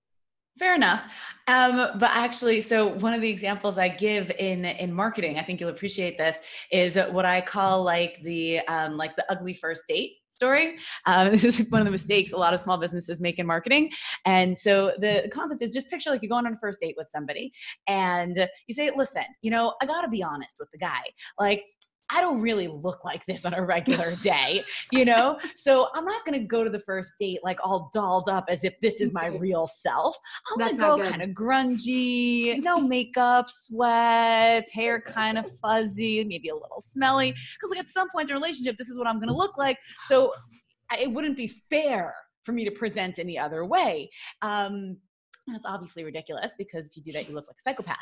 Fair 0.59 0.75
enough. 0.75 1.01
Um, 1.47 1.97
but 1.97 2.11
actually, 2.11 2.61
so 2.61 2.87
one 2.87 3.13
of 3.13 3.21
the 3.21 3.29
examples 3.29 3.77
I 3.77 3.89
give 3.89 4.31
in 4.37 4.65
in 4.65 4.93
marketing, 4.93 5.39
I 5.39 5.43
think 5.43 5.59
you'll 5.59 5.69
appreciate 5.69 6.17
this, 6.17 6.37
is 6.71 6.95
what 7.11 7.25
I 7.25 7.41
call 7.41 7.83
like 7.83 8.21
the 8.23 8.59
um, 8.67 8.95
like 8.95 9.15
the 9.15 9.25
ugly 9.31 9.55
first 9.55 9.83
date 9.87 10.13
story. 10.29 10.75
Um, 11.05 11.29
this 11.31 11.43
is 11.43 11.69
one 11.69 11.81
of 11.81 11.85
the 11.85 11.91
mistakes 11.91 12.33
a 12.33 12.37
lot 12.37 12.53
of 12.53 12.59
small 12.59 12.77
businesses 12.77 13.21
make 13.21 13.39
in 13.39 13.47
marketing. 13.47 13.91
And 14.25 14.57
so 14.57 14.93
the 14.99 15.29
concept 15.33 15.63
is 15.63 15.71
just 15.71 15.89
picture 15.89 16.09
like 16.09 16.21
you're 16.21 16.29
going 16.29 16.45
on 16.45 16.53
a 16.53 16.59
first 16.59 16.81
date 16.81 16.95
with 16.97 17.07
somebody 17.09 17.51
and 17.87 18.47
you 18.67 18.75
say, 18.75 18.91
listen, 18.95 19.23
you 19.41 19.51
know, 19.51 19.73
I 19.81 19.85
got 19.85 20.01
to 20.01 20.07
be 20.07 20.21
honest 20.21 20.57
with 20.59 20.69
the 20.71 20.77
guy. 20.77 21.01
Like, 21.39 21.63
I 22.13 22.21
don't 22.21 22.41
really 22.41 22.67
look 22.67 23.03
like 23.03 23.25
this 23.25 23.43
on 23.45 23.53
a 23.55 23.63
regular 23.63 24.15
day, 24.21 24.63
you 24.91 25.03
know? 25.03 25.39
So 25.55 25.87
I'm 25.95 26.05
not 26.05 26.23
gonna 26.25 26.43
go 26.43 26.63
to 26.63 26.69
the 26.69 26.79
first 26.79 27.13
date 27.19 27.39
like 27.43 27.59
all 27.63 27.89
dolled 27.93 28.29
up 28.29 28.45
as 28.49 28.63
if 28.63 28.79
this 28.81 29.01
is 29.01 29.11
my 29.11 29.27
real 29.27 29.67
self. 29.67 30.15
I'm 30.51 30.59
That's 30.59 30.77
gonna 30.77 31.03
go 31.03 31.09
kind 31.09 31.21
of 31.23 31.29
grungy, 31.31 32.57
no 32.63 32.79
makeup, 32.79 33.49
sweats, 33.49 34.71
hair 34.71 35.01
kind 35.01 35.37
of 35.37 35.49
fuzzy, 35.61 36.23
maybe 36.23 36.49
a 36.49 36.55
little 36.55 36.81
smelly. 36.81 37.31
Because 37.31 37.71
like 37.71 37.79
at 37.79 37.89
some 37.89 38.09
point 38.09 38.29
in 38.29 38.35
a 38.35 38.39
relationship, 38.39 38.77
this 38.77 38.89
is 38.89 38.97
what 38.97 39.07
I'm 39.07 39.19
gonna 39.19 39.35
look 39.35 39.57
like. 39.57 39.79
So 40.07 40.33
it 40.99 41.11
wouldn't 41.11 41.37
be 41.37 41.47
fair 41.69 42.13
for 42.43 42.51
me 42.51 42.65
to 42.65 42.71
present 42.71 43.19
any 43.19 43.39
other 43.39 43.65
way. 43.65 44.09
Um, 44.41 44.97
and 45.47 45.55
it's 45.55 45.65
obviously 45.65 46.03
ridiculous 46.03 46.51
because 46.57 46.85
if 46.85 46.95
you 46.95 47.03
do 47.03 47.11
that, 47.11 47.27
you 47.27 47.35
look 47.35 47.45
like 47.47 47.57
a 47.57 47.69
psychopath. 47.69 47.97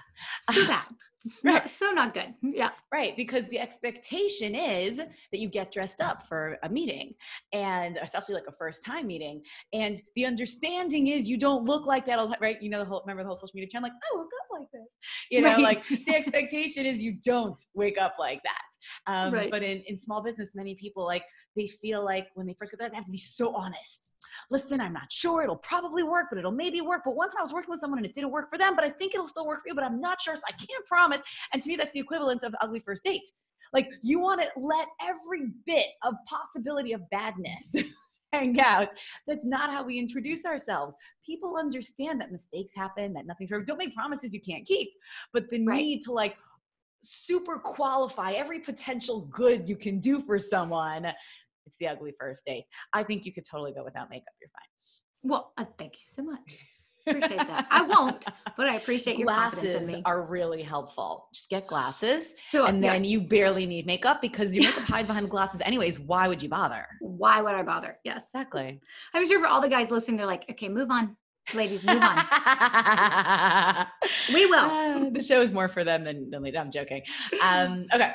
So 0.52 0.68
bad. 0.68 0.86
right. 1.44 1.70
so 1.70 1.92
not 1.92 2.14
good. 2.14 2.34
Yeah. 2.42 2.70
Right. 2.94 3.16
Because 3.18 3.48
the 3.48 3.60
expectation 3.60 4.54
is 4.54 4.98
that 4.98 5.40
you 5.40 5.48
get 5.48 5.72
dressed 5.72 6.02
up 6.02 6.28
for 6.28 6.58
a 6.64 6.70
meeting 6.70 7.14
and 7.52 7.98
especially 8.02 8.36
like 8.36 8.46
a 8.48 8.52
first 8.52 8.86
time 8.86 9.08
meeting. 9.08 9.42
And 9.74 10.02
the 10.16 10.26
understanding 10.26 11.08
is 11.08 11.28
you 11.28 11.38
don't 11.38 11.66
look 11.66 11.88
like 11.88 12.06
that. 12.06 12.20
Right. 12.40 12.62
You 12.62 12.70
know, 12.70 12.80
the 12.80 12.86
whole, 12.86 13.02
remember 13.02 13.24
the 13.24 13.28
whole 13.28 13.36
social 13.36 13.54
media 13.56 13.70
trend, 13.70 13.84
like, 13.84 13.94
oh, 13.94 14.18
I 14.18 14.18
woke 14.20 14.30
up 14.42 14.60
like 14.60 14.72
this. 14.72 14.96
You 15.32 15.42
know, 15.42 15.54
right. 15.54 15.60
like 15.60 15.88
the 15.88 16.16
expectation 16.16 16.86
is 16.86 17.02
you 17.02 17.14
don't 17.24 17.60
wake 17.74 17.98
up 17.98 18.16
like 18.20 18.44
that. 18.44 18.71
Um, 19.08 19.34
right. 19.34 19.52
But 19.52 19.64
in, 19.64 19.84
in 19.88 19.98
small 19.98 20.22
business, 20.22 20.56
many 20.56 20.76
people 20.76 21.06
like 21.06 21.24
they 21.56 21.68
feel 21.68 22.04
like 22.04 22.28
when 22.36 22.48
they 22.48 22.56
first 22.58 22.72
get 22.72 22.80
that, 22.80 22.92
they 22.92 22.96
have 22.96 23.06
to 23.06 23.12
be 23.12 23.18
so 23.18 23.56
honest. 23.56 24.12
Listen, 24.50 24.82
I'm 24.82 24.94
not 24.94 25.12
sure. 25.12 25.44
It'll 25.44 25.56
probably 25.58 26.04
work, 26.04 26.28
but 26.30 26.38
it'll 26.38 26.52
maybe 26.52 26.82
work. 26.82 27.02
But 27.06 27.16
once 27.16 27.36
I 27.38 27.42
was 27.42 27.54
working 27.54 27.72
with 27.72 27.80
someone 27.80 28.00
and 28.00 28.06
it 28.06 28.14
didn't 28.14 28.32
work 28.32 28.50
for 28.50 28.58
them, 28.58 28.76
but 28.76 28.84
I 28.84 28.90
think 28.90 29.14
it'll 29.14 29.28
still 29.28 29.46
work 29.46 29.62
for 29.62 29.70
you, 29.70 29.76
but 29.76 29.84
I'm 29.84 30.00
not 30.00 30.22
sure. 30.22 30.36
So 30.36 30.42
I 30.48 30.52
can't 30.52 30.86
promise. 30.86 31.22
And 31.54 31.62
to 31.62 31.70
me, 31.70 31.76
that's 31.76 31.92
the 31.92 32.00
equivalent 32.00 32.44
of 32.44 32.54
ugly 32.62 32.80
first 32.80 33.04
date. 33.04 33.30
Like 33.74 33.90
you 34.02 34.20
want 34.20 34.42
to 34.42 34.48
let 34.58 34.88
every 35.02 35.52
bit 35.66 35.88
of 36.04 36.16
possibility 36.28 36.94
of 36.94 37.02
badness 37.10 37.74
hang 38.34 38.60
out. 38.60 38.90
That's 39.28 39.46
not 39.46 39.70
how 39.70 39.84
we 39.84 39.98
introduce 39.98 40.46
ourselves. 40.46 40.96
People 41.26 41.56
understand 41.58 42.20
that 42.22 42.32
mistakes 42.32 42.74
happen, 42.76 43.14
that 43.14 43.26
nothing's 43.26 43.50
perfect. 43.50 43.68
Don't 43.68 43.78
make 43.78 43.96
promises 43.96 44.34
you 44.34 44.42
can't 44.42 44.66
keep. 44.66 44.90
But 45.34 45.50
the 45.50 45.66
right. 45.66 45.82
need 45.82 46.02
to 46.04 46.12
like 46.12 46.36
super 47.04 47.60
qualify 47.60 48.32
every 48.34 48.60
potential 48.60 49.22
good 49.32 49.68
you 49.68 49.76
can 49.76 50.00
do 50.00 50.22
for 50.22 50.38
someone. 50.40 51.06
It's 51.66 51.78
the 51.80 51.88
ugly 51.88 52.14
first 52.20 52.44
date. 52.46 52.66
I 52.94 53.04
think 53.04 53.26
you 53.26 53.34
could 53.34 53.46
totally 53.50 53.72
go 53.72 53.84
without 53.84 54.10
makeup. 54.10 54.34
You're 54.42 54.50
fine. 54.50 55.30
Well, 55.30 55.54
uh, 55.58 55.66
thank 55.78 55.94
you 55.96 56.04
so 56.04 56.24
much. 56.24 56.60
Appreciate 57.08 57.38
that. 57.38 57.68
I 57.72 57.82
won't, 57.82 58.28
but 58.58 58.68
I 58.68 58.76
appreciate 58.76 59.18
your 59.18 59.26
glasses 59.26 59.96
are 60.06 60.24
really 60.24 60.62
helpful. 60.62 61.28
Just 61.34 61.50
get 61.50 61.66
glasses, 61.66 62.34
so, 62.36 62.66
and 62.66 62.84
then 62.84 63.04
yeah. 63.04 63.10
you 63.10 63.22
barely 63.22 63.66
need 63.66 63.88
makeup 63.88 64.22
because 64.22 64.56
your 64.56 64.66
makeup 64.66 64.84
hides 64.84 65.08
behind 65.08 65.30
glasses 65.30 65.62
anyways. 65.62 66.00
Why 66.00 66.28
would 66.28 66.44
you 66.44 66.50
bother? 66.50 66.86
Why 67.00 67.42
would 67.42 67.56
I 67.56 67.64
bother? 67.64 67.98
Yes, 68.04 68.26
exactly. 68.26 68.80
I'm 69.16 69.26
sure 69.26 69.40
for 69.40 69.48
all 69.48 69.62
the 69.62 69.70
guys 69.70 69.90
listening, 69.90 70.18
they're 70.18 70.28
like, 70.28 70.46
okay, 70.52 70.70
move 70.70 70.92
on 70.92 71.18
ladies 71.54 71.84
move 71.84 72.02
on. 72.02 73.88
We 74.34 74.46
will. 74.46 74.60
Uh, 74.60 75.10
the 75.10 75.22
show 75.22 75.42
is 75.42 75.52
more 75.52 75.68
for 75.68 75.84
them 75.84 76.04
than, 76.04 76.30
than 76.30 76.46
i'm 76.58 76.72
joking. 76.72 77.02
Um, 77.42 77.86
okay. 77.94 78.14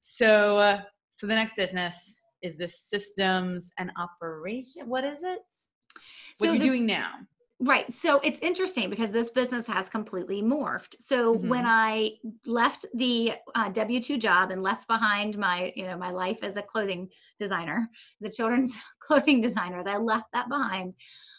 So 0.00 0.58
uh, 0.58 0.82
so 1.12 1.26
the 1.26 1.34
next 1.34 1.56
business 1.56 2.20
is 2.42 2.56
the 2.56 2.68
systems 2.68 3.70
and 3.78 3.90
operation 3.98 4.88
what 4.88 5.04
is 5.04 5.22
it? 5.22 5.40
What 6.38 6.48
so 6.48 6.50
are 6.50 6.54
you 6.54 6.60
doing 6.60 6.86
now. 6.86 7.12
Right. 7.58 7.90
So 7.90 8.20
it's 8.22 8.38
interesting 8.40 8.90
because 8.90 9.10
this 9.10 9.30
business 9.30 9.66
has 9.66 9.88
completely 9.88 10.42
morphed. 10.42 10.96
So 11.00 11.34
Mhm. 11.34 11.48
when 11.48 11.64
I 11.66 12.18
left 12.44 12.84
the 12.92 13.32
uh, 13.54 13.70
W 13.70 14.02
two 14.02 14.18
job 14.18 14.50
and 14.50 14.62
left 14.62 14.86
behind 14.88 15.38
my, 15.38 15.72
you 15.74 15.84
know, 15.84 15.96
my 15.96 16.10
life 16.10 16.40
as 16.42 16.58
a 16.58 16.62
clothing 16.62 17.08
designer, 17.38 17.88
the 18.20 18.28
children's 18.28 18.76
clothing 19.00 19.40
designer, 19.40 19.78
as 19.78 19.86
I 19.86 19.96
left 19.96 20.26
that 20.34 20.50
behind, 20.50 20.94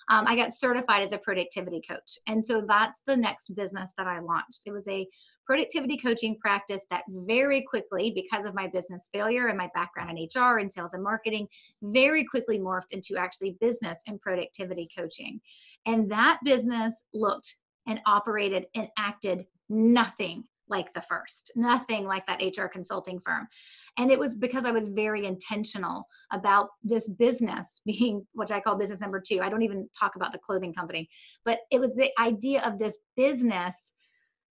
um, 0.10 0.26
I 0.28 0.36
got 0.36 0.54
certified 0.54 1.04
as 1.04 1.12
a 1.12 1.18
productivity 1.18 1.82
coach, 1.88 2.18
and 2.28 2.46
so 2.46 2.62
that's 2.62 3.02
the 3.06 3.18
next 3.18 3.56
business 3.56 3.94
that 3.98 4.08
I 4.08 4.20
launched. 4.20 4.62
It 4.66 4.72
was 4.72 4.88
a 4.88 5.08
productivity 5.46 5.98
coaching 5.98 6.38
practice 6.38 6.86
that 6.92 7.04
very 7.08 7.62
quickly, 7.62 8.12
because 8.12 8.46
of 8.46 8.54
my 8.54 8.68
business 8.68 9.10
failure 9.14 9.48
and 9.48 9.58
my 9.58 9.70
background 9.74 10.18
in 10.18 10.28
HR 10.34 10.58
and 10.58 10.72
sales 10.72 10.94
and 10.94 11.04
marketing, 11.04 11.48
very 11.82 12.24
quickly 12.26 12.60
morphed 12.60 12.92
into 12.92 13.18
actually 13.18 13.58
business 13.62 14.02
and 14.08 14.20
productivity 14.20 14.90
coaching. 14.98 15.40
And 15.86 16.12
that 16.12 16.40
business 16.44 17.04
looked 17.14 17.56
and 17.88 18.02
operated 18.06 18.66
and 18.76 18.90
acted 18.98 19.46
nothing 19.70 20.44
like 20.70 20.94
the 20.94 21.02
first, 21.02 21.52
nothing 21.56 22.06
like 22.06 22.26
that 22.28 22.42
HR 22.42 22.68
consulting 22.68 23.20
firm. 23.20 23.48
And 23.98 24.12
it 24.12 24.20
was 24.20 24.36
because 24.36 24.66
I 24.66 24.72
was 24.72 24.90
very 24.90 25.26
intentional 25.26 26.08
about 26.32 26.70
this 26.84 27.10
business 27.10 27.82
being 27.86 28.26
what 28.34 28.52
I 28.52 28.60
call 28.60 28.76
business 28.76 29.02
number 29.02 29.22
two. 29.26 29.42
I 29.42 29.50
don't 29.50 29.64
even 29.64 29.90
talk 29.98 30.16
about 30.16 30.32
the 30.32 30.40
clothing 30.40 30.74
company, 30.74 31.10
but 31.46 31.60
it 31.72 31.80
was 31.80 31.94
the 31.96 32.10
idea 32.20 32.62
of 32.64 32.78
this 32.78 33.00
business 33.16 33.94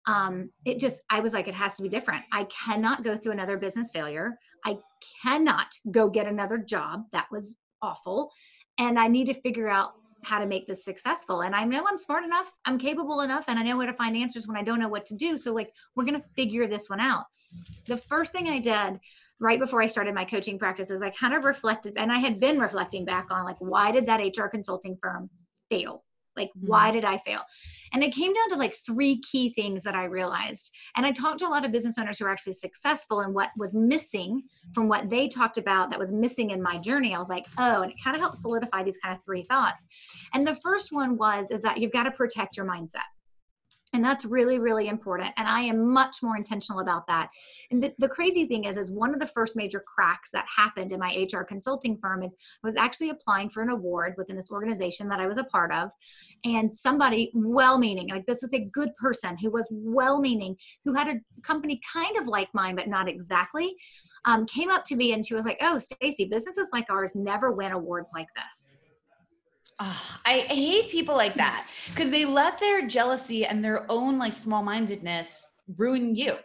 um, 0.06 0.50
it 0.64 0.78
just 0.78 1.02
i 1.10 1.20
was 1.20 1.32
like 1.32 1.48
it 1.48 1.54
has 1.54 1.74
to 1.74 1.82
be 1.82 1.88
different. 1.88 2.22
I 2.32 2.44
cannot 2.44 3.04
go 3.04 3.16
through 3.16 3.32
another 3.32 3.56
business 3.56 3.90
failure. 3.90 4.38
I 4.64 4.78
cannot 5.22 5.68
go 5.90 6.08
get 6.08 6.26
another 6.26 6.58
job. 6.58 7.04
That 7.12 7.26
was 7.30 7.54
awful. 7.82 8.30
And 8.78 8.98
i 8.98 9.08
need 9.08 9.26
to 9.26 9.34
figure 9.34 9.68
out 9.68 9.92
how 10.24 10.38
to 10.38 10.46
make 10.46 10.66
this 10.66 10.84
successful. 10.84 11.42
And 11.42 11.54
i 11.54 11.64
know 11.64 11.84
i'm 11.88 11.98
smart 11.98 12.24
enough 12.24 12.52
i'm 12.66 12.78
capable 12.78 13.20
enough 13.20 13.44
and 13.48 13.58
i 13.58 13.62
know 13.62 13.76
where 13.76 13.86
to 13.86 13.92
find 13.92 14.16
answers 14.16 14.46
when 14.46 14.56
i 14.56 14.62
don't 14.62 14.78
know 14.78 14.88
what 14.88 15.06
to 15.06 15.14
do. 15.14 15.36
So 15.36 15.52
like 15.52 15.72
we're 15.94 16.04
going 16.04 16.20
to 16.20 16.28
figure 16.36 16.66
this 16.66 16.88
one 16.88 17.00
out. 17.00 17.24
The 17.86 17.96
first 17.96 18.32
thing 18.32 18.48
i 18.48 18.60
did 18.60 19.00
right 19.40 19.58
before 19.58 19.82
i 19.82 19.86
started 19.86 20.14
my 20.14 20.24
coaching 20.24 20.58
practices, 20.58 21.02
i 21.02 21.10
kind 21.10 21.34
of 21.34 21.44
reflected 21.44 21.94
and 21.96 22.10
i 22.12 22.18
had 22.18 22.40
been 22.40 22.58
reflecting 22.58 23.04
back 23.04 23.26
on 23.30 23.44
like 23.44 23.56
why 23.58 23.90
did 23.92 24.06
that 24.06 24.20
hr 24.36 24.46
consulting 24.46 24.96
firm 25.00 25.28
fail 25.70 26.02
like, 26.36 26.50
Mm-hmm. 26.56 26.66
why 26.68 26.90
did 26.90 27.04
I 27.04 27.18
fail? 27.18 27.40
And 27.92 28.02
it 28.04 28.14
came 28.14 28.32
down 28.32 28.48
to 28.50 28.56
like 28.56 28.74
three 28.74 29.20
key 29.20 29.52
things 29.54 29.82
that 29.84 29.94
I 29.94 30.04
realized. 30.04 30.70
And 30.96 31.06
I 31.06 31.10
talked 31.10 31.38
to 31.40 31.46
a 31.46 31.48
lot 31.48 31.64
of 31.64 31.72
business 31.72 31.98
owners 31.98 32.18
who 32.18 32.26
are 32.26 32.30
actually 32.30 32.52
successful 32.54 33.20
and 33.20 33.34
what 33.34 33.50
was 33.56 33.74
missing 33.74 34.42
from 34.74 34.88
what 34.88 35.08
they 35.08 35.28
talked 35.28 35.58
about 35.58 35.90
that 35.90 35.98
was 35.98 36.12
missing 36.12 36.50
in 36.50 36.62
my 36.62 36.78
journey. 36.78 37.14
I 37.14 37.18
was 37.18 37.28
like, 37.28 37.46
oh, 37.58 37.82
and 37.82 37.90
it 37.90 37.96
kind 38.02 38.14
of 38.14 38.20
helped 38.20 38.36
solidify 38.36 38.82
these 38.82 38.98
kind 38.98 39.16
of 39.16 39.24
three 39.24 39.42
thoughts. 39.42 39.86
And 40.34 40.46
the 40.46 40.56
first 40.56 40.92
one 40.92 41.16
was 41.16 41.50
is 41.50 41.62
that 41.62 41.78
you've 41.78 41.92
got 41.92 42.04
to 42.04 42.10
protect 42.10 42.56
your 42.56 42.66
mindset. 42.66 43.06
And 43.92 44.04
that's 44.04 44.24
really, 44.24 44.58
really 44.58 44.88
important. 44.88 45.30
And 45.36 45.46
I 45.46 45.60
am 45.60 45.92
much 45.92 46.22
more 46.22 46.36
intentional 46.36 46.80
about 46.80 47.06
that. 47.06 47.30
And 47.70 47.82
the, 47.82 47.94
the 47.98 48.08
crazy 48.08 48.44
thing 48.44 48.64
is, 48.64 48.76
is 48.76 48.90
one 48.90 49.14
of 49.14 49.20
the 49.20 49.28
first 49.28 49.56
major 49.56 49.82
cracks 49.86 50.30
that 50.32 50.44
happened 50.54 50.92
in 50.92 50.98
my 50.98 51.26
HR 51.32 51.42
consulting 51.42 51.96
firm 51.96 52.22
is 52.22 52.34
I 52.62 52.66
was 52.66 52.76
actually 52.76 53.10
applying 53.10 53.48
for 53.48 53.62
an 53.62 53.70
award 53.70 54.14
within 54.18 54.36
this 54.36 54.50
organization 54.50 55.08
that 55.08 55.20
I 55.20 55.26
was 55.26 55.38
a 55.38 55.44
part 55.44 55.72
of. 55.72 55.90
And 56.44 56.72
somebody 56.72 57.30
well 57.32 57.78
meaning, 57.78 58.08
like 58.08 58.26
this 58.26 58.42
is 58.42 58.52
a 58.52 58.64
good 58.72 58.94
person 58.96 59.36
who 59.38 59.50
was 59.50 59.66
well 59.70 60.20
meaning, 60.20 60.56
who 60.84 60.92
had 60.92 61.08
a 61.08 61.20
company 61.42 61.80
kind 61.90 62.16
of 62.16 62.26
like 62.26 62.48
mine, 62.52 62.74
but 62.74 62.88
not 62.88 63.08
exactly, 63.08 63.76
um, 64.24 64.46
came 64.46 64.68
up 64.68 64.84
to 64.86 64.96
me 64.96 65.12
and 65.12 65.24
she 65.24 65.34
was 65.34 65.44
like, 65.44 65.58
Oh, 65.62 65.78
Stacey, 65.78 66.24
businesses 66.24 66.70
like 66.72 66.90
ours 66.90 67.14
never 67.14 67.52
win 67.52 67.72
awards 67.72 68.10
like 68.12 68.28
this. 68.34 68.72
Oh, 69.78 70.18
I 70.24 70.38
hate 70.38 70.88
people 70.90 71.14
like 71.16 71.34
that 71.34 71.66
because 71.88 72.10
they 72.10 72.24
let 72.24 72.58
their 72.58 72.86
jealousy 72.86 73.44
and 73.44 73.62
their 73.62 73.90
own 73.90 74.18
like 74.18 74.32
small 74.32 74.62
mindedness 74.62 75.46
ruin 75.76 76.14
you. 76.14 76.36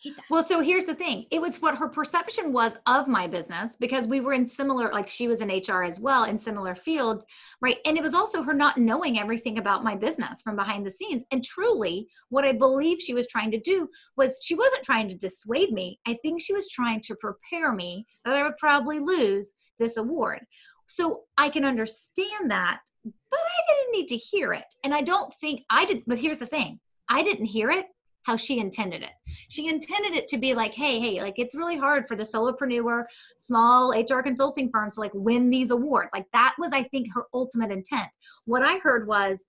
I. 0.00 0.22
Well, 0.30 0.44
so 0.44 0.60
here's 0.60 0.84
the 0.84 0.94
thing. 0.94 1.26
It 1.32 1.40
was 1.40 1.60
what 1.60 1.76
her 1.76 1.88
perception 1.88 2.52
was 2.52 2.78
of 2.86 3.08
my 3.08 3.26
business 3.26 3.74
because 3.74 4.06
we 4.06 4.20
were 4.20 4.32
in 4.32 4.46
similar, 4.46 4.90
like 4.92 5.10
she 5.10 5.26
was 5.26 5.40
in 5.40 5.48
HR 5.48 5.82
as 5.82 5.98
well, 5.98 6.24
in 6.24 6.38
similar 6.38 6.76
fields, 6.76 7.26
right? 7.60 7.78
And 7.84 7.96
it 7.96 8.02
was 8.02 8.14
also 8.14 8.42
her 8.44 8.54
not 8.54 8.78
knowing 8.78 9.18
everything 9.18 9.58
about 9.58 9.82
my 9.82 9.96
business 9.96 10.40
from 10.40 10.54
behind 10.54 10.86
the 10.86 10.90
scenes. 10.90 11.24
And 11.32 11.44
truly, 11.44 12.06
what 12.28 12.44
I 12.44 12.52
believe 12.52 13.00
she 13.00 13.12
was 13.12 13.26
trying 13.26 13.50
to 13.50 13.60
do 13.60 13.88
was 14.16 14.38
she 14.40 14.54
wasn't 14.54 14.84
trying 14.84 15.08
to 15.08 15.18
dissuade 15.18 15.72
me. 15.72 15.98
I 16.06 16.16
think 16.22 16.40
she 16.40 16.54
was 16.54 16.68
trying 16.68 17.00
to 17.02 17.16
prepare 17.16 17.72
me 17.72 18.06
that 18.24 18.36
I 18.36 18.44
would 18.44 18.56
probably 18.56 19.00
lose 19.00 19.52
this 19.80 19.96
award. 19.96 20.46
So 20.88 21.24
I 21.36 21.50
can 21.50 21.64
understand 21.64 22.50
that, 22.50 22.80
but 23.04 23.40
I 23.40 23.74
didn't 23.74 23.92
need 23.92 24.08
to 24.08 24.16
hear 24.16 24.52
it. 24.52 24.64
And 24.82 24.94
I 24.94 25.02
don't 25.02 25.32
think 25.40 25.62
I 25.70 25.84
did, 25.84 26.02
but 26.06 26.18
here's 26.18 26.38
the 26.38 26.46
thing 26.46 26.80
I 27.08 27.22
didn't 27.22 27.44
hear 27.46 27.70
it 27.70 27.86
how 28.28 28.36
she 28.36 28.58
intended 28.58 29.02
it. 29.02 29.12
She 29.48 29.68
intended 29.68 30.14
it 30.14 30.28
to 30.28 30.38
be 30.38 30.54
like, 30.54 30.74
hey, 30.74 31.00
hey, 31.00 31.22
like 31.22 31.38
it's 31.38 31.54
really 31.54 31.78
hard 31.78 32.06
for 32.06 32.14
the 32.14 32.24
solopreneur, 32.24 33.04
small 33.38 33.92
HR 33.92 34.20
consulting 34.20 34.70
firms 34.70 34.94
to 34.94 35.00
like 35.00 35.12
win 35.14 35.48
these 35.48 35.70
awards. 35.70 36.10
Like 36.12 36.26
that 36.34 36.54
was, 36.58 36.72
I 36.74 36.82
think, 36.82 37.06
her 37.14 37.24
ultimate 37.32 37.70
intent. 37.70 38.08
What 38.44 38.62
I 38.62 38.78
heard 38.78 39.06
was, 39.06 39.46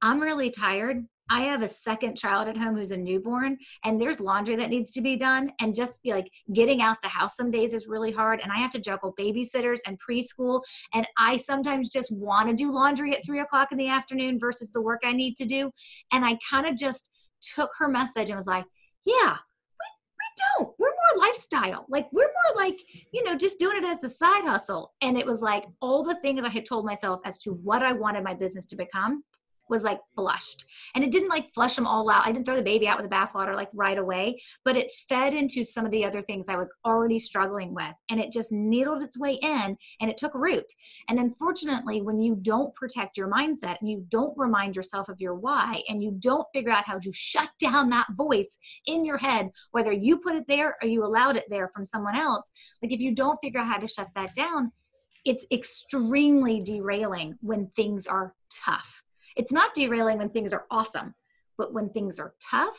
I'm 0.00 0.20
really 0.20 0.50
tired. 0.50 1.04
I 1.30 1.42
have 1.42 1.62
a 1.62 1.68
second 1.68 2.16
child 2.16 2.48
at 2.48 2.56
home 2.56 2.76
who's 2.76 2.90
a 2.90 2.96
newborn, 2.96 3.56
and 3.84 4.00
there's 4.00 4.20
laundry 4.20 4.56
that 4.56 4.70
needs 4.70 4.90
to 4.92 5.00
be 5.00 5.16
done. 5.16 5.50
And 5.60 5.74
just 5.74 6.00
like 6.04 6.30
getting 6.52 6.82
out 6.82 6.98
the 7.02 7.08
house 7.08 7.36
some 7.36 7.50
days 7.50 7.72
is 7.72 7.86
really 7.86 8.12
hard. 8.12 8.40
And 8.42 8.52
I 8.52 8.56
have 8.58 8.70
to 8.72 8.78
juggle 8.78 9.14
babysitters 9.18 9.78
and 9.86 9.98
preschool. 9.98 10.62
And 10.92 11.06
I 11.18 11.36
sometimes 11.38 11.88
just 11.88 12.12
want 12.12 12.48
to 12.48 12.54
do 12.54 12.70
laundry 12.70 13.16
at 13.16 13.24
three 13.24 13.40
o'clock 13.40 13.72
in 13.72 13.78
the 13.78 13.88
afternoon 13.88 14.38
versus 14.38 14.70
the 14.70 14.82
work 14.82 15.00
I 15.04 15.12
need 15.12 15.36
to 15.38 15.46
do. 15.46 15.70
And 16.12 16.24
I 16.24 16.38
kind 16.48 16.66
of 16.66 16.76
just 16.76 17.10
took 17.54 17.70
her 17.78 17.88
message 17.88 18.30
and 18.30 18.36
was 18.36 18.46
like, 18.46 18.64
yeah, 19.04 19.36
we, 19.36 19.86
we 20.18 20.58
don't. 20.58 20.74
We're 20.78 20.88
more 20.88 21.26
lifestyle. 21.26 21.86
Like, 21.88 22.06
we're 22.12 22.22
more 22.22 22.64
like, 22.64 22.76
you 23.12 23.24
know, 23.24 23.36
just 23.36 23.58
doing 23.58 23.78
it 23.78 23.84
as 23.84 24.02
a 24.04 24.08
side 24.08 24.44
hustle. 24.44 24.92
And 25.00 25.18
it 25.18 25.26
was 25.26 25.40
like 25.40 25.64
all 25.80 26.02
the 26.02 26.16
things 26.16 26.44
I 26.44 26.48
had 26.48 26.66
told 26.66 26.84
myself 26.84 27.20
as 27.24 27.38
to 27.40 27.52
what 27.52 27.82
I 27.82 27.92
wanted 27.92 28.24
my 28.24 28.34
business 28.34 28.66
to 28.66 28.76
become 28.76 29.22
was 29.68 29.82
like 29.82 30.00
flushed. 30.14 30.64
And 30.94 31.04
it 31.04 31.10
didn't 31.10 31.28
like 31.28 31.52
flush 31.54 31.76
them 31.76 31.86
all 31.86 32.08
out. 32.10 32.26
I 32.26 32.32
didn't 32.32 32.44
throw 32.44 32.56
the 32.56 32.62
baby 32.62 32.86
out 32.86 33.00
with 33.00 33.08
the 33.08 33.14
bathwater 33.14 33.54
like 33.54 33.70
right 33.72 33.98
away 33.98 34.40
but 34.64 34.76
it 34.76 34.90
fed 35.08 35.34
into 35.34 35.64
some 35.64 35.84
of 35.84 35.90
the 35.90 36.04
other 36.04 36.22
things 36.22 36.48
i 36.48 36.56
was 36.56 36.70
already 36.84 37.18
struggling 37.18 37.74
with 37.74 37.92
and 38.10 38.20
it 38.20 38.32
just 38.32 38.52
needled 38.52 39.02
its 39.02 39.18
way 39.18 39.34
in 39.42 39.76
and 40.00 40.10
it 40.10 40.16
took 40.16 40.34
root. 40.34 40.64
And 41.08 41.18
unfortunately 41.18 42.02
when 42.02 42.20
you 42.20 42.36
don't 42.36 42.74
protect 42.74 43.16
your 43.16 43.30
mindset 43.30 43.76
and 43.80 43.88
you 43.88 44.04
don't 44.08 44.36
remind 44.36 44.76
yourself 44.76 45.08
of 45.08 45.20
your 45.20 45.34
why 45.34 45.80
and 45.88 46.02
you 46.02 46.12
don't 46.18 46.46
figure 46.52 46.72
out 46.72 46.84
how 46.84 46.98
to 46.98 47.12
shut 47.12 47.50
down 47.60 47.90
that 47.90 48.06
voice 48.16 48.58
in 48.86 49.04
your 49.04 49.18
head 49.18 49.50
whether 49.72 49.92
you 49.92 50.18
put 50.18 50.36
it 50.36 50.46
there 50.48 50.76
or 50.82 50.88
you 50.88 51.04
allowed 51.04 51.36
it 51.36 51.44
there 51.48 51.70
from 51.74 51.86
someone 51.86 52.16
else 52.16 52.50
like 52.82 52.92
if 52.92 53.00
you 53.00 53.14
don't 53.14 53.38
figure 53.42 53.60
out 53.60 53.66
how 53.66 53.78
to 53.78 53.86
shut 53.86 54.08
that 54.14 54.34
down 54.34 54.70
it's 55.24 55.46
extremely 55.50 56.60
derailing 56.60 57.34
when 57.40 57.66
things 57.68 58.06
are 58.06 58.34
tough 58.50 59.03
it's 59.36 59.52
not 59.52 59.74
derailing 59.74 60.18
when 60.18 60.30
things 60.30 60.52
are 60.52 60.66
awesome, 60.70 61.14
but 61.58 61.72
when 61.72 61.90
things 61.90 62.18
are 62.18 62.34
tough, 62.40 62.78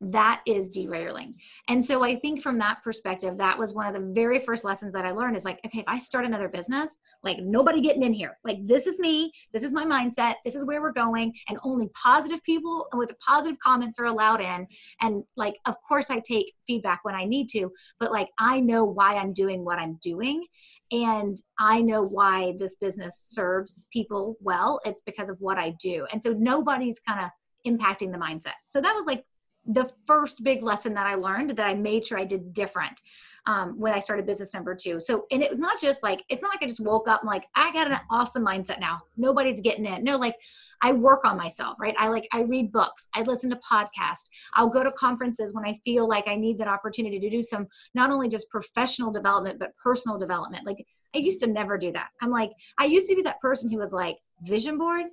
that 0.00 0.42
is 0.46 0.68
derailing. 0.68 1.34
And 1.68 1.82
so 1.82 2.02
I 2.02 2.16
think 2.16 2.42
from 2.42 2.58
that 2.58 2.82
perspective, 2.82 3.38
that 3.38 3.58
was 3.58 3.72
one 3.72 3.86
of 3.86 3.94
the 3.94 4.12
very 4.12 4.38
first 4.38 4.64
lessons 4.64 4.92
that 4.92 5.06
I 5.06 5.12
learned 5.12 5.36
is 5.36 5.44
like, 5.44 5.60
okay, 5.64 5.78
if 5.80 5.84
I 5.86 5.98
start 5.98 6.24
another 6.24 6.48
business, 6.48 6.98
like 7.22 7.38
nobody 7.38 7.80
getting 7.80 8.02
in 8.02 8.12
here. 8.12 8.38
Like 8.44 8.58
this 8.66 8.86
is 8.86 8.98
me, 8.98 9.32
this 9.52 9.62
is 9.62 9.72
my 9.72 9.84
mindset, 9.84 10.34
this 10.44 10.54
is 10.54 10.66
where 10.66 10.82
we're 10.82 10.92
going, 10.92 11.32
and 11.48 11.58
only 11.62 11.88
positive 11.94 12.42
people 12.42 12.86
and 12.92 12.98
with 12.98 13.18
positive 13.18 13.58
comments 13.60 13.98
are 13.98 14.06
allowed 14.06 14.40
in. 14.40 14.66
And 15.00 15.22
like, 15.36 15.58
of 15.66 15.76
course, 15.86 16.10
I 16.10 16.20
take 16.20 16.52
feedback 16.66 17.00
when 17.04 17.14
I 17.14 17.24
need 17.24 17.48
to, 17.50 17.70
but 17.98 18.12
like 18.12 18.28
I 18.38 18.60
know 18.60 18.84
why 18.84 19.14
I'm 19.14 19.32
doing 19.32 19.64
what 19.64 19.78
I'm 19.78 19.98
doing 20.02 20.44
and 20.90 21.40
I 21.58 21.80
know 21.80 22.02
why 22.02 22.54
this 22.58 22.76
business 22.76 23.24
serves 23.28 23.84
people 23.92 24.36
well. 24.40 24.80
It's 24.84 25.02
because 25.04 25.28
of 25.28 25.40
what 25.40 25.58
I 25.58 25.74
do. 25.80 26.06
And 26.12 26.22
so 26.22 26.32
nobody's 26.32 27.00
kind 27.00 27.20
of 27.20 27.30
impacting 27.66 28.12
the 28.12 28.18
mindset. 28.18 28.54
So 28.68 28.80
that 28.80 28.94
was 28.94 29.06
like 29.06 29.24
the 29.66 29.90
first 30.06 30.44
big 30.44 30.62
lesson 30.62 30.94
that 30.94 31.06
I 31.06 31.14
learned 31.14 31.50
that 31.50 31.66
I 31.66 31.74
made 31.74 32.04
sure 32.04 32.18
I 32.18 32.24
did 32.24 32.52
different 32.52 33.00
um, 33.46 33.78
when 33.78 33.92
I 33.92 33.98
started 33.98 34.26
business 34.26 34.54
number 34.54 34.74
two. 34.74 35.00
So, 35.00 35.26
and 35.30 35.42
it's 35.42 35.56
not 35.56 35.80
just 35.80 36.02
like, 36.02 36.24
it's 36.28 36.42
not 36.42 36.50
like 36.50 36.62
I 36.62 36.66
just 36.66 36.80
woke 36.80 37.08
up 37.08 37.20
and 37.20 37.28
like, 37.28 37.44
I 37.54 37.72
got 37.72 37.90
an 37.90 37.98
awesome 38.10 38.44
mindset 38.44 38.80
now. 38.80 39.02
Nobody's 39.16 39.60
getting 39.60 39.84
it. 39.86 40.02
No, 40.02 40.16
like 40.16 40.36
I 40.82 40.92
work 40.92 41.24
on 41.24 41.36
myself, 41.36 41.76
right? 41.78 41.94
I 41.98 42.08
like, 42.08 42.26
I 42.32 42.42
read 42.42 42.72
books, 42.72 43.08
I 43.14 43.22
listen 43.22 43.50
to 43.50 43.56
podcasts, 43.70 44.28
I'll 44.54 44.68
go 44.68 44.82
to 44.82 44.92
conferences 44.92 45.52
when 45.52 45.64
I 45.64 45.78
feel 45.84 46.08
like 46.08 46.26
I 46.28 46.36
need 46.36 46.58
that 46.58 46.68
opportunity 46.68 47.18
to 47.20 47.30
do 47.30 47.42
some, 47.42 47.66
not 47.94 48.10
only 48.10 48.28
just 48.28 48.48
professional 48.50 49.10
development, 49.10 49.58
but 49.58 49.76
personal 49.76 50.18
development. 50.18 50.66
Like 50.66 50.84
I 51.14 51.18
used 51.18 51.40
to 51.40 51.46
never 51.46 51.78
do 51.78 51.92
that. 51.92 52.08
I'm 52.22 52.30
like, 52.30 52.50
I 52.78 52.86
used 52.86 53.08
to 53.08 53.14
be 53.14 53.22
that 53.22 53.40
person 53.40 53.70
who 53.70 53.78
was 53.78 53.92
like, 53.92 54.16
vision 54.42 54.78
board? 54.78 55.06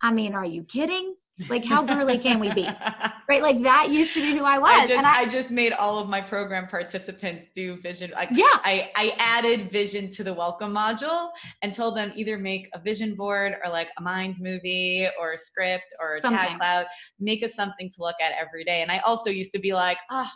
I 0.00 0.12
mean, 0.12 0.34
are 0.34 0.46
you 0.46 0.62
kidding? 0.62 1.14
Like, 1.48 1.64
how 1.64 1.82
girly 1.82 2.18
can 2.18 2.40
we 2.40 2.52
be? 2.52 2.68
Right? 3.28 3.42
Like 3.42 3.60
that 3.60 3.92
used 3.92 4.14
to 4.14 4.22
be 4.22 4.34
who 4.38 4.44
I 4.44 4.56
was. 4.56 4.70
I 4.70 4.80
just, 4.86 4.92
and 4.92 5.06
I, 5.06 5.18
I, 5.18 5.26
just 5.26 5.50
made 5.50 5.74
all 5.74 5.98
of 5.98 6.08
my 6.08 6.18
program 6.18 6.66
participants 6.66 7.44
do 7.54 7.76
vision. 7.76 8.10
Like, 8.12 8.30
yeah. 8.32 8.46
I, 8.64 8.90
I 8.96 9.14
added 9.18 9.70
vision 9.70 10.10
to 10.12 10.24
the 10.24 10.32
welcome 10.32 10.72
module 10.72 11.28
and 11.60 11.74
told 11.74 11.94
them 11.94 12.10
either 12.16 12.38
make 12.38 12.70
a 12.72 12.80
vision 12.80 13.14
board 13.14 13.54
or 13.62 13.70
like 13.70 13.88
a 13.98 14.02
mind 14.02 14.36
movie 14.40 15.06
or 15.20 15.34
a 15.34 15.36
script 15.36 15.92
or 16.00 16.16
a 16.16 16.20
Something. 16.22 16.38
tag 16.38 16.58
cloud, 16.58 16.86
make 17.20 17.42
us 17.42 17.54
something 17.54 17.90
to 17.90 17.96
look 18.00 18.16
at 18.18 18.32
every 18.32 18.64
day. 18.64 18.80
And 18.80 18.90
I 18.90 19.00
also 19.00 19.28
used 19.28 19.52
to 19.52 19.58
be 19.58 19.74
like, 19.74 19.98
ah, 20.10 20.32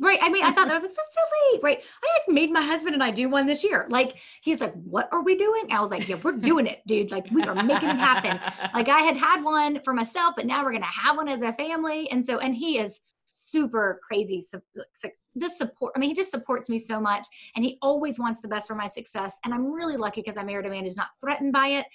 Right. 0.00 0.18
I 0.22 0.28
mean, 0.28 0.44
I 0.44 0.52
thought 0.52 0.68
that 0.68 0.82
was 0.82 0.84
like 0.84 0.92
so 0.92 1.02
silly. 1.12 1.60
Right. 1.62 1.82
I 2.02 2.18
had 2.18 2.34
made 2.34 2.52
my 2.52 2.62
husband 2.62 2.94
and 2.94 3.02
I 3.02 3.10
do 3.10 3.28
one 3.28 3.46
this 3.46 3.64
year. 3.64 3.86
Like, 3.88 4.16
he's 4.40 4.60
like, 4.60 4.74
What 4.74 5.08
are 5.12 5.22
we 5.22 5.36
doing? 5.36 5.72
I 5.72 5.80
was 5.80 5.90
like, 5.90 6.08
Yeah, 6.08 6.16
we're 6.22 6.32
doing 6.32 6.66
it, 6.66 6.82
dude. 6.86 7.10
Like, 7.10 7.30
we 7.30 7.42
are 7.42 7.54
making 7.54 7.88
it 7.88 7.96
happen. 7.96 8.38
Like, 8.74 8.88
I 8.88 9.00
had 9.00 9.16
had 9.16 9.42
one 9.42 9.80
for 9.82 9.92
myself, 9.92 10.34
but 10.36 10.46
now 10.46 10.62
we're 10.62 10.70
going 10.70 10.82
to 10.82 10.88
have 10.88 11.16
one 11.16 11.28
as 11.28 11.42
a 11.42 11.52
family. 11.52 12.10
And 12.10 12.24
so, 12.24 12.38
and 12.38 12.54
he 12.54 12.78
is 12.78 13.00
super 13.36 14.00
crazy. 14.06 14.42
This 15.34 15.58
support, 15.58 15.92
I 15.94 15.98
mean, 15.98 16.10
he 16.10 16.14
just 16.14 16.30
supports 16.30 16.68
me 16.68 16.78
so 16.78 16.98
much 16.98 17.26
and 17.54 17.64
he 17.64 17.78
always 17.82 18.18
wants 18.18 18.40
the 18.40 18.48
best 18.48 18.66
for 18.66 18.74
my 18.74 18.86
success. 18.86 19.38
And 19.44 19.52
I'm 19.52 19.70
really 19.70 19.96
lucky 19.96 20.22
because 20.22 20.38
I 20.38 20.42
married 20.42 20.66
a 20.66 20.70
man 20.70 20.84
who's 20.84 20.96
not 20.96 21.08
threatened 21.20 21.52
by 21.52 21.68
it. 21.68 21.86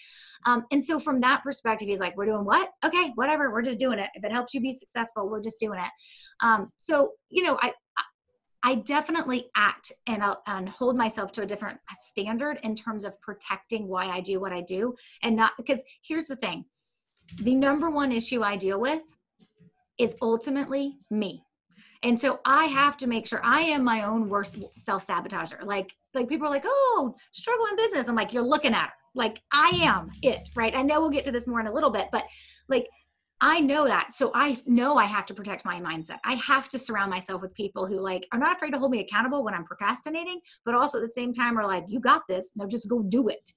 Um, 0.46 0.66
and 0.72 0.84
so, 0.84 1.00
from 1.00 1.20
that 1.22 1.44
perspective, 1.44 1.88
he's 1.88 2.00
like, 2.00 2.16
We're 2.16 2.26
doing 2.26 2.46
what? 2.46 2.70
Okay, 2.86 3.12
whatever. 3.16 3.52
We're 3.52 3.64
just 3.64 3.80
doing 3.80 4.00
it. 4.00 4.10
If 4.14 4.24
it 4.24 4.32
helps 4.32 4.54
you 4.54 4.62
be 4.62 4.74
successful, 4.74 5.30
we're 5.30 5.42
just 5.42 5.60
doing 5.60 5.80
it. 5.80 5.90
Um, 6.42 6.72
so, 6.78 7.14
you 7.30 7.44
know, 7.44 7.58
I, 7.62 7.74
I 8.64 8.76
definitely 8.76 9.48
act 9.56 9.92
and, 10.08 10.24
and 10.46 10.70
hold 10.70 10.96
myself 10.96 11.32
to 11.34 11.42
a 11.42 11.46
different 11.46 11.80
standard 12.00 12.60
in 12.64 12.76
terms 12.76 13.06
of 13.06 13.20
protecting 13.22 13.88
why 13.88 14.06
I 14.06 14.20
do 14.22 14.40
what 14.40 14.54
I 14.54 14.62
do. 14.62 14.94
And 15.24 15.36
not 15.36 15.54
because 15.58 15.82
here's 16.04 16.28
the 16.28 16.36
thing 16.36 16.66
the 17.38 17.56
number 17.56 17.90
one 17.90 18.12
issue 18.12 18.44
I 18.44 18.58
deal 18.58 18.80
with 18.80 19.02
is 20.02 20.16
ultimately 20.22 20.98
me. 21.10 21.44
And 22.04 22.20
so 22.20 22.40
I 22.46 22.66
have 22.66 22.98
to 22.98 23.08
make 23.08 23.28
sure 23.28 23.40
I 23.44 23.62
am 23.62 23.84
my 23.84 24.04
own 24.04 24.28
worst 24.28 24.58
self 24.76 25.06
sabotager. 25.06 25.64
Like, 25.64 25.94
like 26.16 26.28
people 26.28 26.48
are 26.48 26.50
like, 26.50 26.66
oh, 26.66 27.16
struggle 27.32 27.68
in 27.68 27.76
business. 27.76 28.08
I'm 28.08 28.16
like, 28.16 28.34
you're 28.34 28.44
looking 28.44 28.74
at 28.74 28.88
her. 28.88 28.94
Like 29.14 29.42
I 29.52 29.70
am 29.82 30.10
it, 30.24 30.50
right? 30.56 30.76
I 30.76 30.82
know 30.82 31.02
we'll 31.02 31.10
get 31.10 31.26
to 31.26 31.32
this 31.32 31.46
more 31.46 31.60
in 31.60 31.68
a 31.68 31.74
little 31.74 31.90
bit, 31.90 32.08
but 32.12 32.24
like 32.70 32.88
I 33.42 33.60
know 33.60 33.86
that. 33.86 34.14
So 34.14 34.32
I 34.34 34.58
know 34.66 34.98
I 34.98 35.06
have 35.06 35.26
to 35.28 35.34
protect 35.34 35.66
my 35.66 35.80
mindset. 35.82 36.20
I 36.24 36.36
have 36.36 36.70
to 36.70 36.80
surround 36.80 37.10
myself 37.10 37.42
with 37.42 37.54
people 37.54 37.86
who 37.86 38.00
like 38.00 38.28
are 38.32 38.40
not 38.40 38.56
afraid 38.56 38.72
to 38.72 38.80
hold 38.80 38.92
me 38.92 39.00
accountable 39.00 39.44
when 39.44 39.54
I'm 39.54 39.66
procrastinating, 39.66 40.40
but 40.64 40.76
also 40.76 41.00
at 41.00 41.02
the 41.02 41.12
same 41.12 41.34
time 41.34 41.58
are 41.58 41.66
like, 41.66 41.86
you 41.88 42.00
got 42.00 42.22
this. 42.28 42.52
Now 42.56 42.68
just 42.68 42.88
go 42.88 43.02
do 43.02 43.28
it. 43.28 43.52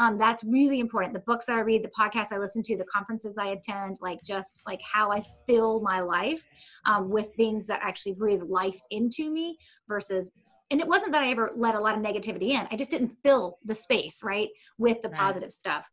Um, 0.00 0.16
that's 0.16 0.42
really 0.42 0.80
important. 0.80 1.12
The 1.12 1.20
books 1.20 1.44
that 1.44 1.56
I 1.56 1.60
read, 1.60 1.84
the 1.84 1.90
podcasts 1.90 2.32
I 2.32 2.38
listen 2.38 2.62
to, 2.64 2.76
the 2.76 2.86
conferences 2.86 3.36
I 3.36 3.48
attend, 3.48 3.98
like 4.00 4.18
just 4.24 4.62
like 4.66 4.80
how 4.80 5.12
I 5.12 5.22
fill 5.46 5.80
my 5.82 6.00
life 6.00 6.42
um, 6.86 7.10
with 7.10 7.28
things 7.36 7.66
that 7.66 7.80
actually 7.82 8.14
breathe 8.14 8.42
life 8.42 8.80
into 8.90 9.30
me 9.30 9.58
versus 9.88 10.32
and 10.72 10.80
it 10.80 10.86
wasn't 10.86 11.10
that 11.12 11.22
I 11.22 11.30
ever 11.30 11.50
let 11.56 11.74
a 11.74 11.80
lot 11.80 11.98
of 11.98 12.02
negativity 12.02 12.50
in. 12.50 12.66
I 12.70 12.76
just 12.76 12.92
didn't 12.92 13.10
fill 13.24 13.58
the 13.64 13.74
space, 13.74 14.22
right, 14.22 14.48
with 14.78 15.02
the 15.02 15.08
Right. 15.08 15.18
positive 15.18 15.50
stuff. 15.50 15.90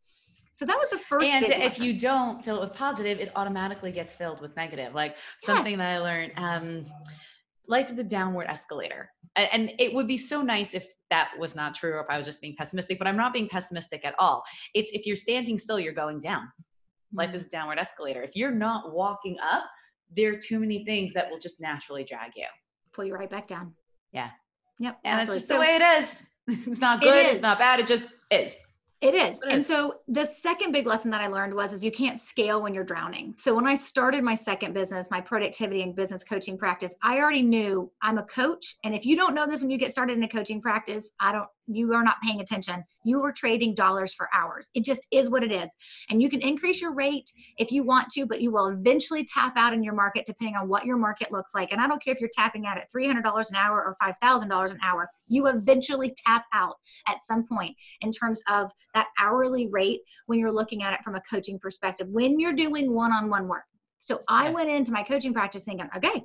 So 0.53 0.66
that 0.66 0.78
was 0.78 0.89
the 0.91 0.99
first. 0.99 1.32
and 1.32 1.45
if 1.45 1.80
you 1.80 1.93
don't 1.93 2.45
fill 2.45 2.58
it 2.58 2.62
with 2.62 2.76
positive, 2.76 3.20
it 3.20 3.32
automatically 3.36 3.91
gets 3.91 4.14
filled 4.14 4.39
with 4.39 4.55
negative. 4.55 4.93
Like 4.93 5.18
something 5.39 5.72
Yes. 5.74 5.80
that 5.80 5.89
I 5.89 5.97
learned, 5.97 6.34
um, 6.38 6.86
life 7.68 7.91
is 7.91 7.99
a 7.99 8.03
downward 8.03 8.47
escalator. 8.47 9.09
And 9.36 9.72
it 9.78 9.93
would 9.93 10.07
be 10.07 10.18
so 10.18 10.41
nice 10.41 10.74
if 10.74 10.88
that 11.09 11.32
was 11.38 11.55
not 11.55 11.76
true 11.76 11.91
or 11.93 11.99
if 12.01 12.07
I 12.09 12.18
was 12.18 12.26
just 12.26 12.41
being 12.41 12.55
pessimistic, 12.57 12.97
but 12.97 13.07
I'm 13.07 13.18
not 13.18 13.34
being 13.34 13.47
pessimistic 13.47 14.03
at 14.05 14.15
all. 14.20 14.43
It's 14.74 14.91
if 14.91 15.05
you're 15.05 15.15
standing 15.15 15.57
still, 15.57 15.80
you're 15.80 15.93
going 15.93 16.20
down. 16.20 16.51
Life 17.13 17.28
Mm-hmm. 17.30 17.36
is 17.38 17.45
a 17.45 17.49
downward 17.49 17.78
escalator. 17.80 18.22
If 18.24 18.36
you're 18.36 18.51
not 18.51 18.93
walking 18.93 19.38
up, 19.41 19.63
there 20.15 20.34
are 20.34 20.38
too 20.38 20.59
many 20.59 20.84
things 20.86 21.13
that 21.13 21.30
will 21.30 21.39
just 21.39 21.61
naturally 21.61 22.03
drag 22.03 22.32
you. 22.36 22.45
pull 22.93 23.05
you 23.05 23.13
right 23.13 23.30
back 23.30 23.47
down. 23.47 23.74
Yeah. 24.11 24.30
Yep. 24.80 24.99
And 25.05 25.20
that's 25.20 25.30
absolutely. 25.30 25.39
just 25.39 25.49
the 25.49 25.59
way 25.59 25.76
it 25.76 25.82
is. 26.01 26.28
It's 26.72 26.80
not 26.80 27.01
good, 27.01 27.26
is. 27.26 27.34
it's 27.34 27.41
not 27.41 27.59
bad, 27.59 27.80
it 27.82 27.88
just 27.88 28.05
is. 28.32 28.55
It 28.99 29.13
is. 29.13 29.37
It 29.37 29.43
And 29.49 29.59
is. 29.59 29.67
so 29.67 29.99
the 30.07 30.25
second 30.25 30.71
big 30.71 30.87
lesson 30.87 31.11
that 31.11 31.21
I 31.21 31.27
learned 31.27 31.53
was 31.53 31.71
is 31.71 31.83
you 31.83 31.91
can't 31.91 32.17
scale 32.17 32.63
when 32.63 32.73
you're 32.73 32.83
drowning. 32.83 33.35
So 33.37 33.53
when 33.53 33.67
I 33.67 33.75
started 33.75 34.23
my 34.23 34.33
second 34.33 34.73
business, 34.73 35.11
my 35.11 35.21
productivity 35.21 35.83
and 35.83 35.95
business 35.95 36.23
coaching 36.23 36.57
practice, 36.57 36.95
I 37.03 37.19
already 37.19 37.43
knew 37.43 37.91
I'm 38.01 38.17
a 38.17 38.23
coach. 38.23 38.77
And 38.83 38.95
if 38.95 39.05
you 39.05 39.15
don't 39.15 39.35
know 39.35 39.45
this 39.45 39.61
when 39.61 39.69
you 39.69 39.77
get 39.77 39.91
started 39.91 40.17
in 40.17 40.23
a 40.23 40.27
coaching 40.27 40.61
practice, 40.61 41.11
I 41.19 41.31
don't 41.31 41.47
you 41.68 41.93
are 41.93 42.03
not 42.03 42.22
paying 42.24 42.41
attention. 42.41 42.84
You 43.03 43.24
are 43.24 43.32
trading 43.32 43.76
dollars 43.76 44.13
for 44.13 44.30
hours. 44.34 44.70
It 44.74 44.84
just 44.84 45.07
is 45.11 45.30
what 45.30 45.43
it 45.43 45.51
is. 45.51 45.74
And 46.09 46.22
you 46.22 46.30
can 46.30 46.41
increase 46.41 46.82
your 46.82 46.93
rate 46.93 47.32
if 47.57 47.72
you 47.72 47.84
want 47.84 48.09
to, 48.11 48.26
but 48.26 48.41
you 48.41 48.51
will 48.51 48.68
eventually 48.68 49.26
tap 49.26 49.57
out 49.57 49.74
in 49.74 49.84
your 49.84 49.93
market 49.93 50.26
depending 50.26 50.55
on 50.55 50.68
what 50.68 50.86
your 50.86 50.97
market 50.97 51.32
looks 51.32 51.53
like. 51.53 51.72
And 51.72 51.82
I 51.82 51.88
don't 51.88 52.03
care 52.03 52.13
if 52.13 52.20
you're 52.20 52.30
tapping 52.34 52.65
out 52.65 52.78
at 52.78 52.91
$300 52.91 53.49
an 53.49 53.55
hour 53.55 53.84
or 53.84 53.95
$5,000 54.01 54.72
an 54.72 54.80
hour, 54.84 55.09
you 55.28 55.47
eventually 55.47 56.13
tap 56.26 56.45
out 56.53 56.76
at 57.07 57.24
some 57.24 57.45
point 57.47 57.76
in 58.01 58.11
terms 58.11 58.41
of 58.49 58.72
that 58.93 59.07
hourly 59.20 59.68
rate 59.72 60.01
when 60.26 60.39
you're 60.39 60.51
looking 60.51 60.84
at 60.84 60.93
it 60.93 61.03
from 61.03 61.15
a 61.15 61.22
coaching 61.22 61.59
perspective 61.59 62.07
when 62.09 62.39
you're 62.39 62.53
doing 62.53 62.93
one-on-one 62.93 63.47
work 63.47 63.63
so 63.99 64.22
i 64.28 64.49
went 64.49 64.70
into 64.70 64.91
my 64.91 65.03
coaching 65.03 65.34
practice 65.34 65.63
thinking 65.63 65.88
okay 65.95 66.24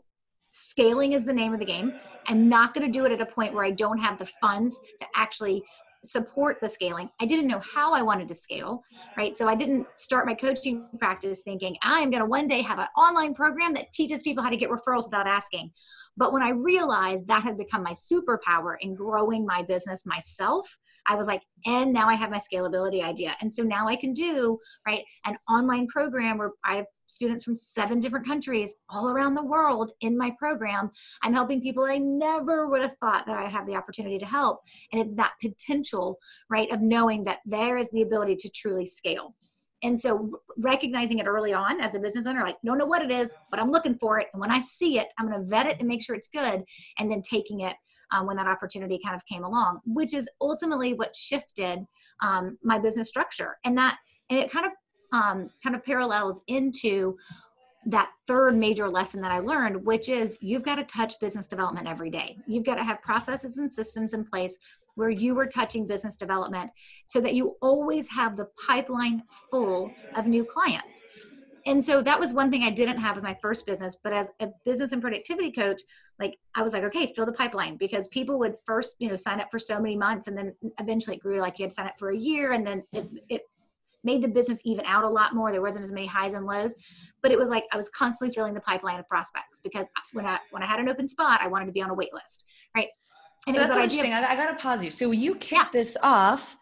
scaling 0.54 1.14
is 1.14 1.24
the 1.24 1.32
name 1.32 1.54
of 1.54 1.58
the 1.58 1.64
game 1.64 1.94
i'm 2.28 2.46
not 2.46 2.74
going 2.74 2.86
to 2.86 2.92
do 2.92 3.06
it 3.06 3.12
at 3.12 3.20
a 3.22 3.26
point 3.26 3.54
where 3.54 3.64
i 3.64 3.70
don't 3.70 3.98
have 3.98 4.18
the 4.18 4.28
funds 4.40 4.78
to 5.00 5.06
actually 5.16 5.62
support 6.04 6.60
the 6.60 6.68
scaling. 6.68 7.08
I 7.20 7.26
didn't 7.26 7.46
know 7.46 7.60
how 7.60 7.92
i 7.92 8.02
wanted 8.02 8.26
to 8.28 8.34
scale 8.34 8.82
right? 9.16 9.36
So 9.36 9.48
i 9.48 9.54
didn't 9.54 9.86
start 9.94 10.26
my 10.26 10.34
coaching 10.34 10.86
practice 10.98 11.42
thinking 11.42 11.76
i'm 11.82 12.10
going 12.10 12.22
to 12.22 12.28
one 12.28 12.46
day 12.46 12.60
have 12.60 12.78
an 12.78 12.88
online 12.96 13.34
program 13.34 13.72
that 13.74 13.92
teaches 13.92 14.20
people 14.20 14.42
how 14.42 14.50
to 14.50 14.56
get 14.56 14.70
referrals 14.70 15.04
without 15.04 15.26
asking. 15.26 15.70
But 16.16 16.32
when 16.32 16.42
i 16.42 16.50
realized 16.50 17.28
that 17.28 17.44
had 17.44 17.56
become 17.56 17.82
my 17.82 17.92
superpower 17.92 18.74
in 18.80 18.94
growing 18.94 19.46
my 19.46 19.62
business 19.62 20.04
myself 20.04 20.76
I 21.06 21.16
was 21.16 21.26
like, 21.26 21.42
and 21.66 21.92
now 21.92 22.08
I 22.08 22.14
have 22.14 22.30
my 22.30 22.38
scalability 22.38 23.02
idea. 23.02 23.34
And 23.40 23.52
so 23.52 23.62
now 23.62 23.88
I 23.88 23.96
can 23.96 24.12
do, 24.12 24.58
right, 24.86 25.04
an 25.26 25.36
online 25.48 25.86
program 25.88 26.38
where 26.38 26.52
I 26.64 26.84
students 27.12 27.44
from 27.44 27.56
seven 27.56 27.98
different 27.98 28.26
countries 28.26 28.74
all 28.88 29.10
around 29.10 29.34
the 29.34 29.44
world 29.44 29.92
in 30.00 30.16
my 30.16 30.32
program. 30.38 30.90
I'm 31.22 31.34
helping 31.34 31.60
people 31.60 31.84
I 31.84 31.98
never 31.98 32.68
would 32.68 32.82
have 32.82 32.96
thought 32.96 33.26
that 33.26 33.36
I 33.36 33.48
have 33.48 33.66
the 33.66 33.76
opportunity 33.76 34.18
to 34.18 34.26
help. 34.26 34.60
And 34.92 35.00
it's 35.00 35.14
that 35.16 35.34
potential, 35.40 36.18
right, 36.50 36.72
of 36.72 36.80
knowing 36.80 37.24
that 37.24 37.40
there 37.44 37.76
is 37.78 37.90
the 37.90 38.02
ability 38.02 38.36
to 38.36 38.50
truly 38.50 38.86
scale. 38.86 39.34
And 39.84 39.98
so 39.98 40.30
recognizing 40.58 41.18
it 41.18 41.26
early 41.26 41.52
on 41.52 41.80
as 41.80 41.94
a 41.94 41.98
business 41.98 42.26
owner, 42.26 42.44
like, 42.44 42.56
don't 42.64 42.78
know 42.78 42.86
what 42.86 43.02
it 43.02 43.10
is, 43.10 43.36
but 43.50 43.58
I'm 43.58 43.70
looking 43.70 43.98
for 43.98 44.20
it. 44.20 44.28
And 44.32 44.40
when 44.40 44.50
I 44.50 44.60
see 44.60 44.98
it, 44.98 45.12
I'm 45.18 45.28
going 45.28 45.40
to 45.40 45.46
vet 45.48 45.66
it 45.66 45.78
and 45.80 45.88
make 45.88 46.02
sure 46.02 46.14
it's 46.14 46.28
good. 46.28 46.62
And 46.98 47.10
then 47.10 47.20
taking 47.20 47.60
it 47.60 47.74
um, 48.12 48.26
when 48.26 48.36
that 48.36 48.46
opportunity 48.46 49.00
kind 49.04 49.16
of 49.16 49.26
came 49.26 49.42
along, 49.42 49.80
which 49.84 50.14
is 50.14 50.28
ultimately 50.40 50.94
what 50.94 51.16
shifted 51.16 51.80
um, 52.20 52.58
my 52.62 52.78
business 52.78 53.08
structure. 53.08 53.56
And 53.64 53.76
that, 53.76 53.98
and 54.30 54.38
it 54.38 54.52
kind 54.52 54.66
of, 54.66 54.72
um, 55.12 55.50
kind 55.62 55.76
of 55.76 55.84
parallels 55.84 56.42
into 56.46 57.16
that 57.86 58.10
third 58.26 58.56
major 58.56 58.88
lesson 58.88 59.20
that 59.22 59.32
I 59.32 59.40
learned, 59.40 59.84
which 59.84 60.08
is 60.08 60.36
you've 60.40 60.62
got 60.62 60.76
to 60.76 60.84
touch 60.84 61.18
business 61.20 61.46
development 61.46 61.88
every 61.88 62.10
day. 62.10 62.36
You've 62.46 62.64
got 62.64 62.76
to 62.76 62.84
have 62.84 63.02
processes 63.02 63.58
and 63.58 63.70
systems 63.70 64.14
in 64.14 64.24
place 64.24 64.58
where 64.94 65.10
you 65.10 65.38
are 65.38 65.46
touching 65.46 65.86
business 65.86 66.16
development 66.16 66.70
so 67.06 67.20
that 67.20 67.34
you 67.34 67.56
always 67.60 68.08
have 68.08 68.36
the 68.36 68.46
pipeline 68.66 69.22
full 69.50 69.90
of 70.14 70.26
new 70.26 70.44
clients. 70.44 71.02
And 71.64 71.82
so 71.82 72.02
that 72.02 72.18
was 72.18 72.32
one 72.32 72.50
thing 72.50 72.64
I 72.64 72.70
didn't 72.70 72.98
have 72.98 73.14
with 73.14 73.24
my 73.24 73.36
first 73.40 73.66
business. 73.66 73.96
But 74.02 74.12
as 74.12 74.32
a 74.40 74.48
business 74.64 74.92
and 74.92 75.00
productivity 75.00 75.52
coach, 75.52 75.80
like 76.18 76.36
I 76.54 76.62
was 76.62 76.72
like, 76.72 76.82
okay, 76.84 77.12
fill 77.14 77.26
the 77.26 77.32
pipeline 77.32 77.76
because 77.76 78.08
people 78.08 78.38
would 78.40 78.56
first, 78.64 78.96
you 78.98 79.08
know, 79.08 79.16
sign 79.16 79.40
up 79.40 79.48
for 79.50 79.58
so 79.58 79.80
many 79.80 79.96
months 79.96 80.26
and 80.26 80.36
then 80.36 80.54
eventually 80.80 81.16
it 81.16 81.22
grew 81.22 81.40
like 81.40 81.58
you 81.58 81.64
had 81.64 81.70
to 81.70 81.74
sign 81.74 81.86
up 81.86 81.98
for 81.98 82.10
a 82.10 82.16
year 82.16 82.52
and 82.52 82.66
then 82.66 82.82
it, 82.92 83.08
it 83.28 83.42
made 84.04 84.22
the 84.22 84.28
business 84.28 84.60
even 84.64 84.84
out 84.86 85.04
a 85.04 85.08
lot 85.08 85.34
more. 85.34 85.52
There 85.52 85.62
wasn't 85.62 85.84
as 85.84 85.92
many 85.92 86.06
highs 86.06 86.34
and 86.34 86.46
lows, 86.46 86.76
but 87.22 87.30
it 87.30 87.38
was 87.38 87.48
like 87.48 87.64
I 87.72 87.76
was 87.76 87.88
constantly 87.90 88.34
filling 88.34 88.54
the 88.54 88.60
pipeline 88.60 88.98
of 88.98 89.08
prospects 89.08 89.60
because 89.62 89.86
when 90.12 90.26
I 90.26 90.38
when 90.50 90.62
I 90.62 90.66
had 90.66 90.80
an 90.80 90.88
open 90.88 91.08
spot, 91.08 91.40
I 91.42 91.48
wanted 91.48 91.66
to 91.66 91.72
be 91.72 91.82
on 91.82 91.90
a 91.90 91.94
wait 91.94 92.12
list, 92.12 92.44
right? 92.76 92.88
And 93.46 93.54
so 93.56 93.60
that's 93.62 93.74
that 93.74 93.82
interesting. 93.84 94.12
idea. 94.12 94.28
I, 94.28 94.32
I 94.32 94.36
got 94.36 94.50
to 94.50 94.56
pause 94.62 94.84
you. 94.84 94.90
So 94.90 95.10
you 95.10 95.34
kicked 95.34 95.52
Yeah. 95.52 95.68
this 95.72 95.96
off. 96.02 96.56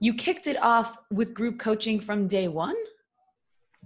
You 0.00 0.14
kicked 0.14 0.46
it 0.46 0.60
off 0.62 0.96
with 1.10 1.34
group 1.34 1.58
coaching 1.58 1.98
from 2.00 2.26
day 2.28 2.48
one, 2.48 2.76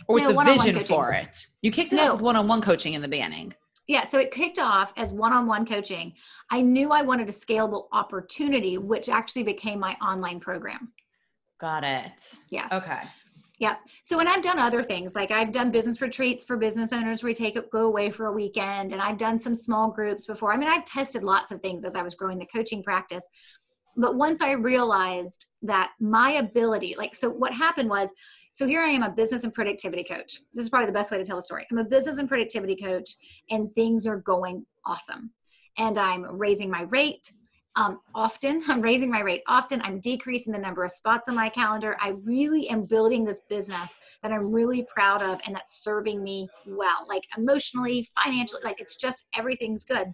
or 0.09 0.15
with 0.17 0.25
No, 0.25 0.33
the 0.33 0.45
vision 0.45 0.75
coaching. 0.77 0.87
for 0.97 1.13
it. 1.13 1.47
You 1.63 1.71
kicked 1.71 1.93
it 1.93 1.97
No. 1.97 2.05
off 2.09 2.13
with 2.15 2.23
one-on-one 2.23 2.61
coaching 2.63 2.95
in 2.95 3.03
the 3.03 3.09
beginning. 3.09 3.55
Yeah, 3.89 4.05
so 4.05 4.19
it 4.19 4.31
kicked 4.31 4.59
off 4.59 4.93
as 4.97 5.13
one-on-one 5.13 5.67
coaching. 5.67 6.15
I 6.51 6.61
knew 6.61 6.91
I 6.91 7.03
wanted 7.03 7.29
a 7.29 7.33
scalable 7.33 7.89
opportunity, 7.93 8.79
which 8.79 9.09
actually 9.09 9.43
became 9.43 9.79
my 9.81 9.95
online 10.03 10.39
program. 10.41 10.93
Got 11.63 11.85
it. 11.85 12.35
Yes. 12.51 12.73
Okay. 12.73 13.03
Yeah. 13.61 13.77
So 14.03 14.17
when 14.17 14.27
I've 14.27 14.43
done 14.43 14.59
other 14.59 14.83
things 14.83 15.15
like 15.15 15.31
I've 15.31 15.53
done 15.53 15.71
business 15.71 16.03
retreats 16.03 16.45
for 16.45 16.57
business 16.57 16.93
owners 16.93 17.23
where 17.23 17.31
we 17.31 17.35
take 17.35 17.55
it, 17.55 17.71
go 17.71 17.87
away 17.87 18.11
for 18.11 18.27
a 18.27 18.33
weekend, 18.33 18.91
and 18.91 19.01
I've 19.01 19.17
done 19.17 19.39
some 19.39 19.55
small 19.55 19.89
groups 19.89 20.27
before. 20.27 20.53
I 20.53 20.57
mean, 20.57 20.69
I've 20.69 20.85
tested 20.85 21.23
lots 21.23 21.53
of 21.53 21.61
things 21.61 21.85
as 21.85 21.95
I 21.95 22.03
was 22.03 22.17
growing 22.17 22.41
the 22.41 22.47
coaching 22.47 22.83
practice. 22.83 23.29
But 23.97 24.17
once 24.17 24.43
I 24.43 24.53
realized 24.53 25.47
that 25.63 25.93
my 26.01 26.33
ability, 26.33 26.97
like, 26.99 27.15
so 27.15 27.31
what 27.31 27.55
happened 27.55 27.89
was, 27.89 28.09
so 28.53 28.67
here 28.67 28.81
I 28.81 28.89
am, 28.89 29.05
a 29.05 29.11
business 29.11 29.45
and 29.45 29.55
productivity 29.55 30.03
coach. 30.03 30.41
This 30.53 30.65
is 30.65 30.69
probably 30.69 30.87
the 30.87 30.93
best 30.93 31.13
way 31.13 31.19
to 31.19 31.25
tell 31.25 31.37
the 31.37 31.43
story. 31.43 31.65
I'm 31.71 31.79
a 31.79 31.85
business 31.85 32.19
and 32.19 32.29
productivity 32.29 32.75
coach, 32.75 33.15
and 33.51 33.73
things 33.77 34.05
are 34.09 34.17
going 34.17 34.67
awesome. 34.85 35.31
And 35.79 35.97
I'm 35.97 36.25
raising 36.25 36.71
my 36.71 36.83
rate. 36.83 37.33
Um, 37.77 38.01
often, 38.15 38.63
I'm 38.69 38.81
raising 38.81 39.11
my 39.11 39.21
rate. 39.21 39.43
Often, 39.49 39.83
I'm 39.83 40.01
decreasing 40.01 40.53
the 40.53 40.59
number 40.59 40.85
of 40.85 40.93
spots 40.93 41.29
on 41.29 41.35
my 41.35 41.49
calendar. 41.49 41.97
I 42.01 42.11
really 42.25 42.69
am 42.69 42.85
building 42.85 43.25
this 43.25 43.41
business 43.49 43.95
that 44.23 44.33
I'm 44.33 44.53
really 44.53 44.87
proud 44.95 45.23
of 45.23 45.41
and 45.47 45.55
that's 45.55 45.83
serving 45.83 46.23
me 46.23 46.49
well, 46.67 47.07
like 47.09 47.27
emotionally, 47.37 48.09
financially, 48.23 48.63
like 48.65 48.81
it's 48.81 48.97
just 48.97 49.25
everything's 49.37 49.85
good. 49.85 50.13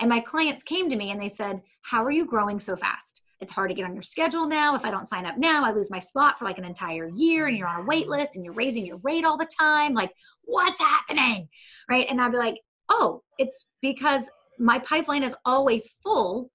And 0.00 0.08
my 0.08 0.20
clients 0.20 0.62
came 0.62 0.90
to 0.90 0.96
me 0.96 1.10
and 1.10 1.20
they 1.20 1.28
said, 1.28 1.60
How 1.82 2.04
are 2.04 2.10
you 2.10 2.26
growing 2.26 2.60
so 2.60 2.76
fast? 2.76 3.22
It's 3.40 3.52
hard 3.52 3.70
to 3.70 3.74
get 3.74 3.84
on 3.84 3.94
your 3.94 4.04
schedule 4.04 4.46
now. 4.46 4.76
If 4.76 4.84
I 4.84 4.90
don't 4.92 5.08
sign 5.08 5.26
up 5.26 5.36
now, 5.36 5.64
I 5.64 5.72
lose 5.72 5.90
my 5.90 5.98
spot 5.98 6.38
for 6.38 6.44
like 6.44 6.58
an 6.58 6.64
entire 6.64 7.08
year 7.08 7.48
and 7.48 7.56
you're 7.56 7.66
on 7.66 7.80
a 7.80 7.84
wait 7.84 8.08
list 8.08 8.36
and 8.36 8.44
you're 8.44 8.54
raising 8.54 8.86
your 8.86 8.98
rate 9.02 9.24
all 9.24 9.36
the 9.36 9.48
time. 9.58 9.94
Like, 9.94 10.12
what's 10.44 10.78
happening? 10.78 11.48
Right. 11.90 12.06
And 12.08 12.20
I'd 12.20 12.30
be 12.30 12.38
like, 12.38 12.54
oh, 12.88 13.22
it's 13.38 13.66
because 13.80 14.30
my 14.58 14.78
pipeline 14.80 15.22
is 15.22 15.34
always 15.44 15.96
full 16.02 16.50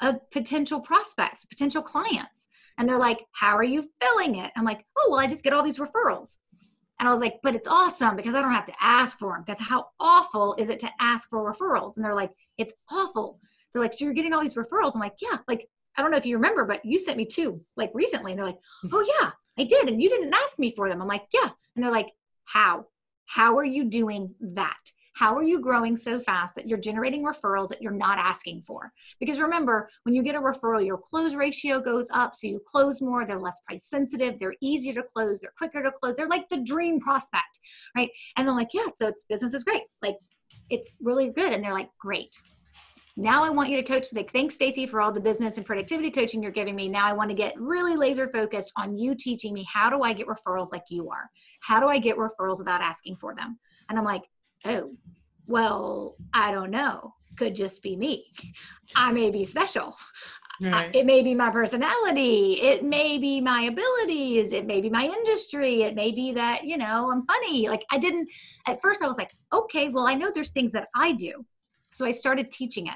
of 0.00 0.18
potential 0.30 0.80
prospects, 0.80 1.44
potential 1.44 1.82
clients. 1.82 2.46
And 2.76 2.88
they're 2.88 2.98
like, 2.98 3.24
how 3.32 3.56
are 3.56 3.64
you 3.64 3.88
filling 4.00 4.36
it? 4.36 4.52
I'm 4.56 4.64
like, 4.64 4.84
oh, 4.96 5.08
well, 5.10 5.20
I 5.20 5.26
just 5.26 5.42
get 5.42 5.52
all 5.52 5.64
these 5.64 5.78
referrals. 5.78 6.36
And 7.00 7.08
I 7.08 7.12
was 7.12 7.20
like, 7.20 7.34
but 7.42 7.54
it's 7.54 7.68
awesome 7.68 8.16
because 8.16 8.34
I 8.34 8.40
don't 8.40 8.52
have 8.52 8.64
to 8.66 8.74
ask 8.80 9.18
for 9.18 9.32
them. 9.32 9.44
Because 9.44 9.60
how 9.60 9.86
awful 10.00 10.54
is 10.58 10.68
it 10.68 10.80
to 10.80 10.90
ask 11.00 11.28
for 11.30 11.52
referrals? 11.52 11.96
And 11.96 12.04
they're 12.04 12.14
like, 12.14 12.32
it's 12.56 12.72
awful. 12.90 13.40
They're 13.72 13.82
like, 13.82 13.94
so 13.94 14.04
you're 14.04 14.14
getting 14.14 14.32
all 14.32 14.42
these 14.42 14.54
referrals. 14.54 14.94
I'm 14.94 15.00
like, 15.00 15.16
yeah, 15.20 15.38
like, 15.46 15.68
I 15.96 16.02
don't 16.02 16.10
know 16.10 16.16
if 16.16 16.26
you 16.26 16.36
remember, 16.36 16.64
but 16.64 16.84
you 16.84 16.98
sent 16.98 17.16
me 17.16 17.24
two 17.24 17.60
like 17.76 17.90
recently. 17.94 18.32
And 18.32 18.38
they're 18.38 18.46
like, 18.46 18.58
hmm. 18.82 18.88
oh, 18.92 19.18
yeah, 19.20 19.30
I 19.58 19.64
did. 19.66 19.88
And 19.88 20.02
you 20.02 20.08
didn't 20.08 20.34
ask 20.34 20.58
me 20.58 20.72
for 20.74 20.88
them. 20.88 21.00
I'm 21.00 21.08
like, 21.08 21.26
yeah. 21.32 21.48
And 21.74 21.84
they're 21.84 21.92
like, 21.92 22.10
how? 22.44 22.86
How 23.26 23.58
are 23.58 23.64
you 23.64 23.84
doing 23.84 24.34
that? 24.40 24.78
How 25.18 25.34
are 25.34 25.42
you 25.42 25.60
growing 25.60 25.96
so 25.96 26.20
fast 26.20 26.54
that 26.54 26.68
you're 26.68 26.78
generating 26.78 27.24
referrals 27.24 27.70
that 27.70 27.82
you're 27.82 27.90
not 27.90 28.18
asking 28.18 28.62
for? 28.62 28.92
Because 29.18 29.40
remember, 29.40 29.90
when 30.04 30.14
you 30.14 30.22
get 30.22 30.36
a 30.36 30.40
referral, 30.40 30.86
your 30.86 30.96
close 30.96 31.34
ratio 31.34 31.80
goes 31.80 32.08
up. 32.12 32.36
So 32.36 32.46
you 32.46 32.60
close 32.64 33.00
more, 33.00 33.26
they're 33.26 33.40
less 33.40 33.60
price 33.66 33.82
sensitive, 33.82 34.38
they're 34.38 34.54
easier 34.60 34.92
to 34.92 35.02
close, 35.02 35.40
they're 35.40 35.52
quicker 35.58 35.82
to 35.82 35.90
close. 35.90 36.14
They're 36.14 36.28
like 36.28 36.48
the 36.48 36.58
dream 36.58 37.00
prospect, 37.00 37.58
right? 37.96 38.08
And 38.36 38.46
they're 38.46 38.54
like, 38.54 38.72
yeah, 38.72 38.86
so 38.94 39.12
business 39.28 39.54
is 39.54 39.64
great. 39.64 39.82
Like 40.02 40.18
it's 40.70 40.92
really 41.00 41.30
good. 41.30 41.52
And 41.52 41.64
they're 41.64 41.72
like, 41.72 41.90
great. 41.98 42.40
Now 43.16 43.42
I 43.42 43.50
want 43.50 43.70
you 43.70 43.76
to 43.76 43.82
coach. 43.82 44.06
Like, 44.12 44.30
thanks, 44.30 44.54
Stacey, 44.54 44.86
for 44.86 45.00
all 45.00 45.10
the 45.10 45.20
business 45.20 45.56
and 45.56 45.66
productivity 45.66 46.12
coaching 46.12 46.40
you're 46.40 46.52
giving 46.52 46.76
me. 46.76 46.88
Now 46.88 47.06
I 47.06 47.12
want 47.12 47.30
to 47.30 47.34
get 47.34 47.58
really 47.58 47.96
laser 47.96 48.28
focused 48.28 48.70
on 48.76 48.96
you 48.96 49.16
teaching 49.16 49.52
me 49.52 49.66
how 49.72 49.90
do 49.90 50.02
I 50.02 50.12
get 50.12 50.28
referrals 50.28 50.70
like 50.70 50.84
you 50.90 51.10
are? 51.10 51.28
How 51.60 51.80
do 51.80 51.88
I 51.88 51.98
get 51.98 52.16
referrals 52.16 52.58
without 52.58 52.82
asking 52.82 53.16
for 53.16 53.34
them? 53.34 53.58
And 53.88 53.98
I'm 53.98 54.04
like, 54.04 54.22
oh, 54.64 54.92
well, 55.46 56.16
I 56.34 56.50
don't 56.50 56.70
know. 56.70 57.14
Could 57.36 57.54
just 57.54 57.82
be 57.82 57.96
me. 57.96 58.26
I 58.96 59.12
may 59.12 59.30
be 59.30 59.44
special. 59.44 59.96
Right. 60.60 60.92
it 60.92 61.06
may 61.06 61.22
be 61.22 61.36
my 61.36 61.50
personality. 61.50 62.54
It 62.60 62.82
may 62.82 63.16
be 63.18 63.40
my 63.40 63.62
abilities. 63.62 64.50
It 64.50 64.66
may 64.66 64.80
be 64.80 64.90
my 64.90 65.04
industry. 65.04 65.82
It 65.82 65.94
may 65.94 66.10
be 66.10 66.32
that, 66.32 66.64
you 66.64 66.76
know, 66.76 67.12
I'm 67.12 67.24
funny. 67.26 67.68
Like 67.68 67.84
I 67.92 67.98
didn't, 67.98 68.28
at 68.66 68.82
first 68.82 69.02
I 69.02 69.06
was 69.06 69.18
like, 69.18 69.30
okay, 69.52 69.88
well, 69.88 70.08
I 70.08 70.14
know 70.14 70.32
there's 70.34 70.50
things 70.50 70.72
that 70.72 70.88
I 70.96 71.12
do. 71.12 71.44
So 71.90 72.04
I 72.04 72.10
started 72.10 72.50
teaching 72.50 72.88
it. 72.88 72.94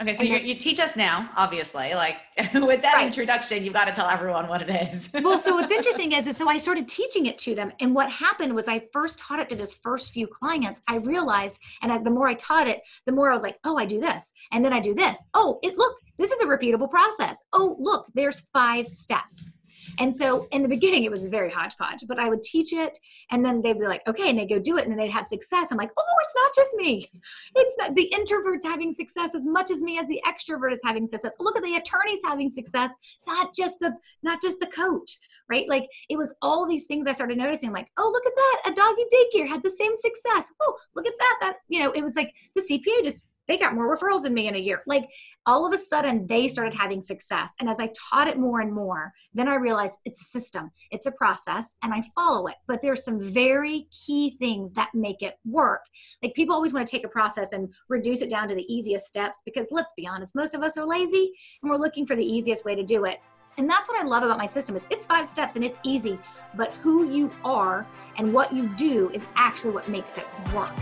Okay, 0.00 0.12
so 0.12 0.22
you, 0.22 0.36
you 0.36 0.54
teach 0.56 0.78
us 0.78 0.94
now, 0.94 1.30
obviously. 1.36 1.94
Like 1.94 2.16
with 2.54 2.82
that 2.82 2.94
right. 2.96 3.06
introduction, 3.06 3.64
you've 3.64 3.72
got 3.72 3.86
to 3.86 3.92
tell 3.92 4.08
everyone 4.08 4.46
what 4.46 4.60
it 4.60 4.92
is. 4.92 5.08
well, 5.24 5.38
so 5.38 5.54
what's 5.54 5.72
interesting 5.72 6.12
is, 6.12 6.26
is 6.26 6.36
so 6.36 6.48
I 6.48 6.58
started 6.58 6.86
teaching 6.86 7.26
it 7.26 7.38
to 7.38 7.54
them, 7.54 7.72
and 7.80 7.94
what 7.94 8.10
happened 8.10 8.54
was 8.54 8.68
I 8.68 8.82
first 8.92 9.18
taught 9.18 9.38
it 9.38 9.48
to 9.48 9.56
this 9.56 9.78
first 9.78 10.12
few 10.12 10.26
clients. 10.26 10.82
I 10.86 10.96
realized, 10.96 11.62
and 11.80 11.90
as 11.90 12.02
the 12.02 12.10
more 12.10 12.28
I 12.28 12.34
taught 12.34 12.68
it, 12.68 12.82
the 13.06 13.12
more 13.12 13.30
I 13.30 13.34
was 13.34 13.42
like, 13.42 13.58
oh, 13.64 13.78
I 13.78 13.86
do 13.86 13.98
this, 13.98 14.34
and 14.52 14.62
then 14.62 14.72
I 14.74 14.80
do 14.80 14.94
this. 14.94 15.16
Oh, 15.32 15.58
it 15.62 15.78
look, 15.78 15.96
this 16.18 16.30
is 16.30 16.42
a 16.42 16.46
repeatable 16.46 16.90
process. 16.90 17.42
Oh, 17.54 17.76
look, 17.78 18.06
there's 18.12 18.40
five 18.52 18.88
steps. 18.88 19.54
And 19.98 20.14
so 20.14 20.48
in 20.50 20.62
the 20.62 20.68
beginning, 20.68 21.04
it 21.04 21.10
was 21.10 21.26
very 21.26 21.50
hodgepodge, 21.50 22.04
but 22.06 22.18
I 22.18 22.28
would 22.28 22.42
teach 22.42 22.72
it 22.72 22.98
and 23.30 23.44
then 23.44 23.62
they'd 23.62 23.78
be 23.78 23.86
like, 23.86 24.06
okay, 24.06 24.30
and 24.30 24.38
they'd 24.38 24.48
go 24.48 24.58
do 24.58 24.76
it 24.76 24.84
and 24.84 24.90
then 24.90 24.98
they'd 24.98 25.10
have 25.10 25.26
success. 25.26 25.70
I'm 25.70 25.78
like, 25.78 25.90
oh, 25.96 26.16
it's 26.24 26.34
not 26.34 26.54
just 26.54 26.76
me. 26.76 27.10
It's 27.54 27.76
not 27.78 27.94
the 27.94 28.12
introvert's 28.14 28.66
having 28.66 28.92
success 28.92 29.34
as 29.34 29.44
much 29.44 29.70
as 29.70 29.82
me 29.82 29.98
as 29.98 30.06
the 30.06 30.20
extrovert 30.26 30.72
is 30.72 30.80
having 30.84 31.06
success. 31.06 31.32
Look 31.38 31.56
at 31.56 31.62
the 31.62 31.76
attorneys 31.76 32.20
having 32.24 32.48
success, 32.48 32.90
not 33.26 33.54
just 33.54 33.78
the, 33.80 33.94
not 34.22 34.40
just 34.42 34.60
the 34.60 34.66
coach, 34.66 35.18
right? 35.48 35.68
Like 35.68 35.88
it 36.08 36.16
was 36.16 36.34
all 36.42 36.66
these 36.66 36.86
things 36.86 37.06
I 37.06 37.12
started 37.12 37.38
noticing, 37.38 37.72
like, 37.72 37.88
oh, 37.96 38.10
look 38.10 38.26
at 38.26 38.34
that. 38.34 38.72
A 38.72 38.74
doggy 38.74 39.04
daycare 39.12 39.48
had 39.48 39.62
the 39.62 39.70
same 39.70 39.92
success. 39.96 40.52
Oh, 40.62 40.76
look 40.94 41.06
at 41.06 41.14
that. 41.18 41.38
That, 41.40 41.56
you 41.68 41.80
know, 41.80 41.92
it 41.92 42.02
was 42.02 42.16
like 42.16 42.34
the 42.54 42.62
CPA 42.62 43.04
just 43.04 43.24
they 43.48 43.58
got 43.58 43.74
more 43.74 43.94
referrals 43.94 44.22
than 44.22 44.34
me 44.34 44.48
in 44.48 44.56
a 44.56 44.58
year. 44.58 44.82
Like 44.86 45.08
all 45.46 45.66
of 45.66 45.72
a 45.72 45.78
sudden, 45.78 46.26
they 46.26 46.48
started 46.48 46.74
having 46.74 47.00
success. 47.00 47.54
And 47.60 47.68
as 47.68 47.78
I 47.78 47.90
taught 48.10 48.28
it 48.28 48.38
more 48.38 48.60
and 48.60 48.72
more, 48.72 49.12
then 49.32 49.48
I 49.48 49.54
realized 49.54 50.00
it's 50.04 50.20
a 50.20 50.24
system, 50.24 50.70
it's 50.90 51.06
a 51.06 51.12
process, 51.12 51.76
and 51.82 51.94
I 51.94 52.02
follow 52.14 52.48
it. 52.48 52.56
But 52.66 52.82
there's 52.82 53.04
some 53.04 53.22
very 53.22 53.86
key 53.90 54.30
things 54.30 54.72
that 54.72 54.90
make 54.94 55.22
it 55.22 55.38
work. 55.44 55.82
Like 56.22 56.34
people 56.34 56.54
always 56.54 56.72
want 56.72 56.86
to 56.86 56.90
take 56.90 57.06
a 57.06 57.10
process 57.10 57.52
and 57.52 57.72
reduce 57.88 58.22
it 58.22 58.30
down 58.30 58.48
to 58.48 58.54
the 58.54 58.72
easiest 58.72 59.06
steps 59.06 59.40
because 59.44 59.68
let's 59.70 59.92
be 59.96 60.06
honest, 60.06 60.34
most 60.34 60.54
of 60.54 60.62
us 60.62 60.76
are 60.76 60.86
lazy 60.86 61.32
and 61.62 61.70
we're 61.70 61.78
looking 61.78 62.06
for 62.06 62.16
the 62.16 62.24
easiest 62.24 62.64
way 62.64 62.74
to 62.74 62.82
do 62.82 63.04
it. 63.04 63.18
And 63.58 63.70
that's 63.70 63.88
what 63.88 63.98
I 63.98 64.04
love 64.04 64.22
about 64.22 64.36
my 64.36 64.46
system. 64.46 64.76
It's, 64.76 64.86
it's 64.90 65.06
five 65.06 65.26
steps 65.26 65.56
and 65.56 65.64
it's 65.64 65.80
easy, 65.82 66.18
but 66.56 66.72
who 66.74 67.10
you 67.10 67.30
are 67.44 67.86
and 68.18 68.32
what 68.32 68.52
you 68.52 68.68
do 68.76 69.10
is 69.10 69.26
actually 69.34 69.72
what 69.72 69.88
makes 69.88 70.18
it 70.18 70.26
work. 70.54 70.72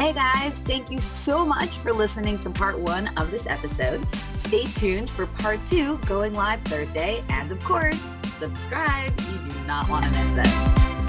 Hey 0.00 0.14
guys, 0.14 0.58
thank 0.60 0.90
you 0.90 0.98
so 0.98 1.44
much 1.44 1.76
for 1.76 1.92
listening 1.92 2.38
to 2.38 2.48
part 2.48 2.78
one 2.78 3.08
of 3.18 3.30
this 3.30 3.46
episode. 3.46 4.02
Stay 4.34 4.64
tuned 4.64 5.10
for 5.10 5.26
part 5.26 5.60
two 5.66 5.98
going 6.06 6.32
live 6.32 6.62
Thursday. 6.62 7.22
And 7.28 7.52
of 7.52 7.62
course, 7.62 8.14
subscribe. 8.22 9.12
You 9.20 9.52
do 9.52 9.60
not 9.66 9.90
want 9.90 10.06
to 10.06 10.10
miss 10.18 10.32
this. 10.32 10.99